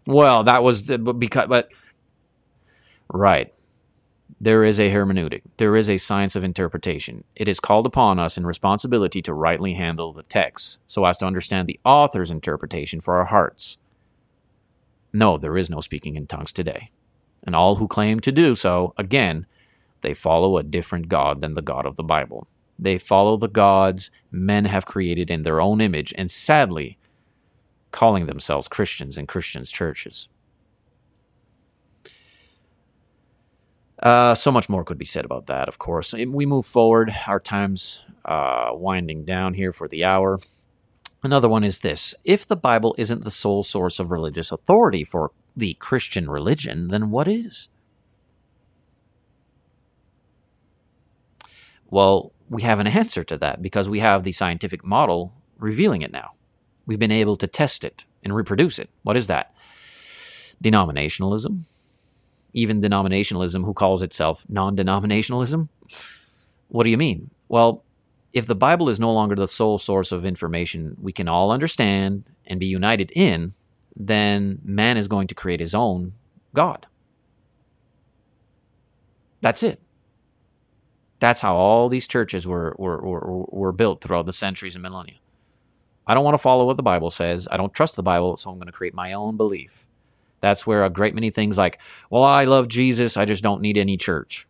Well, 0.06 0.44
that 0.44 0.64
was 0.64 0.86
the, 0.86 0.98
because, 0.98 1.48
but 1.48 1.70
right 3.12 3.54
there 4.40 4.64
is 4.64 4.80
a 4.80 4.90
hermeneutic, 4.90 5.44
there 5.58 5.76
is 5.76 5.90
a 5.90 5.98
science 5.98 6.36
of 6.36 6.44
interpretation. 6.44 7.24
It 7.36 7.48
is 7.48 7.60
called 7.60 7.86
upon 7.86 8.18
us 8.18 8.38
in 8.38 8.46
responsibility 8.46 9.22
to 9.24 9.34
rightly 9.34 9.76
handle 9.76 10.14
the 10.14 10.24
text 10.24 10.80
so 10.88 11.06
as 11.06 11.20
to 11.20 11.28
understand 11.28 11.68
the 11.68 11.80
author's 11.86 12.32
interpretation 12.32 13.02
for 13.02 13.18
our 13.18 13.26
hearts. 13.26 13.78
No, 15.14 15.38
there 15.38 15.58
is 15.58 15.70
no 15.70 15.80
speaking 15.80 16.16
in 16.16 16.26
tongues 16.26 16.54
today. 16.54 16.90
And 17.46 17.56
all 17.56 17.76
who 17.76 17.88
claim 17.88 18.20
to 18.22 18.32
do 18.32 18.56
so, 18.56 18.94
again, 18.98 19.46
they 20.02 20.14
follow 20.14 20.58
a 20.58 20.64
different 20.64 21.08
God 21.08 21.42
than 21.42 21.54
the 21.54 21.62
God 21.62 21.86
of 21.86 21.96
the 21.96 22.04
Bible. 22.04 22.48
They 22.82 22.98
follow 22.98 23.38
the 23.38 23.48
gods 23.48 24.10
men 24.32 24.66
have 24.66 24.88
created 24.88 25.30
in 25.30 25.44
their 25.44 25.62
own 25.62 25.80
image 25.80 26.14
and 26.18 26.32
sadly 26.32 26.98
calling 27.92 28.26
themselves 28.26 28.68
Christians 28.68 29.18
in 29.18 29.28
Christians' 29.28 29.72
churches. 29.72 30.30
Uh, 34.02 34.34
so 34.34 34.52
much 34.52 34.68
more 34.68 34.84
could 34.84 34.98
be 34.98 35.06
said 35.06 35.26
about 35.26 35.46
that, 35.46 35.68
of 35.68 35.78
course. 35.78 36.14
We 36.14 36.46
move 36.48 36.66
forward. 36.66 37.14
Our 37.28 37.40
time's 37.40 38.04
uh, 38.26 38.72
winding 38.74 39.26
down 39.26 39.54
here 39.54 39.72
for 39.72 39.88
the 39.88 40.04
hour. 40.04 40.40
Another 41.22 41.48
one 41.48 41.64
is 41.64 41.80
this 41.80 42.16
If 42.24 42.48
the 42.48 42.56
Bible 42.56 42.96
isn't 42.98 43.24
the 43.24 43.30
sole 43.30 43.62
source 43.62 44.00
of 44.00 44.10
religious 44.10 44.52
authority 44.52 45.04
for 45.04 45.32
the 45.56 45.76
Christian 45.76 46.32
religion, 46.32 46.88
then 46.88 47.12
what 47.12 47.28
is? 47.28 47.70
Well, 51.92 52.32
we 52.52 52.64
have 52.64 52.80
an 52.80 52.88
answer 52.88 53.24
to 53.24 53.38
that 53.38 53.62
because 53.62 53.90
we 53.90 54.02
have 54.02 54.24
the 54.24 54.34
scientific 54.34 54.84
model 54.84 55.34
revealing 55.58 56.02
it 56.02 56.12
now. 56.12 56.32
We've 56.86 57.00
been 57.00 57.10
able 57.10 57.38
to 57.38 57.48
test 57.48 57.86
it 57.86 58.06
and 58.24 58.36
reproduce 58.36 58.78
it. 58.78 58.90
What 59.04 59.16
is 59.16 59.28
that? 59.28 59.56
Denominationalism, 60.62 61.64
even 62.52 62.82
denominationalism 62.82 63.64
who 63.64 63.74
calls 63.74 64.04
itself 64.04 64.46
non 64.50 64.76
denominationalism. 64.76 65.70
What 66.68 66.84
do 66.84 66.90
you 66.90 66.98
mean? 66.98 67.32
Well, 67.48 67.86
if 68.34 68.48
the 68.48 68.56
Bible 68.56 68.90
is 68.90 69.00
no 69.00 69.14
longer 69.14 69.36
the 69.36 69.48
sole 69.48 69.78
source 69.78 70.12
of 70.12 70.26
information 70.26 70.98
we 71.02 71.14
can 71.14 71.30
all 71.30 71.52
understand 71.52 72.26
and 72.46 72.60
be 72.60 72.66
united 72.66 73.12
in, 73.16 73.54
then 73.96 74.60
man 74.66 74.98
is 74.98 75.08
going 75.08 75.28
to 75.28 75.36
create 75.36 75.62
his 75.62 75.74
own 75.74 76.14
God. 76.54 76.86
That's 79.40 79.64
it. 79.64 79.80
That's 81.22 81.42
how 81.42 81.56
all 81.56 81.88
these 81.88 82.08
churches 82.08 82.48
were, 82.48 82.76
were, 82.80 83.00
were, 83.00 83.46
were 83.48 83.72
built 83.72 84.02
throughout 84.02 84.26
the 84.26 84.34
centuries 84.34 84.76
and 84.76 84.82
millennia. 84.82 85.18
I 86.08 86.16
don't 86.16 86.24
want 86.24 86.34
to 86.34 86.40
follow 86.40 86.66
what 86.66 86.78
the 86.78 86.84
Bible 86.84 87.12
says. 87.12 87.48
I 87.52 87.58
don't 87.58 87.76
trust 87.76 87.96
the 87.96 88.02
Bible, 88.02 88.36
so 88.38 88.50
I'm 88.50 88.58
going 88.58 88.66
to 88.66 88.72
create 88.72 88.96
my 88.96 89.14
own 89.14 89.38
belief. 89.38 89.86
That's 90.40 90.66
where 90.66 90.84
a 90.84 90.90
great 90.90 91.14
many 91.14 91.30
things 91.30 91.60
like, 91.60 91.80
well, 92.10 92.24
I 92.24 92.46
love 92.46 92.68
Jesus, 92.68 93.18
I 93.18 93.26
just 93.26 93.44
don't 93.44 93.62
need 93.62 93.78
any 93.78 93.98
church. 93.98 94.48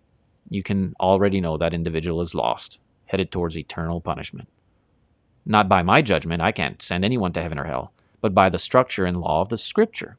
You 0.50 0.64
can 0.64 0.96
already 0.98 1.42
know 1.42 1.58
that 1.58 1.74
individual 1.74 2.22
is 2.22 2.34
lost, 2.34 2.80
headed 3.08 3.32
towards 3.32 3.58
eternal 3.58 4.00
punishment. 4.00 4.48
Not 5.46 5.68
by 5.68 5.84
my 5.84 6.02
judgment, 6.02 6.42
I 6.42 6.54
can't 6.54 6.82
send 6.82 7.04
anyone 7.04 7.34
to 7.34 7.42
heaven 7.42 7.60
or 7.60 7.66
hell, 7.66 7.92
but 8.22 8.34
by 8.34 8.48
the 8.48 8.58
structure 8.58 9.06
and 9.06 9.18
law 9.18 9.42
of 9.42 9.50
the 9.50 9.58
scripture. 9.58 10.18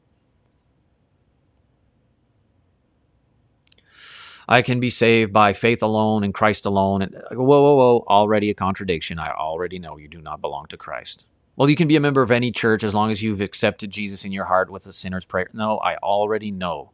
I 4.53 4.61
can 4.61 4.81
be 4.81 4.91
saved 4.91 5.33
by 5.33 5.55
faith 5.55 5.83
alone 5.83 6.23
and 6.23 6.35
Christ 6.35 6.67
alone. 6.67 7.01
And 7.01 7.15
whoa, 7.31 7.63
whoa, 7.63 7.75
whoa, 7.75 8.05
already 8.07 8.51
a 8.51 8.55
contradiction. 8.55 9.19
I 9.19 9.31
already 9.31 9.79
know 9.79 9.97
you 9.97 10.09
do 10.09 10.21
not 10.21 10.43
belong 10.43 10.67
to 10.67 10.77
Christ. 10.77 11.27
Well, 11.57 11.71
you 11.71 11.75
can 11.75 11.89
be 11.89 11.97
a 11.97 12.01
member 12.01 12.21
of 12.21 12.31
any 12.31 12.51
church 12.51 12.85
as 12.85 12.95
long 12.95 13.11
as 13.11 13.23
you've 13.23 13.41
accepted 13.41 13.91
Jesus 13.91 14.27
in 14.27 14.33
your 14.33 14.45
heart 14.45 14.69
with 14.69 14.85
a 14.85 14.93
sinner's 14.93 15.25
prayer. 15.25 15.49
No, 15.55 15.79
I 15.79 15.97
already 15.97 16.51
know 16.51 16.91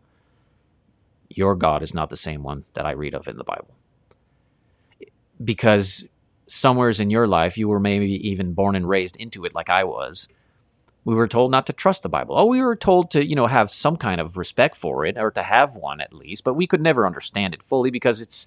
your 1.29 1.57
God 1.57 1.83
is 1.83 1.93
not 1.93 2.11
the 2.11 2.17
same 2.17 2.45
one 2.45 2.65
that 2.75 2.87
I 2.87 2.93
read 2.93 3.13
of 3.13 3.27
in 3.27 3.39
the 3.39 3.43
Bible. 3.45 3.75
Because 5.43 6.05
somewheres 6.47 7.01
in 7.01 7.11
your 7.11 7.27
life, 7.27 7.59
you 7.59 7.67
were 7.67 7.81
maybe 7.81 8.29
even 8.29 8.53
born 8.53 8.77
and 8.77 8.89
raised 8.89 9.17
into 9.17 9.45
it 9.45 9.53
like 9.53 9.69
I 9.69 9.83
was. 9.83 10.29
We 11.05 11.15
were 11.15 11.29
told 11.29 11.51
not 11.51 11.67
to 11.67 11.73
trust 11.73 12.03
the 12.03 12.09
Bible. 12.09 12.39
Oh, 12.39 12.47
we 12.47 12.61
were 12.61 12.77
told 12.77 13.11
to, 13.13 13.25
you 13.25 13.35
know, 13.35 13.47
have 13.47 13.71
some 13.71 13.97
kind 13.97 14.21
of 14.21 14.37
respect 14.37 14.77
for 14.77 15.07
it 15.07 15.17
or 15.17 15.31
to 15.31 15.43
have 15.43 15.75
one 15.75 16.01
at 16.01 16.13
least, 16.13 16.45
but 16.45 16.55
we 16.55 16.67
could 16.67 16.83
never 16.83 17.07
understand 17.07 17.55
it 17.55 17.63
fully 17.63 17.91
because 17.91 18.21
it's 18.21 18.47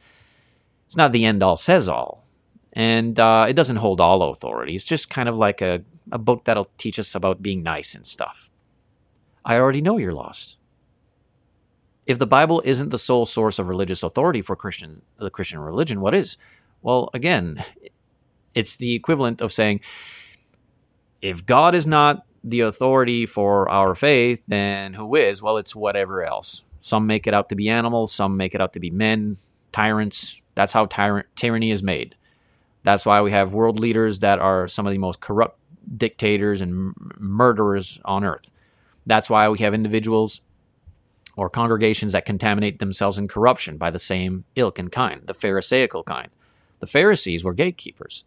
it's 0.86 0.96
not 0.96 1.12
the 1.12 1.26
end 1.26 1.42
all 1.42 1.58
says 1.58 1.88
all. 1.90 2.28
And 2.74 3.20
uh, 3.20 3.46
it 3.50 3.54
doesn't 3.56 3.78
hold 3.78 4.00
all 4.00 4.22
authority. 4.24 4.76
It's 4.76 4.86
just 4.86 5.10
kind 5.10 5.28
of 5.28 5.38
like 5.38 5.62
a 5.62 5.84
a 6.12 6.18
book 6.18 6.46
that'll 6.46 6.70
teach 6.78 7.00
us 7.00 7.16
about 7.16 7.42
being 7.42 7.64
nice 7.64 7.96
and 7.96 8.06
stuff. 8.06 8.50
I 9.44 9.58
already 9.58 9.82
know 9.82 9.98
you're 9.98 10.14
lost. 10.14 10.58
If 12.06 12.20
the 12.20 12.28
Bible 12.28 12.62
isn't 12.66 12.90
the 12.90 12.98
sole 12.98 13.26
source 13.26 13.60
of 13.60 13.70
religious 13.70 14.04
authority 14.04 14.42
for 14.42 14.56
Christian 14.56 15.02
the 15.18 15.30
Christian 15.30 15.60
religion, 15.60 16.02
what 16.02 16.14
is? 16.14 16.38
Well, 16.82 17.10
again, 17.14 17.64
it's 18.54 18.76
the 18.76 18.94
equivalent 18.94 19.42
of 19.42 19.54
saying 19.54 19.82
if 21.22 21.46
God 21.46 21.76
is 21.76 21.88
not 21.88 22.26
the 22.44 22.62
authority 22.62 23.26
for 23.26 23.70
our 23.70 23.96
faith, 23.96 24.44
then 24.48 24.94
who 24.94 25.16
is? 25.16 25.42
Well, 25.42 25.58
it's 25.58 25.76
whatever 25.76 26.24
else. 26.24 26.64
Some 26.82 27.06
make 27.06 27.28
it 27.28 27.34
out 27.34 27.50
to 27.50 27.56
be 27.56 27.70
animals, 27.70 28.12
some 28.12 28.38
make 28.38 28.56
it 28.56 28.62
out 28.62 28.74
to 28.74 28.80
be 28.80 28.90
men, 28.90 29.38
tyrants. 29.72 30.42
That's 30.56 30.74
how 30.74 30.86
tyrant 30.86 31.28
tyranny 31.36 31.72
is 31.72 31.84
made. 31.84 32.16
That's 32.84 33.06
why 33.06 33.22
we 33.22 33.32
have 33.32 33.54
world 33.54 33.80
leaders 33.80 34.20
that 34.20 34.40
are 34.40 34.68
some 34.68 34.88
of 34.88 34.92
the 34.92 34.98
most 34.98 35.20
corrupt 35.20 35.60
dictators 35.96 36.62
and 36.62 36.94
murderers 37.18 38.00
on 38.04 38.24
earth. 38.24 38.52
That's 39.06 39.30
why 39.30 39.48
we 39.50 39.60
have 39.60 39.74
individuals 39.74 40.42
or 41.36 41.50
congregations 41.50 42.12
that 42.12 42.26
contaminate 42.26 42.80
themselves 42.80 43.18
in 43.18 43.28
corruption 43.28 43.78
by 43.78 43.92
the 43.92 44.00
same 44.00 44.46
ilk 44.56 44.80
and 44.80 44.92
kind, 44.92 45.22
the 45.26 45.34
Pharisaical 45.34 46.04
kind. 46.04 46.30
The 46.80 46.88
Pharisees 46.88 47.44
were 47.44 47.54
gatekeepers. 47.54 48.24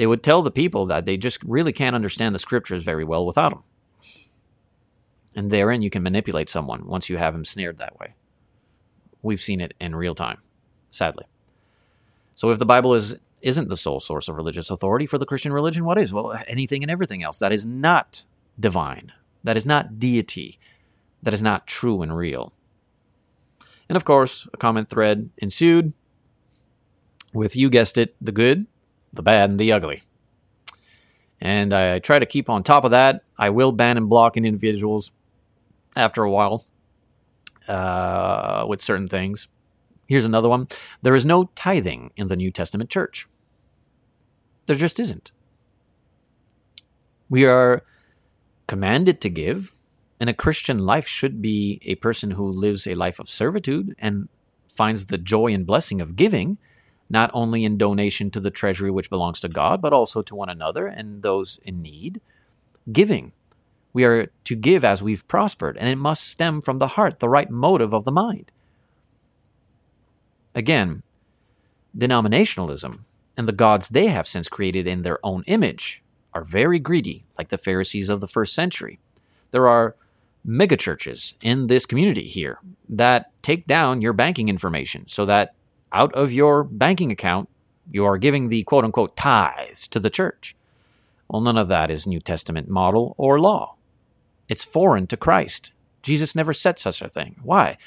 They 0.00 0.06
would 0.06 0.22
tell 0.22 0.40
the 0.40 0.50
people 0.50 0.86
that 0.86 1.04
they 1.04 1.18
just 1.18 1.44
really 1.44 1.74
can't 1.74 1.94
understand 1.94 2.34
the 2.34 2.38
scriptures 2.38 2.84
very 2.84 3.04
well 3.04 3.26
without 3.26 3.50
them. 3.50 3.62
And 5.36 5.50
therein 5.50 5.82
you 5.82 5.90
can 5.90 6.02
manipulate 6.02 6.48
someone 6.48 6.86
once 6.86 7.10
you 7.10 7.18
have 7.18 7.34
him 7.34 7.44
snared 7.44 7.76
that 7.76 8.00
way. 8.00 8.14
We've 9.20 9.42
seen 9.42 9.60
it 9.60 9.74
in 9.78 9.94
real 9.94 10.14
time, 10.14 10.38
sadly. 10.90 11.26
So 12.34 12.48
if 12.48 12.58
the 12.58 12.64
Bible 12.64 12.94
is 12.94 13.18
isn't 13.42 13.68
the 13.68 13.76
sole 13.76 14.00
source 14.00 14.26
of 14.26 14.36
religious 14.36 14.70
authority 14.70 15.04
for 15.04 15.18
the 15.18 15.26
Christian 15.26 15.52
religion, 15.52 15.84
what 15.84 15.98
is? 15.98 16.14
Well, 16.14 16.34
anything 16.46 16.82
and 16.82 16.90
everything 16.90 17.22
else. 17.22 17.38
That 17.38 17.52
is 17.52 17.66
not 17.66 18.24
divine. 18.58 19.12
That 19.44 19.58
is 19.58 19.66
not 19.66 19.98
deity. 19.98 20.58
That 21.22 21.34
is 21.34 21.42
not 21.42 21.66
true 21.66 22.00
and 22.00 22.16
real. 22.16 22.54
And 23.90 23.96
of 23.96 24.06
course, 24.06 24.48
a 24.54 24.56
comment 24.56 24.88
thread 24.88 25.28
ensued 25.36 25.92
with, 27.34 27.54
you 27.54 27.68
guessed 27.68 27.98
it, 27.98 28.16
the 28.18 28.32
good, 28.32 28.66
the 29.12 29.22
bad, 29.22 29.50
and 29.50 29.58
the 29.58 29.72
ugly. 29.72 30.02
And 31.40 31.72
I 31.72 31.98
try 31.98 32.18
to 32.18 32.26
keep 32.26 32.50
on 32.50 32.62
top 32.62 32.84
of 32.84 32.90
that. 32.90 33.22
I 33.38 33.50
will 33.50 33.72
ban 33.72 33.96
and 33.96 34.08
block 34.08 34.36
individuals 34.36 35.12
after 35.96 36.22
a 36.22 36.30
while 36.30 36.66
uh, 37.66 38.66
with 38.68 38.82
certain 38.82 39.08
things. 39.08 39.48
Here's 40.06 40.24
another 40.24 40.48
one 40.48 40.68
there 41.02 41.14
is 41.14 41.24
no 41.24 41.50
tithing 41.54 42.10
in 42.16 42.28
the 42.28 42.36
New 42.36 42.50
Testament 42.50 42.90
church. 42.90 43.28
There 44.66 44.76
just 44.76 45.00
isn't. 45.00 45.32
We 47.28 47.46
are 47.46 47.84
commanded 48.66 49.20
to 49.20 49.30
give, 49.30 49.72
and 50.18 50.28
a 50.28 50.34
Christian 50.34 50.78
life 50.78 51.06
should 51.06 51.40
be 51.40 51.80
a 51.84 51.94
person 51.94 52.32
who 52.32 52.50
lives 52.50 52.86
a 52.86 52.94
life 52.96 53.18
of 53.18 53.28
servitude 53.28 53.94
and 53.98 54.28
finds 54.68 55.06
the 55.06 55.18
joy 55.18 55.52
and 55.54 55.66
blessing 55.66 56.00
of 56.00 56.16
giving, 56.16 56.58
not 57.10 57.30
only 57.34 57.64
in 57.64 57.76
donation 57.76 58.30
to 58.30 58.40
the 58.40 58.50
treasury 58.50 58.90
which 58.90 59.10
belongs 59.10 59.40
to 59.40 59.48
God, 59.48 59.82
but 59.82 59.92
also 59.92 60.22
to 60.22 60.34
one 60.34 60.48
another 60.48 60.86
and 60.86 61.22
those 61.22 61.58
in 61.64 61.82
need. 61.82 62.20
Giving. 62.90 63.32
We 63.92 64.04
are 64.04 64.26
to 64.44 64.54
give 64.54 64.84
as 64.84 65.02
we've 65.02 65.26
prospered, 65.26 65.76
and 65.76 65.88
it 65.88 65.96
must 65.96 66.28
stem 66.28 66.62
from 66.62 66.78
the 66.78 66.88
heart, 66.88 67.18
the 67.18 67.28
right 67.28 67.50
motive 67.50 67.92
of 67.92 68.04
the 68.04 68.12
mind. 68.12 68.52
Again, 70.54 71.02
denominationalism 71.96 73.00
and 73.36 73.48
the 73.48 73.52
gods 73.52 73.88
they 73.88 74.06
have 74.06 74.28
since 74.28 74.48
created 74.48 74.86
in 74.86 75.02
their 75.02 75.18
own 75.26 75.42
image 75.46 76.04
are 76.32 76.44
very 76.44 76.78
greedy, 76.78 77.24
like 77.36 77.48
the 77.48 77.58
Pharisees 77.58 78.08
of 78.08 78.20
the 78.20 78.28
first 78.28 78.54
century. 78.54 79.00
There 79.50 79.66
are 79.66 79.96
megachurches 80.46 81.34
in 81.42 81.66
this 81.66 81.86
community 81.86 82.26
here 82.26 82.58
that 82.88 83.30
take 83.42 83.66
down 83.66 84.00
your 84.00 84.12
banking 84.12 84.48
information 84.48 85.06
so 85.08 85.24
that 85.26 85.54
out 85.92 86.14
of 86.14 86.32
your 86.32 86.64
banking 86.64 87.10
account, 87.10 87.48
you 87.90 88.04
are 88.04 88.18
giving 88.18 88.48
the 88.48 88.62
quote 88.64 88.84
unquote 88.84 89.16
tithes 89.16 89.86
to 89.88 90.00
the 90.00 90.10
church. 90.10 90.56
Well, 91.28 91.42
none 91.42 91.56
of 91.58 91.68
that 91.68 91.90
is 91.90 92.06
New 92.06 92.20
Testament 92.20 92.68
model 92.68 93.14
or 93.16 93.40
law. 93.40 93.76
It's 94.48 94.64
foreign 94.64 95.06
to 95.08 95.16
Christ. 95.16 95.72
Jesus 96.02 96.34
never 96.34 96.52
said 96.52 96.78
such 96.78 97.02
a 97.02 97.08
thing. 97.08 97.36
Why? 97.42 97.78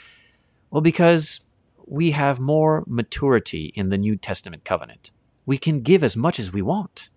Well, 0.70 0.82
because 0.82 1.42
we 1.86 2.12
have 2.12 2.40
more 2.40 2.84
maturity 2.88 3.74
in 3.76 3.90
the 3.90 3.98
New 3.98 4.16
Testament 4.16 4.64
covenant. 4.64 5.12
We 5.46 5.58
can 5.58 5.82
give 5.82 6.04
as 6.04 6.16
much 6.16 6.40
as 6.40 6.54
we 6.54 6.62
want. 6.62 7.10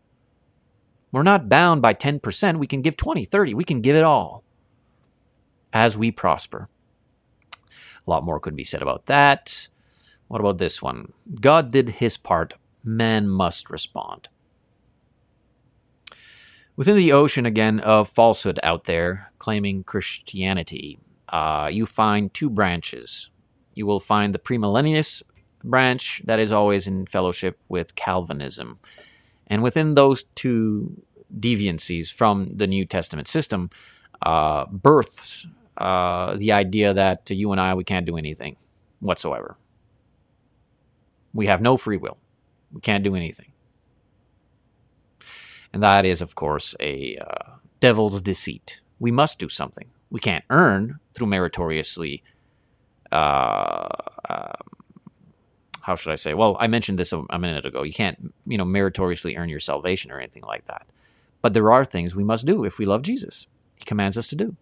We're 1.13 1.23
not 1.23 1.49
bound 1.49 1.81
by 1.81 1.95
10%. 1.95 2.59
We 2.59 2.67
can 2.67 2.83
give 2.83 2.97
20, 2.97 3.25
30. 3.25 3.55
We 3.55 3.65
can 3.65 3.81
give 3.81 3.97
it 3.97 4.03
all 4.03 4.43
as 5.73 5.97
we 5.97 6.11
prosper. 6.11 6.69
A 8.07 8.11
lot 8.11 8.25
more 8.25 8.41
could 8.41 8.57
be 8.57 8.65
said 8.65 8.83
about 8.83 9.07
that. 9.07 9.69
What 10.29 10.41
about 10.41 10.59
this 10.59 10.83
one? 10.83 11.13
God 11.41 11.71
did 11.71 11.89
his 12.01 12.17
part. 12.17 12.55
Man 12.83 13.29
must 13.29 13.71
respond. 13.71 14.29
Within 16.77 16.97
the 16.97 17.13
ocean 17.13 17.47
again 17.47 17.81
of 17.81 18.09
falsehood 18.09 18.61
out 18.63 18.85
there 18.85 19.33
claiming 19.39 19.83
Christianity, 19.83 20.99
uh, 21.29 21.69
you 21.73 21.87
find 21.87 22.33
two 22.35 22.51
branches. 22.51 23.31
You 23.75 23.87
will 23.87 24.01
find 24.01 24.35
the 24.35 24.39
premillennialist 24.39 25.23
branch 25.65 26.23
that 26.27 26.39
is 26.39 26.53
always 26.53 26.87
in 26.87 27.07
fellowship 27.07 27.59
with 27.69 27.95
Calvinism. 27.95 28.79
And 29.47 29.63
within 29.63 29.95
those 29.95 30.25
two 30.35 31.03
deviancies 31.39 32.13
from 32.13 32.51
the 32.55 32.67
New 32.67 32.85
Testament 32.85 33.29
system, 33.29 33.71
uh, 34.23 34.67
births 34.67 35.47
uh, 35.77 36.37
the 36.37 36.53
idea 36.53 36.95
that 36.95 37.27
to 37.27 37.35
you 37.35 37.53
and 37.53 37.61
I, 37.61 37.75
we 37.75 37.85
can't 37.85 38.07
do 38.07 38.17
anything 38.17 38.57
whatsoever. 39.01 39.57
We 41.37 41.47
have 41.47 41.61
no 41.61 41.77
free 41.77 41.99
will. 41.99 42.19
We 42.73 42.81
can't 42.81 43.05
do 43.05 43.15
anything. 43.15 43.53
And 45.73 45.83
that 45.83 46.07
is, 46.07 46.23
of 46.23 46.35
course, 46.35 46.75
a 46.81 47.19
uh, 47.19 47.57
devil's 47.81 48.23
deceit. 48.23 48.81
We 48.99 49.11
must 49.11 49.39
do 49.39 49.49
something. 49.49 49.89
We 50.11 50.21
can't 50.21 50.45
earn 50.49 50.99
through 51.15 51.27
meritoriously. 51.27 52.23
Uh, 53.13 53.89
um, 54.29 54.55
how 55.83 55.95
should 55.95 56.13
I 56.13 56.17
say? 56.17 56.35
Well, 56.35 56.57
I 56.59 56.67
mentioned 56.67 56.99
this 56.99 57.13
a, 57.13 57.23
a 57.31 57.39
minute 57.39 57.67
ago. 57.67 57.83
You 57.83 57.93
can't, 57.93 58.33
you 58.47 58.57
know, 58.57 58.65
meritoriously 58.65 59.37
earn 59.37 59.49
your 59.49 59.61
salvation 59.61 60.11
or 60.11 60.19
anything 60.19 60.43
like 60.43 60.65
that. 60.65 60.87
But 61.43 61.53
there 61.53 61.71
are 61.71 61.85
things 61.85 62.17
we 62.17 62.25
must 62.25 62.47
do 62.47 62.65
if 62.65 62.79
we 62.79 62.87
love 62.87 63.03
Jesus. 63.03 63.47
He 63.77 63.85
commands 63.85 64.17
us 64.17 64.27
to 64.29 64.37
do. 64.37 64.57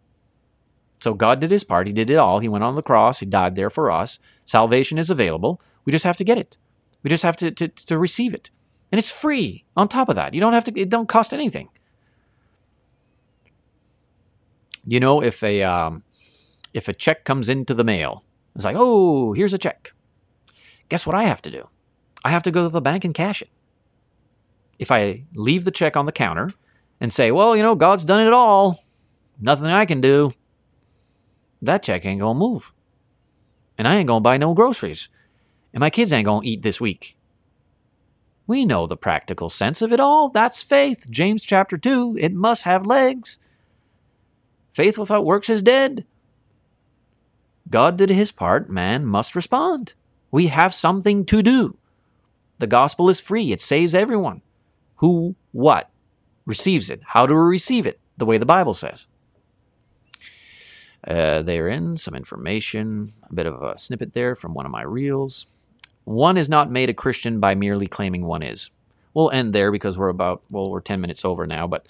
So 1.00 1.14
God 1.14 1.40
did 1.40 1.50
his 1.50 1.64
part. 1.64 1.86
He 1.86 1.92
did 1.92 2.10
it 2.10 2.16
all. 2.16 2.40
He 2.40 2.48
went 2.48 2.64
on 2.64 2.74
the 2.74 2.82
cross. 2.82 3.20
He 3.20 3.26
died 3.26 3.54
there 3.54 3.70
for 3.70 3.90
us. 3.90 4.18
Salvation 4.44 4.98
is 4.98 5.10
available. 5.10 5.60
We 5.84 5.92
just 5.92 6.04
have 6.04 6.16
to 6.16 6.24
get 6.24 6.38
it. 6.38 6.56
We 7.04 7.10
just 7.10 7.22
have 7.22 7.36
to, 7.36 7.50
to, 7.52 7.68
to 7.68 7.98
receive 7.98 8.34
it. 8.34 8.50
And 8.90 8.98
it's 8.98 9.10
free 9.10 9.64
on 9.76 9.86
top 9.86 10.08
of 10.08 10.16
that. 10.16 10.34
You 10.34 10.40
don't 10.40 10.54
have 10.54 10.64
to, 10.64 10.80
it 10.80 10.88
don't 10.88 11.08
cost 11.08 11.32
anything. 11.32 11.68
You 14.86 15.00
know, 15.00 15.22
if 15.22 15.42
a, 15.42 15.62
um, 15.62 16.02
if 16.72 16.88
a 16.88 16.94
check 16.94 17.24
comes 17.24 17.48
into 17.48 17.74
the 17.74 17.84
mail, 17.84 18.24
it's 18.56 18.64
like, 18.64 18.76
oh, 18.78 19.32
here's 19.34 19.54
a 19.54 19.58
check. 19.58 19.92
Guess 20.88 21.06
what 21.06 21.14
I 21.14 21.24
have 21.24 21.42
to 21.42 21.50
do? 21.50 21.68
I 22.24 22.30
have 22.30 22.42
to 22.44 22.50
go 22.50 22.64
to 22.64 22.68
the 22.68 22.80
bank 22.80 23.04
and 23.04 23.14
cash 23.14 23.42
it. 23.42 23.50
If 24.78 24.90
I 24.90 25.24
leave 25.34 25.64
the 25.64 25.70
check 25.70 25.96
on 25.96 26.06
the 26.06 26.12
counter 26.12 26.52
and 27.00 27.12
say, 27.12 27.30
well, 27.30 27.54
you 27.54 27.62
know, 27.62 27.74
God's 27.74 28.04
done 28.04 28.26
it 28.26 28.32
all, 28.32 28.84
nothing 29.40 29.66
I 29.66 29.84
can 29.84 30.00
do, 30.00 30.32
that 31.62 31.82
check 31.82 32.04
ain't 32.04 32.20
gonna 32.20 32.38
move. 32.38 32.72
And 33.76 33.88
I 33.88 33.96
ain't 33.96 34.08
gonna 34.08 34.20
buy 34.20 34.36
no 34.36 34.54
groceries. 34.54 35.08
And 35.74 35.80
my 35.80 35.90
kids 35.90 36.12
ain't 36.12 36.24
gonna 36.24 36.46
eat 36.46 36.62
this 36.62 36.80
week. 36.80 37.16
We 38.46 38.64
know 38.64 38.86
the 38.86 38.96
practical 38.96 39.48
sense 39.50 39.82
of 39.82 39.92
it 39.92 40.00
all. 40.00 40.28
That's 40.28 40.62
faith. 40.62 41.08
James 41.10 41.44
chapter 41.44 41.76
2. 41.76 42.16
It 42.18 42.32
must 42.32 42.62
have 42.62 42.86
legs. 42.86 43.38
Faith 44.70 44.96
without 44.96 45.24
works 45.24 45.50
is 45.50 45.62
dead. 45.62 46.04
God 47.70 47.96
did 47.96 48.10
his 48.10 48.30
part. 48.30 48.70
Man 48.70 49.04
must 49.04 49.34
respond. 49.34 49.94
We 50.30 50.48
have 50.48 50.74
something 50.74 51.24
to 51.26 51.42
do. 51.42 51.76
The 52.58 52.66
gospel 52.66 53.08
is 53.08 53.20
free, 53.20 53.52
it 53.52 53.60
saves 53.60 53.94
everyone. 53.94 54.42
Who, 54.96 55.34
what, 55.52 55.90
receives 56.46 56.88
it? 56.88 57.00
How 57.06 57.26
do 57.26 57.34
we 57.34 57.40
receive 57.40 57.84
it? 57.84 57.98
The 58.16 58.26
way 58.26 58.38
the 58.38 58.46
Bible 58.46 58.74
says. 58.74 59.08
Uh, 61.06 61.42
therein, 61.42 61.96
some 61.96 62.14
information, 62.14 63.12
a 63.28 63.34
bit 63.34 63.46
of 63.46 63.60
a 63.62 63.76
snippet 63.76 64.12
there 64.12 64.34
from 64.34 64.54
one 64.54 64.66
of 64.66 64.72
my 64.72 64.82
reels. 64.82 65.46
One 66.04 66.36
is 66.36 66.48
not 66.48 66.70
made 66.70 66.90
a 66.90 66.94
Christian 66.94 67.40
by 67.40 67.54
merely 67.54 67.86
claiming 67.86 68.24
one 68.24 68.42
is. 68.42 68.70
We'll 69.14 69.30
end 69.30 69.52
there 69.52 69.70
because 69.70 69.96
we're 69.96 70.08
about, 70.08 70.42
well, 70.50 70.70
we're 70.70 70.80
10 70.80 71.00
minutes 71.00 71.24
over 71.24 71.46
now, 71.46 71.66
but 71.66 71.86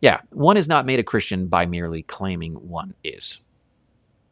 yeah, 0.00 0.20
one 0.30 0.56
is 0.56 0.68
not 0.68 0.86
made 0.86 0.98
a 0.98 1.04
Christian 1.04 1.46
by 1.48 1.66
merely 1.66 2.02
claiming 2.02 2.54
one 2.54 2.94
is. 3.02 3.40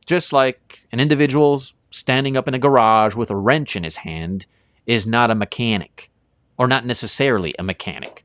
Just 0.07 0.33
like 0.33 0.87
an 0.93 1.01
individual 1.01 1.63
standing 1.91 2.37
up 2.37 2.47
in 2.47 2.55
a 2.55 2.59
garage 2.59 3.15
with 3.15 3.31
a 3.31 3.37
wrench 3.37 3.77
in 3.77 3.85
his 3.85 3.99
hand 3.99 4.47
is 4.87 5.07
not 5.07 5.31
a 5.31 5.35
mechanic, 5.35 6.11
or 6.59 6.67
not 6.67 6.85
necessarily 6.85 7.55
a 7.59 7.63
mechanic. 7.63 8.25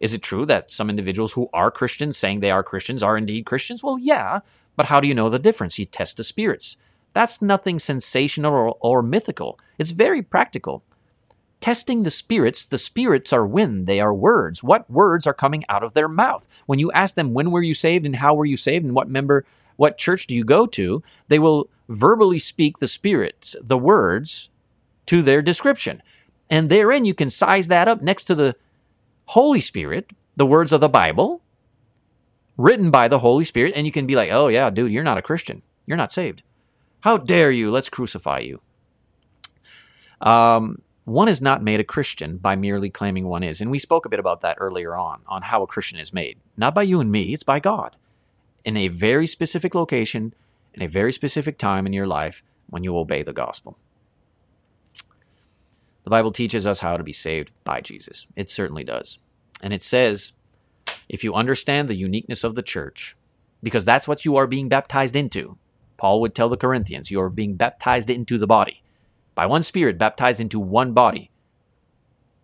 Is 0.00 0.14
it 0.14 0.22
true 0.22 0.46
that 0.46 0.70
some 0.70 0.90
individuals 0.90 1.34
who 1.34 1.48
are 1.52 1.70
Christians, 1.70 2.16
saying 2.16 2.40
they 2.40 2.50
are 2.50 2.64
Christians, 2.64 3.02
are 3.02 3.16
indeed 3.16 3.46
Christians? 3.46 3.82
Well, 3.84 3.98
yeah, 3.98 4.40
but 4.74 4.86
how 4.86 4.98
do 4.98 5.06
you 5.06 5.14
know 5.14 5.28
the 5.28 5.38
difference? 5.38 5.78
You 5.78 5.84
test 5.84 6.16
the 6.16 6.24
spirits. 6.24 6.76
That's 7.12 7.42
nothing 7.42 7.78
sensational 7.78 8.52
or, 8.52 8.76
or 8.80 9.02
mythical. 9.02 9.58
It's 9.78 9.90
very 9.90 10.22
practical. 10.22 10.82
Testing 11.60 12.04
the 12.04 12.10
spirits, 12.10 12.64
the 12.64 12.78
spirits 12.78 13.32
are 13.32 13.46
wind, 13.46 13.86
they 13.86 14.00
are 14.00 14.14
words. 14.14 14.62
What 14.62 14.90
words 14.90 15.26
are 15.26 15.34
coming 15.34 15.64
out 15.68 15.82
of 15.82 15.92
their 15.92 16.08
mouth? 16.08 16.48
When 16.66 16.78
you 16.78 16.90
ask 16.92 17.14
them, 17.14 17.34
when 17.34 17.50
were 17.50 17.62
you 17.62 17.74
saved 17.74 18.06
and 18.06 18.16
how 18.16 18.34
were 18.34 18.46
you 18.46 18.56
saved 18.56 18.84
and 18.84 18.94
what 18.94 19.10
member, 19.10 19.44
what 19.76 19.98
church 19.98 20.26
do 20.26 20.34
you 20.34 20.44
go 20.44 20.66
to, 20.66 21.02
they 21.28 21.38
will 21.38 21.68
verbally 21.88 22.38
speak 22.38 22.78
the 22.78 22.88
spirits, 22.88 23.56
the 23.60 23.76
words, 23.76 24.48
to 25.06 25.20
their 25.20 25.42
description. 25.42 26.02
And 26.48 26.70
therein 26.70 27.04
you 27.04 27.14
can 27.14 27.28
size 27.28 27.68
that 27.68 27.88
up 27.88 28.00
next 28.00 28.24
to 28.24 28.34
the 28.34 28.56
Holy 29.26 29.60
Spirit, 29.60 30.10
the 30.36 30.46
words 30.46 30.72
of 30.72 30.80
the 30.80 30.88
Bible, 30.88 31.42
written 32.56 32.90
by 32.90 33.08
the 33.08 33.18
Holy 33.18 33.44
Spirit, 33.44 33.74
and 33.76 33.86
you 33.86 33.92
can 33.92 34.06
be 34.06 34.16
like, 34.16 34.30
oh, 34.30 34.48
yeah, 34.48 34.70
dude, 34.70 34.92
you're 34.92 35.04
not 35.04 35.18
a 35.18 35.22
Christian. 35.22 35.62
You're 35.86 35.96
not 35.96 36.12
saved. 36.12 36.42
How 37.00 37.16
dare 37.16 37.50
you? 37.50 37.70
Let's 37.70 37.88
crucify 37.88 38.40
you. 38.40 38.60
Um, 40.20 40.82
one 41.04 41.28
is 41.28 41.40
not 41.40 41.62
made 41.62 41.80
a 41.80 41.84
Christian 41.84 42.36
by 42.36 42.56
merely 42.56 42.90
claiming 42.90 43.26
one 43.26 43.42
is. 43.42 43.60
And 43.60 43.70
we 43.70 43.78
spoke 43.78 44.04
a 44.04 44.08
bit 44.08 44.20
about 44.20 44.42
that 44.42 44.58
earlier 44.60 44.96
on, 44.96 45.22
on 45.26 45.42
how 45.42 45.62
a 45.62 45.66
Christian 45.66 45.98
is 45.98 46.12
made. 46.12 46.38
Not 46.56 46.74
by 46.74 46.82
you 46.82 47.00
and 47.00 47.10
me, 47.10 47.32
it's 47.32 47.42
by 47.42 47.58
God. 47.58 47.96
In 48.64 48.76
a 48.76 48.88
very 48.88 49.26
specific 49.26 49.74
location, 49.74 50.34
in 50.74 50.82
a 50.82 50.88
very 50.88 51.12
specific 51.12 51.58
time 51.58 51.86
in 51.86 51.92
your 51.92 52.06
life, 52.06 52.42
when 52.68 52.84
you 52.84 52.96
obey 52.96 53.22
the 53.22 53.32
gospel. 53.32 53.76
The 56.04 56.10
Bible 56.10 56.32
teaches 56.32 56.66
us 56.66 56.80
how 56.80 56.96
to 56.96 57.02
be 57.02 57.12
saved 57.12 57.52
by 57.64 57.80
Jesus. 57.80 58.26
It 58.36 58.48
certainly 58.48 58.84
does. 58.84 59.18
And 59.60 59.72
it 59.72 59.82
says, 59.82 60.32
if 61.08 61.24
you 61.24 61.34
understand 61.34 61.88
the 61.88 61.96
uniqueness 61.96 62.44
of 62.44 62.54
the 62.54 62.62
church, 62.62 63.16
because 63.62 63.84
that's 63.84 64.06
what 64.06 64.24
you 64.24 64.36
are 64.36 64.46
being 64.46 64.68
baptized 64.68 65.16
into, 65.16 65.58
Paul 66.00 66.22
would 66.22 66.34
tell 66.34 66.48
the 66.48 66.56
Corinthians, 66.56 67.10
you 67.10 67.20
are 67.20 67.28
being 67.28 67.56
baptized 67.56 68.08
into 68.08 68.38
the 68.38 68.46
body 68.46 68.82
by 69.34 69.44
one 69.44 69.62
Spirit, 69.62 69.98
baptized 69.98 70.40
into 70.40 70.58
one 70.58 70.94
body. 70.94 71.30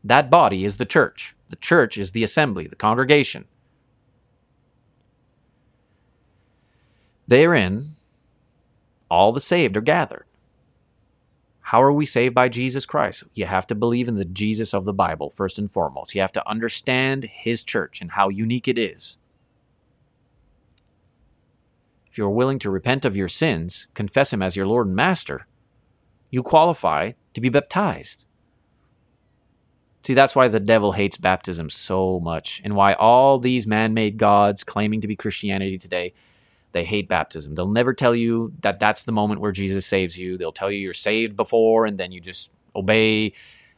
That 0.05 0.31
body 0.31 0.67
is 0.67 0.77
the 0.77 0.85
church. 0.85 1.35
The 1.49 1.57
church 1.57 1.97
is 1.97 2.11
the 2.11 2.23
assembly, 2.23 2.67
the 2.67 2.77
congregation. 2.77 3.47
Therein, 7.27 7.97
all 9.11 9.33
the 9.33 9.41
saved 9.41 9.79
are 9.79 9.81
gathered. 9.81 10.27
How 11.61 11.83
are 11.83 11.93
we 11.93 12.05
saved 12.05 12.35
by 12.35 12.51
Jesus 12.51 12.85
Christ? 12.85 13.25
You 13.33 13.47
have 13.47 13.67
to 13.69 13.75
believe 13.75 14.07
in 14.07 14.17
the 14.17 14.27
Jesus 14.27 14.75
of 14.75 14.85
the 14.85 14.93
Bible, 14.93 15.31
first 15.31 15.59
and 15.59 15.71
foremost. 15.71 16.15
You 16.15 16.21
have 16.21 16.33
to 16.33 16.47
understand 16.47 17.25
his 17.25 17.65
church 17.65 18.03
and 18.03 18.11
how 18.11 18.29
unique 18.29 18.69
it 18.69 18.77
is. 18.77 19.17
If 22.17 22.19
you're 22.19 22.31
willing 22.31 22.59
to 22.61 22.71
repent 22.71 23.05
of 23.05 23.15
your 23.15 23.29
sins, 23.29 23.89
confess 23.93 24.33
him 24.33 24.41
as 24.41 24.57
your 24.57 24.67
Lord 24.67 24.87
and 24.87 24.97
Master, 24.97 25.47
you 26.31 26.43
qualify 26.43 27.13
to 27.35 27.43
be 27.43 27.51
baptized. 27.51 28.25
See, 30.03 30.15
that's 30.15 30.35
why 30.35 30.49
the 30.49 30.59
devil 30.59 30.93
hates 30.93 31.19
baptism 31.19 31.69
so 31.69 32.19
much, 32.19 32.63
and 32.65 32.75
why 32.75 32.95
all 32.95 33.39
these 33.39 33.67
man 33.67 33.93
made 33.93 34.17
gods 34.17 34.65
claiming 34.65 35.03
to 35.03 35.07
be 35.07 35.15
Christianity 35.15 35.77
today, 35.77 36.15
they 36.73 36.87
hate 36.87 37.07
baptism. 37.07 37.55
They'll 37.55 37.69
never 37.69 37.93
tell 37.93 38.15
you 38.15 38.55
that 38.63 38.81
that's 38.81 39.05
the 39.05 39.13
moment 39.13 39.43
where 39.43 39.53
Jesus 39.53 39.85
saves 39.85 40.19
you. 40.19 40.39
They'll 40.39 40.53
tell 40.53 40.71
you 40.71 40.79
you're 40.79 40.95
saved 40.95 41.37
before, 41.37 41.85
and 41.85 41.99
then 41.99 42.13
you 42.13 42.23
just 42.23 42.51
obey 42.75 43.35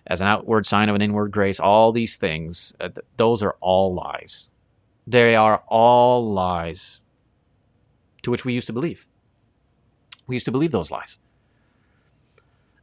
as 0.07 0.21
an 0.21 0.29
outward 0.29 0.65
sign 0.65 0.89
of 0.89 0.95
an 0.95 1.03
inward 1.03 1.33
grace. 1.33 1.59
All 1.59 1.91
these 1.91 2.17
things, 2.17 2.73
uh, 2.79 2.91
those 3.17 3.43
are 3.43 3.57
all 3.61 3.93
lies. 3.95 4.49
They 5.09 5.35
are 5.35 5.65
all 5.67 6.33
lies 6.33 7.01
to 8.23 8.31
which 8.31 8.45
we 8.45 8.53
used 8.53 8.67
to 8.67 8.73
believe. 8.73 9.07
We 10.27 10.37
used 10.37 10.47
to 10.47 10.53
believe 10.53 10.73
those 10.73 10.91
lies. 10.91 11.19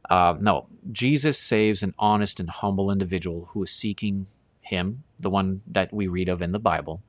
Uh, 0.08 0.36
no, 0.40 0.66
Jesus 0.92 1.38
saves 1.38 1.82
an 1.82 1.94
honest 1.98 2.38
and 2.38 2.48
humble 2.48 2.90
individual 2.90 3.48
who 3.52 3.62
is 3.62 3.70
seeking 3.70 4.26
Him, 4.60 5.02
the 5.18 5.30
one 5.30 5.62
that 5.66 5.92
we 5.92 6.06
read 6.06 6.28
of 6.28 6.42
in 6.42 6.52
the 6.52 6.58
Bible, 6.58 7.02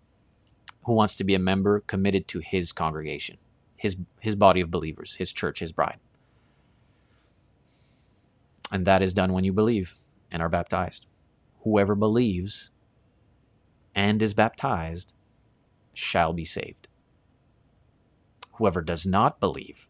who 0.85 0.93
wants 0.93 1.15
to 1.17 1.23
be 1.23 1.35
a 1.35 1.39
member 1.39 1.81
committed 1.81 2.27
to 2.29 2.39
His 2.39 2.71
congregation, 2.71 3.37
His 3.75 3.97
His 4.19 4.35
body 4.35 4.61
of 4.61 4.71
believers, 4.71 5.15
His 5.15 5.31
church, 5.31 5.59
His 5.59 5.71
bride. 5.71 5.99
And 8.71 8.85
that 8.85 9.01
is 9.01 9.13
done 9.13 9.31
when 9.31 9.43
you 9.43 9.53
believe 9.53 9.97
and 10.31 10.41
are 10.41 10.49
baptized. 10.49 11.05
Whoever 11.63 11.95
believes 11.95 12.69
and 13.95 14.21
is 14.21 14.33
baptized 14.33 15.13
shall 15.93 16.33
be 16.33 16.45
saved. 16.45 16.86
Whoever 18.57 18.81
does 18.81 19.05
not 19.05 19.39
believe 19.39 19.87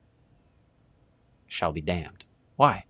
shall 1.48 1.72
be 1.72 1.81
damned. 1.81 2.26
Why? 2.57 2.84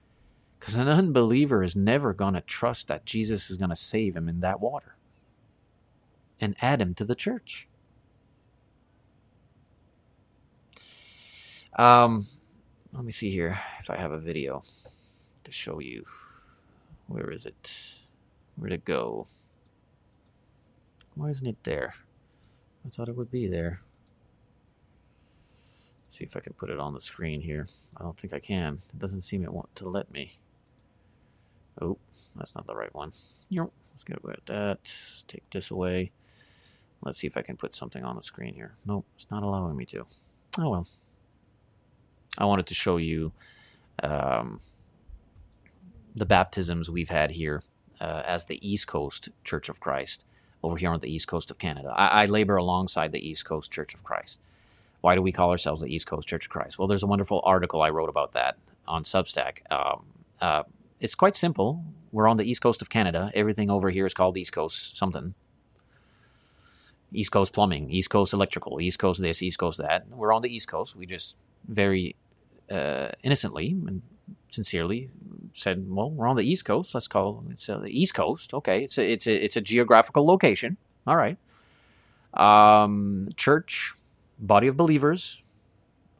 Because 0.59 0.75
an 0.75 0.87
unbeliever 0.87 1.61
is 1.61 1.75
never 1.75 2.13
going 2.13 2.33
to 2.33 2.41
trust 2.41 2.87
that 2.87 3.05
Jesus 3.05 3.49
is 3.51 3.57
going 3.57 3.69
to 3.69 3.75
save 3.75 4.15
him 4.15 4.27
in 4.27 4.39
that 4.39 4.59
water 4.59 4.95
and 6.41 6.55
add 6.61 6.81
him 6.81 6.95
to 6.95 7.05
the 7.05 7.15
church. 7.15 7.67
Um, 11.77 12.25
let 12.91 13.05
me 13.05 13.11
see 13.11 13.29
here 13.29 13.59
if 13.79 13.91
I 13.91 13.97
have 13.97 14.11
a 14.11 14.19
video 14.19 14.63
to 15.43 15.51
show 15.51 15.79
you. 15.79 16.05
Where 17.05 17.31
is 17.31 17.45
it? 17.45 17.99
Where'd 18.55 18.73
it 18.73 18.83
go? 18.83 19.27
Why 21.13 21.29
isn't 21.29 21.47
it 21.47 21.63
there? 21.63 21.93
I 22.85 22.89
thought 22.89 23.09
it 23.09 23.15
would 23.15 23.31
be 23.31 23.47
there. 23.47 23.81
See 26.17 26.23
if 26.23 26.35
I 26.35 26.39
can 26.39 26.53
put 26.53 26.71
it 26.71 26.79
on 26.79 26.95
the 26.95 27.01
screen 27.01 27.41
here. 27.41 27.67
I 27.95 28.01
don't 28.01 28.19
think 28.19 28.33
I 28.33 28.39
can. 28.39 28.79
It 28.91 28.97
doesn't 28.97 29.21
seem 29.21 29.43
it 29.43 29.53
want 29.53 29.75
to 29.75 29.87
let 29.87 30.11
me. 30.11 30.39
Oh, 31.79 31.99
that's 32.35 32.55
not 32.55 32.65
the 32.65 32.73
right 32.75 32.93
one. 32.95 33.13
Yep. 33.49 33.69
Let's 33.91 34.03
get 34.03 34.23
rid 34.23 34.39
of 34.39 34.45
that. 34.45 34.79
Take 35.27 35.47
this 35.51 35.69
away. 35.69 36.11
Let's 37.03 37.19
see 37.19 37.27
if 37.27 37.37
I 37.37 37.43
can 37.43 37.55
put 37.55 37.75
something 37.75 38.03
on 38.03 38.15
the 38.15 38.23
screen 38.23 38.55
here. 38.55 38.77
Nope, 38.83 39.05
it's 39.15 39.29
not 39.29 39.43
allowing 39.43 39.77
me 39.77 39.85
to. 39.85 40.07
Oh 40.57 40.69
well. 40.69 40.87
I 42.35 42.45
wanted 42.45 42.65
to 42.65 42.73
show 42.73 42.97
you 42.97 43.31
um, 44.01 44.59
the 46.15 46.25
baptisms 46.25 46.89
we've 46.89 47.11
had 47.11 47.31
here 47.31 47.61
uh, 48.01 48.23
as 48.25 48.45
the 48.45 48.67
East 48.67 48.87
Coast 48.87 49.29
Church 49.43 49.69
of 49.69 49.79
Christ 49.79 50.25
over 50.63 50.77
here 50.77 50.89
on 50.89 50.99
the 50.99 51.11
East 51.11 51.27
Coast 51.27 51.51
of 51.51 51.59
Canada. 51.59 51.89
I, 51.95 52.23
I 52.23 52.25
labor 52.25 52.55
alongside 52.55 53.11
the 53.11 53.27
East 53.27 53.45
Coast 53.45 53.71
Church 53.71 53.93
of 53.93 54.03
Christ. 54.03 54.39
Why 55.01 55.15
do 55.15 55.21
we 55.21 55.31
call 55.31 55.51
ourselves 55.51 55.81
the 55.81 55.93
East 55.93 56.07
Coast 56.07 56.27
Church 56.27 56.45
of 56.45 56.51
Christ? 56.51 56.79
Well, 56.79 56.87
there's 56.87 57.03
a 57.03 57.07
wonderful 57.07 57.41
article 57.43 57.81
I 57.81 57.89
wrote 57.89 58.09
about 58.09 58.33
that 58.33 58.57
on 58.87 59.03
Substack. 59.03 59.59
Um, 59.71 60.05
uh, 60.41 60.63
it's 60.99 61.15
quite 61.15 61.35
simple. 61.35 61.83
We're 62.11 62.27
on 62.27 62.37
the 62.37 62.49
east 62.49 62.61
coast 62.61 62.81
of 62.81 62.89
Canada. 62.89 63.31
Everything 63.35 63.69
over 63.69 63.89
here 63.89 64.05
is 64.05 64.13
called 64.13 64.37
East 64.37 64.53
Coast 64.53 64.97
something. 64.97 65.35
East 67.13 67.31
Coast 67.31 67.53
plumbing, 67.53 67.89
East 67.89 68.09
Coast 68.09 68.33
electrical, 68.33 68.81
East 68.81 68.99
Coast 68.99 69.21
this, 69.21 69.41
East 69.41 69.57
Coast 69.57 69.77
that. 69.79 70.07
We're 70.09 70.33
on 70.33 70.41
the 70.41 70.53
East 70.53 70.67
Coast. 70.67 70.95
We 70.95 71.05
just 71.05 71.35
very 71.67 72.15
uh, 72.71 73.09
innocently 73.23 73.69
and 73.69 74.01
sincerely 74.49 75.09
said, 75.53 75.85
"Well, 75.89 76.09
we're 76.09 76.27
on 76.27 76.35
the 76.35 76.49
East 76.49 76.65
Coast. 76.65 76.93
Let's 76.93 77.07
call 77.07 77.43
it 77.49 77.69
uh, 77.69 77.79
the 77.79 77.89
East 77.89 78.13
Coast. 78.13 78.53
Okay, 78.53 78.83
it's 78.83 78.97
a 78.97 79.09
it's 79.09 79.27
a 79.27 79.43
it's 79.43 79.55
a 79.55 79.61
geographical 79.61 80.25
location. 80.25 80.77
All 81.05 81.15
right. 81.15 81.37
Um, 82.33 83.29
church, 83.35 83.93
body 84.39 84.67
of 84.67 84.77
believers, 84.77 85.43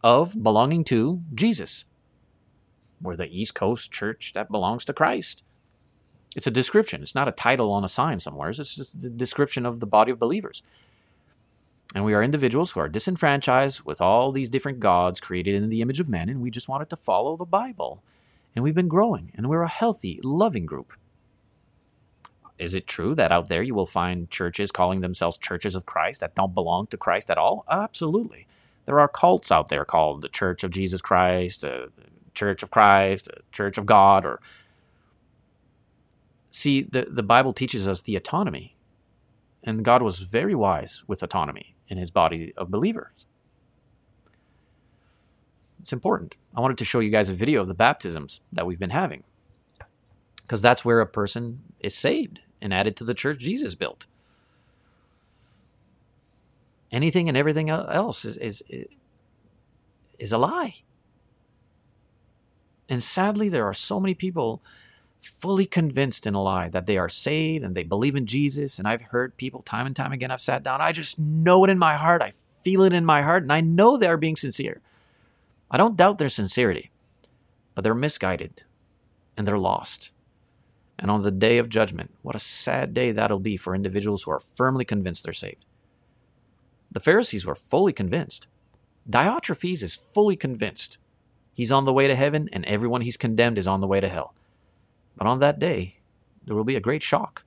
of 0.03 0.41
belonging 0.41 0.83
to 0.85 1.21
Jesus. 1.33 1.85
We're 3.01 3.15
the 3.15 3.29
East 3.29 3.55
Coast 3.55 3.91
church 3.91 4.33
that 4.33 4.51
belongs 4.51 4.85
to 4.85 4.93
Christ. 4.93 5.43
It's 6.35 6.47
a 6.47 6.51
description. 6.51 7.01
It's 7.01 7.15
not 7.15 7.27
a 7.27 7.31
title 7.31 7.71
on 7.71 7.83
a 7.83 7.89
sign 7.89 8.19
somewhere. 8.19 8.49
It's 8.49 8.75
just 8.75 8.95
a 8.95 9.09
description 9.09 9.65
of 9.65 9.79
the 9.79 9.85
body 9.85 10.11
of 10.11 10.19
believers. 10.19 10.61
And 11.95 12.03
we 12.03 12.13
are 12.13 12.21
individuals 12.21 12.71
who 12.71 12.79
are 12.79 12.89
disenfranchised 12.89 13.83
with 13.83 14.01
all 14.01 14.31
these 14.31 14.49
different 14.49 14.79
gods 14.79 15.19
created 15.19 15.55
in 15.55 15.69
the 15.69 15.81
image 15.81 15.99
of 15.99 16.09
men, 16.09 16.29
and 16.29 16.41
we 16.41 16.51
just 16.51 16.67
wanted 16.67 16.89
to 16.89 16.95
follow 16.95 17.37
the 17.37 17.45
Bible. 17.45 18.03
And 18.55 18.63
we've 18.63 18.75
been 18.75 18.87
growing, 18.87 19.31
and 19.35 19.49
we're 19.49 19.61
a 19.61 19.69
healthy, 19.69 20.19
loving 20.23 20.65
group. 20.65 20.93
Is 22.59 22.73
it 22.73 22.87
true 22.87 23.13
that 23.15 23.31
out 23.31 23.49
there 23.49 23.61
you 23.61 23.75
will 23.75 23.85
find 23.85 24.29
churches 24.29 24.71
calling 24.71 25.01
themselves 25.01 25.37
churches 25.37 25.75
of 25.75 25.85
Christ 25.85 26.21
that 26.21 26.35
don't 26.35 26.55
belong 26.55 26.87
to 26.87 26.97
Christ 26.97 27.29
at 27.29 27.37
all? 27.37 27.65
Absolutely. 27.69 28.47
There 28.85 28.99
are 28.99 29.07
cults 29.07 29.51
out 29.51 29.69
there 29.69 29.85
called 29.85 30.21
the 30.21 30.29
Church 30.29 30.63
of 30.63 30.71
Jesus 30.71 31.01
Christ, 31.01 31.63
uh, 31.63 31.87
Church 32.33 32.63
of 32.63 32.71
Christ, 32.71 33.29
Church 33.51 33.77
of 33.77 33.85
God, 33.85 34.25
or 34.25 34.39
see 36.49 36.81
the 36.81 37.07
the 37.09 37.23
Bible 37.23 37.53
teaches 37.53 37.87
us 37.87 38.01
the 38.01 38.15
autonomy, 38.15 38.75
and 39.63 39.83
God 39.83 40.01
was 40.01 40.19
very 40.19 40.55
wise 40.55 41.03
with 41.05 41.21
autonomy 41.21 41.75
in 41.89 41.97
His 41.97 42.11
body 42.11 42.53
of 42.57 42.71
believers. 42.71 43.25
It's 45.79 45.93
important. 45.93 46.37
I 46.55 46.61
wanted 46.61 46.77
to 46.79 46.85
show 46.85 46.99
you 46.99 47.09
guys 47.09 47.29
a 47.29 47.33
video 47.33 47.61
of 47.61 47.67
the 47.67 47.73
baptisms 47.73 48.41
that 48.51 48.65
we've 48.65 48.79
been 48.79 48.89
having, 48.89 49.23
because 50.41 50.61
that's 50.61 50.83
where 50.83 51.01
a 51.01 51.07
person 51.07 51.61
is 51.79 51.93
saved 51.93 52.39
and 52.61 52.73
added 52.73 52.95
to 52.97 53.03
the 53.03 53.13
church 53.13 53.39
Jesus 53.39 53.75
built. 53.75 54.05
Anything 56.91 57.27
and 57.27 57.37
everything 57.37 57.69
else 57.69 58.23
is 58.25 58.37
is 58.37 58.63
is 60.17 60.31
a 60.31 60.37
lie. 60.37 60.75
And 62.89 63.03
sadly, 63.03 63.49
there 63.49 63.65
are 63.65 63.73
so 63.73 63.99
many 63.99 64.13
people 64.13 64.61
fully 65.21 65.65
convinced 65.65 66.25
in 66.25 66.33
a 66.33 66.41
lie 66.41 66.69
that 66.69 66.85
they 66.85 66.97
are 66.97 67.09
saved 67.09 67.65
and 67.65 67.75
they 67.75 67.83
believe 67.83 68.15
in 68.15 68.25
Jesus. 68.25 68.79
And 68.79 68.87
I've 68.87 69.01
heard 69.01 69.35
people 69.35 69.61
time 69.61 69.85
and 69.85 69.95
time 69.95 70.13
again, 70.13 70.31
I've 70.31 70.41
sat 70.41 70.63
down, 70.63 70.79
I 70.79 70.91
just 70.91 71.19
know 71.19 71.65
it 71.65 71.69
in 71.69 71.77
my 71.77 71.97
heart. 71.97 72.21
I 72.21 72.33
feel 72.63 72.83
it 72.83 72.93
in 72.93 73.05
my 73.05 73.21
heart, 73.21 73.43
and 73.43 73.53
I 73.53 73.61
know 73.61 73.95
they 73.95 74.07
are 74.07 74.17
being 74.17 74.35
sincere. 74.35 74.81
I 75.69 75.77
don't 75.77 75.95
doubt 75.95 76.17
their 76.17 76.29
sincerity, 76.29 76.91
but 77.75 77.83
they're 77.83 77.95
misguided 77.95 78.63
and 79.37 79.47
they're 79.47 79.57
lost. 79.57 80.11
And 80.99 81.11
on 81.11 81.21
the 81.21 81.31
day 81.31 81.57
of 81.57 81.69
judgment, 81.69 82.11
what 82.21 82.35
a 82.35 82.39
sad 82.39 82.93
day 82.93 83.11
that'll 83.11 83.39
be 83.39 83.57
for 83.57 83.75
individuals 83.75 84.23
who 84.23 84.31
are 84.31 84.39
firmly 84.39 84.83
convinced 84.83 85.23
they're 85.23 85.33
saved. 85.33 85.65
The 86.91 86.99
Pharisees 86.99 87.45
were 87.45 87.55
fully 87.55 87.93
convinced. 87.93 88.47
Diotrephes 89.09 89.83
is 89.83 89.95
fully 89.95 90.35
convinced 90.35 90.97
He's 91.57 91.71
on 91.71 91.85
the 91.85 91.93
way 91.93 92.05
to 92.05 92.13
heaven, 92.13 92.49
and 92.53 92.63
everyone 92.65 93.01
he's 93.01 93.17
condemned 93.17 93.57
is 93.57 93.67
on 93.67 93.81
the 93.81 93.87
way 93.87 93.99
to 93.99 94.07
hell. 94.07 94.35
But 95.15 95.25
on 95.25 95.39
that 95.39 95.57
day, 95.57 95.95
there 96.45 96.55
will 96.55 96.63
be 96.63 96.75
a 96.75 96.79
great 96.79 97.01
shock. 97.01 97.45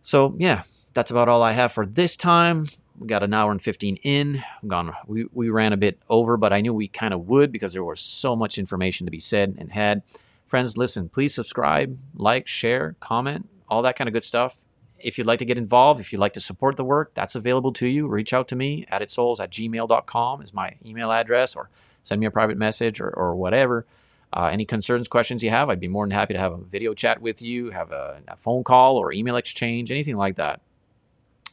So, 0.00 0.36
yeah, 0.38 0.62
that's 0.94 1.10
about 1.10 1.28
all 1.28 1.42
I 1.42 1.50
have 1.50 1.72
for 1.72 1.84
this 1.84 2.16
time. 2.16 2.68
We 3.02 3.08
got 3.08 3.24
an 3.24 3.34
hour 3.34 3.50
and 3.50 3.60
15 3.60 3.96
in. 3.96 4.44
I'm 4.62 4.68
gone. 4.68 4.94
We, 5.06 5.26
we 5.32 5.50
ran 5.50 5.72
a 5.72 5.76
bit 5.76 5.98
over, 6.08 6.36
but 6.36 6.52
I 6.52 6.60
knew 6.60 6.72
we 6.72 6.86
kind 6.86 7.12
of 7.12 7.26
would 7.26 7.50
because 7.50 7.72
there 7.72 7.82
was 7.82 8.00
so 8.00 8.36
much 8.36 8.58
information 8.58 9.06
to 9.06 9.10
be 9.10 9.18
said 9.18 9.56
and 9.58 9.72
had. 9.72 10.02
Friends, 10.46 10.76
listen, 10.76 11.08
please 11.08 11.34
subscribe, 11.34 11.98
like, 12.14 12.46
share, 12.46 12.94
comment, 13.00 13.48
all 13.68 13.82
that 13.82 13.96
kind 13.96 14.06
of 14.06 14.14
good 14.14 14.22
stuff. 14.22 14.64
If 15.00 15.18
you'd 15.18 15.26
like 15.26 15.40
to 15.40 15.44
get 15.44 15.58
involved, 15.58 15.98
if 15.98 16.12
you'd 16.12 16.20
like 16.20 16.34
to 16.34 16.40
support 16.40 16.76
the 16.76 16.84
work, 16.84 17.12
that's 17.14 17.34
available 17.34 17.72
to 17.72 17.88
you. 17.88 18.06
Reach 18.06 18.32
out 18.32 18.46
to 18.48 18.56
me, 18.56 18.86
addedsouls 18.92 19.40
at 19.40 19.50
gmail.com 19.50 20.42
is 20.42 20.54
my 20.54 20.76
email 20.86 21.10
address, 21.10 21.56
or 21.56 21.70
send 22.04 22.20
me 22.20 22.26
a 22.26 22.30
private 22.30 22.56
message 22.56 23.00
or, 23.00 23.10
or 23.10 23.34
whatever. 23.34 23.84
Uh, 24.32 24.48
any 24.52 24.64
concerns, 24.64 25.08
questions 25.08 25.42
you 25.42 25.50
have, 25.50 25.68
I'd 25.68 25.80
be 25.80 25.88
more 25.88 26.04
than 26.04 26.12
happy 26.12 26.34
to 26.34 26.40
have 26.40 26.52
a 26.52 26.58
video 26.58 26.94
chat 26.94 27.20
with 27.20 27.42
you, 27.42 27.70
have 27.70 27.90
a, 27.90 28.20
a 28.28 28.36
phone 28.36 28.62
call 28.62 28.96
or 28.96 29.12
email 29.12 29.36
exchange, 29.36 29.90
anything 29.90 30.16
like 30.16 30.36
that. 30.36 30.60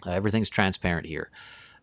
Uh, 0.06 0.12
everything's 0.12 0.50
transparent 0.50 1.06
here 1.06 1.30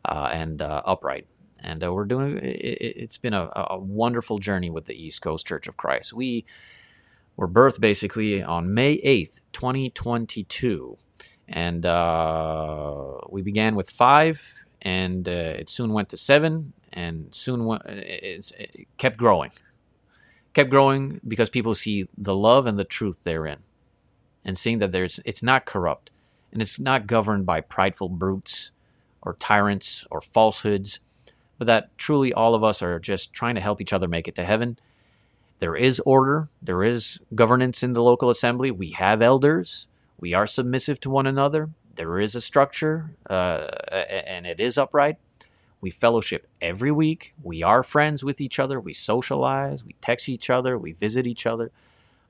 uh, 0.05 0.31
and 0.33 0.63
uh, 0.63 0.83
upright. 0.85 1.27
And 1.59 1.83
uh, 1.83 1.93
we're 1.93 2.05
doing 2.05 2.39
it, 2.43 3.01
has 3.01 3.19
been 3.19 3.35
a, 3.35 3.51
a, 3.55 3.79
wonderful 3.79 4.39
journey 4.39 4.71
with 4.71 4.85
the 4.85 4.95
East 4.95 5.23
Coast 5.23 5.47
Church 5.47 5.67
of 5.67 5.77
Christ. 5.77 6.13
We 6.13 6.45
were 7.37 7.49
birthed 7.49 7.81
basically 7.81 8.43
on 8.43 8.73
May 8.73 8.99
8th, 8.99 9.41
2022. 9.53 10.99
And 11.49 11.87
uh, 11.87 13.19
we 13.31 13.43
began 13.43 13.75
with 13.75 13.89
five, 13.91 14.67
and 14.83 15.29
uh, 15.29 15.33
it 15.33 15.71
soon 15.71 15.93
went 15.93 16.09
to 16.11 16.17
seven, 16.17 16.73
and 16.93 17.35
soon 17.35 17.65
went, 17.65 17.85
it, 17.87 18.53
it 18.59 18.89
kept 18.99 19.17
growing. 19.17 19.53
Kept 20.55 20.71
growing 20.71 21.21
because 21.27 21.49
people 21.49 21.75
see 21.75 22.09
the 22.17 22.35
love 22.35 22.67
and 22.67 22.79
the 22.79 22.85
truth 22.85 23.23
therein, 23.23 23.59
and 24.45 24.59
seeing 24.59 24.79
that 24.79 24.91
there's 24.91 25.21
it's 25.25 25.43
not 25.43 25.67
corrupt 25.67 26.11
and 26.53 26.63
it's 26.63 26.81
not 26.81 27.07
governed 27.07 27.47
by 27.47 27.61
prideful 27.61 28.09
brutes 28.09 28.71
or 29.23 29.35
tyrants 29.35 30.05
or 30.11 30.21
falsehoods, 30.21 31.01
but 31.59 31.67
that 31.67 31.97
truly 31.99 32.33
all 32.33 32.55
of 32.55 32.65
us 32.65 32.83
are 32.83 32.99
just 32.99 33.33
trying 33.33 33.55
to 33.55 33.61
help 33.61 33.81
each 33.81 33.93
other 33.93 34.09
make 34.09 34.29
it 34.29 34.35
to 34.37 34.45
heaven. 34.45 34.79
There 35.59 35.77
is 35.77 36.01
order, 36.01 36.49
there 36.63 36.85
is 36.85 37.19
governance 37.35 37.83
in 37.83 37.95
the 37.95 38.03
local 38.03 38.31
assembly. 38.31 38.71
We 38.71 38.91
have 38.91 39.23
elders, 39.23 39.89
we 40.19 40.35
are 40.35 40.47
submissive 40.47 41.01
to 41.01 41.11
one 41.11 41.27
another. 41.27 41.71
There 41.95 42.21
is 42.21 42.35
a 42.35 42.41
structure, 42.41 43.17
uh, 43.29 43.69
and 43.91 44.47
it 44.47 44.61
is 44.61 44.77
upright. 44.77 45.17
We 45.81 45.91
fellowship 45.91 46.47
every 46.61 46.91
week. 46.91 47.35
We 47.43 47.63
are 47.63 47.83
friends 47.83 48.25
with 48.25 48.41
each 48.41 48.59
other. 48.59 48.81
We 48.81 48.93
socialize. 48.93 49.85
We 49.85 49.95
text 50.01 50.29
each 50.29 50.51
other. 50.51 50.79
We 50.79 50.93
visit 50.93 51.27
each 51.27 51.47
other. 51.47 51.71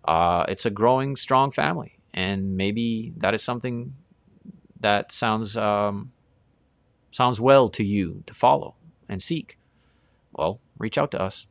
Uh, 0.05 0.45
it's 0.49 0.67
a 0.67 0.71
growing, 0.71 1.17
strong 1.17 1.51
family. 1.51 1.99
And 2.15 2.57
maybe 2.57 3.13
that 3.19 3.35
is 3.35 3.43
something 3.43 3.95
that 4.81 5.13
sounds 5.13 5.57
um, 5.57 6.13
sounds 7.11 7.41
well 7.41 7.69
to 7.71 7.85
you 7.85 8.23
to 8.27 8.35
follow 8.35 8.75
and 9.09 9.23
seek, 9.23 9.59
well, 10.33 10.61
reach 10.79 10.99
out 10.99 11.11
to 11.13 11.21
us. 11.21 11.47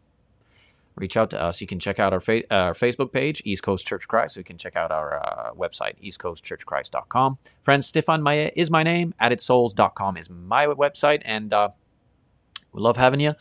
Reach 0.96 1.18
out 1.18 1.30
to 1.32 1.42
us. 1.42 1.60
You 1.60 1.68
can 1.68 1.80
check 1.80 2.00
out 2.00 2.14
our, 2.14 2.22
fa- 2.22 2.46
uh, 2.50 2.68
our 2.68 2.74
Facebook 2.74 3.12
page, 3.12 3.42
East 3.44 3.64
Coast 3.64 3.86
Church 3.86 4.08
Christ. 4.08 4.36
So 4.36 4.40
you 4.40 4.46
can 4.46 4.58
check 4.58 4.78
out 4.78 4.92
our 4.92 5.22
uh, 5.26 5.52
website, 5.52 6.02
eastcoastchurchchrist.com. 6.02 7.38
Friends, 7.62 7.88
Stephane 7.88 8.22
Maya 8.22 8.52
is 8.56 8.72
my 8.72 8.82
name. 8.82 9.14
AddedSouls.com 9.22 10.16
is 10.16 10.30
my 10.30 10.68
website. 10.68 11.22
And 11.26 11.52
uh, 11.52 11.70
we 12.72 12.82
love 12.82 12.96
having 12.96 13.20
you. 13.20 13.34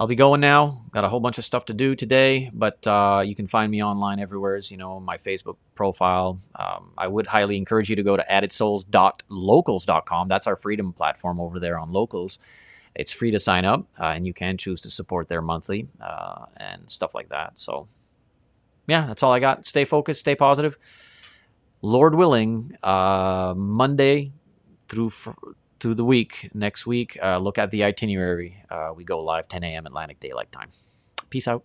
I'll 0.00 0.06
be 0.06 0.16
going 0.16 0.40
now. 0.40 0.82
Got 0.92 1.04
a 1.04 1.10
whole 1.10 1.20
bunch 1.20 1.36
of 1.36 1.44
stuff 1.44 1.66
to 1.66 1.74
do 1.74 1.94
today, 1.94 2.50
but 2.54 2.86
uh, 2.86 3.22
you 3.22 3.34
can 3.34 3.46
find 3.46 3.70
me 3.70 3.84
online 3.84 4.18
everywhere. 4.18 4.56
As 4.56 4.70
you 4.70 4.78
know, 4.78 4.98
my 4.98 5.18
Facebook 5.18 5.58
profile. 5.74 6.40
Um, 6.58 6.92
I 6.96 7.06
would 7.06 7.26
highly 7.26 7.58
encourage 7.58 7.90
you 7.90 7.96
to 7.96 8.02
go 8.02 8.16
to 8.16 8.24
addedsouls.locals.com. 8.24 10.28
That's 10.28 10.46
our 10.46 10.56
freedom 10.56 10.94
platform 10.94 11.38
over 11.38 11.60
there 11.60 11.78
on 11.78 11.92
Locals. 11.92 12.38
It's 12.94 13.12
free 13.12 13.30
to 13.30 13.38
sign 13.38 13.66
up, 13.66 13.88
uh, 14.00 14.06
and 14.06 14.26
you 14.26 14.32
can 14.32 14.56
choose 14.56 14.80
to 14.80 14.90
support 14.90 15.28
there 15.28 15.42
monthly 15.42 15.86
uh, 16.00 16.46
and 16.56 16.88
stuff 16.88 17.14
like 17.14 17.28
that. 17.28 17.58
So, 17.58 17.86
yeah, 18.86 19.04
that's 19.04 19.22
all 19.22 19.32
I 19.32 19.38
got. 19.38 19.66
Stay 19.66 19.84
focused, 19.84 20.20
stay 20.20 20.34
positive. 20.34 20.78
Lord 21.82 22.14
willing, 22.14 22.74
uh, 22.82 23.52
Monday 23.54 24.32
through 24.88 25.10
through 25.80 25.94
the 25.94 26.04
week, 26.04 26.50
next 26.54 26.86
week, 26.86 27.18
uh, 27.22 27.38
look 27.38 27.58
at 27.58 27.70
the 27.70 27.82
itinerary. 27.84 28.62
Uh, 28.70 28.92
we 28.94 29.04
go 29.04 29.22
live 29.22 29.48
10 29.48 29.64
a.m. 29.64 29.86
Atlantic 29.86 30.20
Daylight 30.20 30.52
Time. 30.52 30.70
Peace 31.30 31.48
out. 31.48 31.64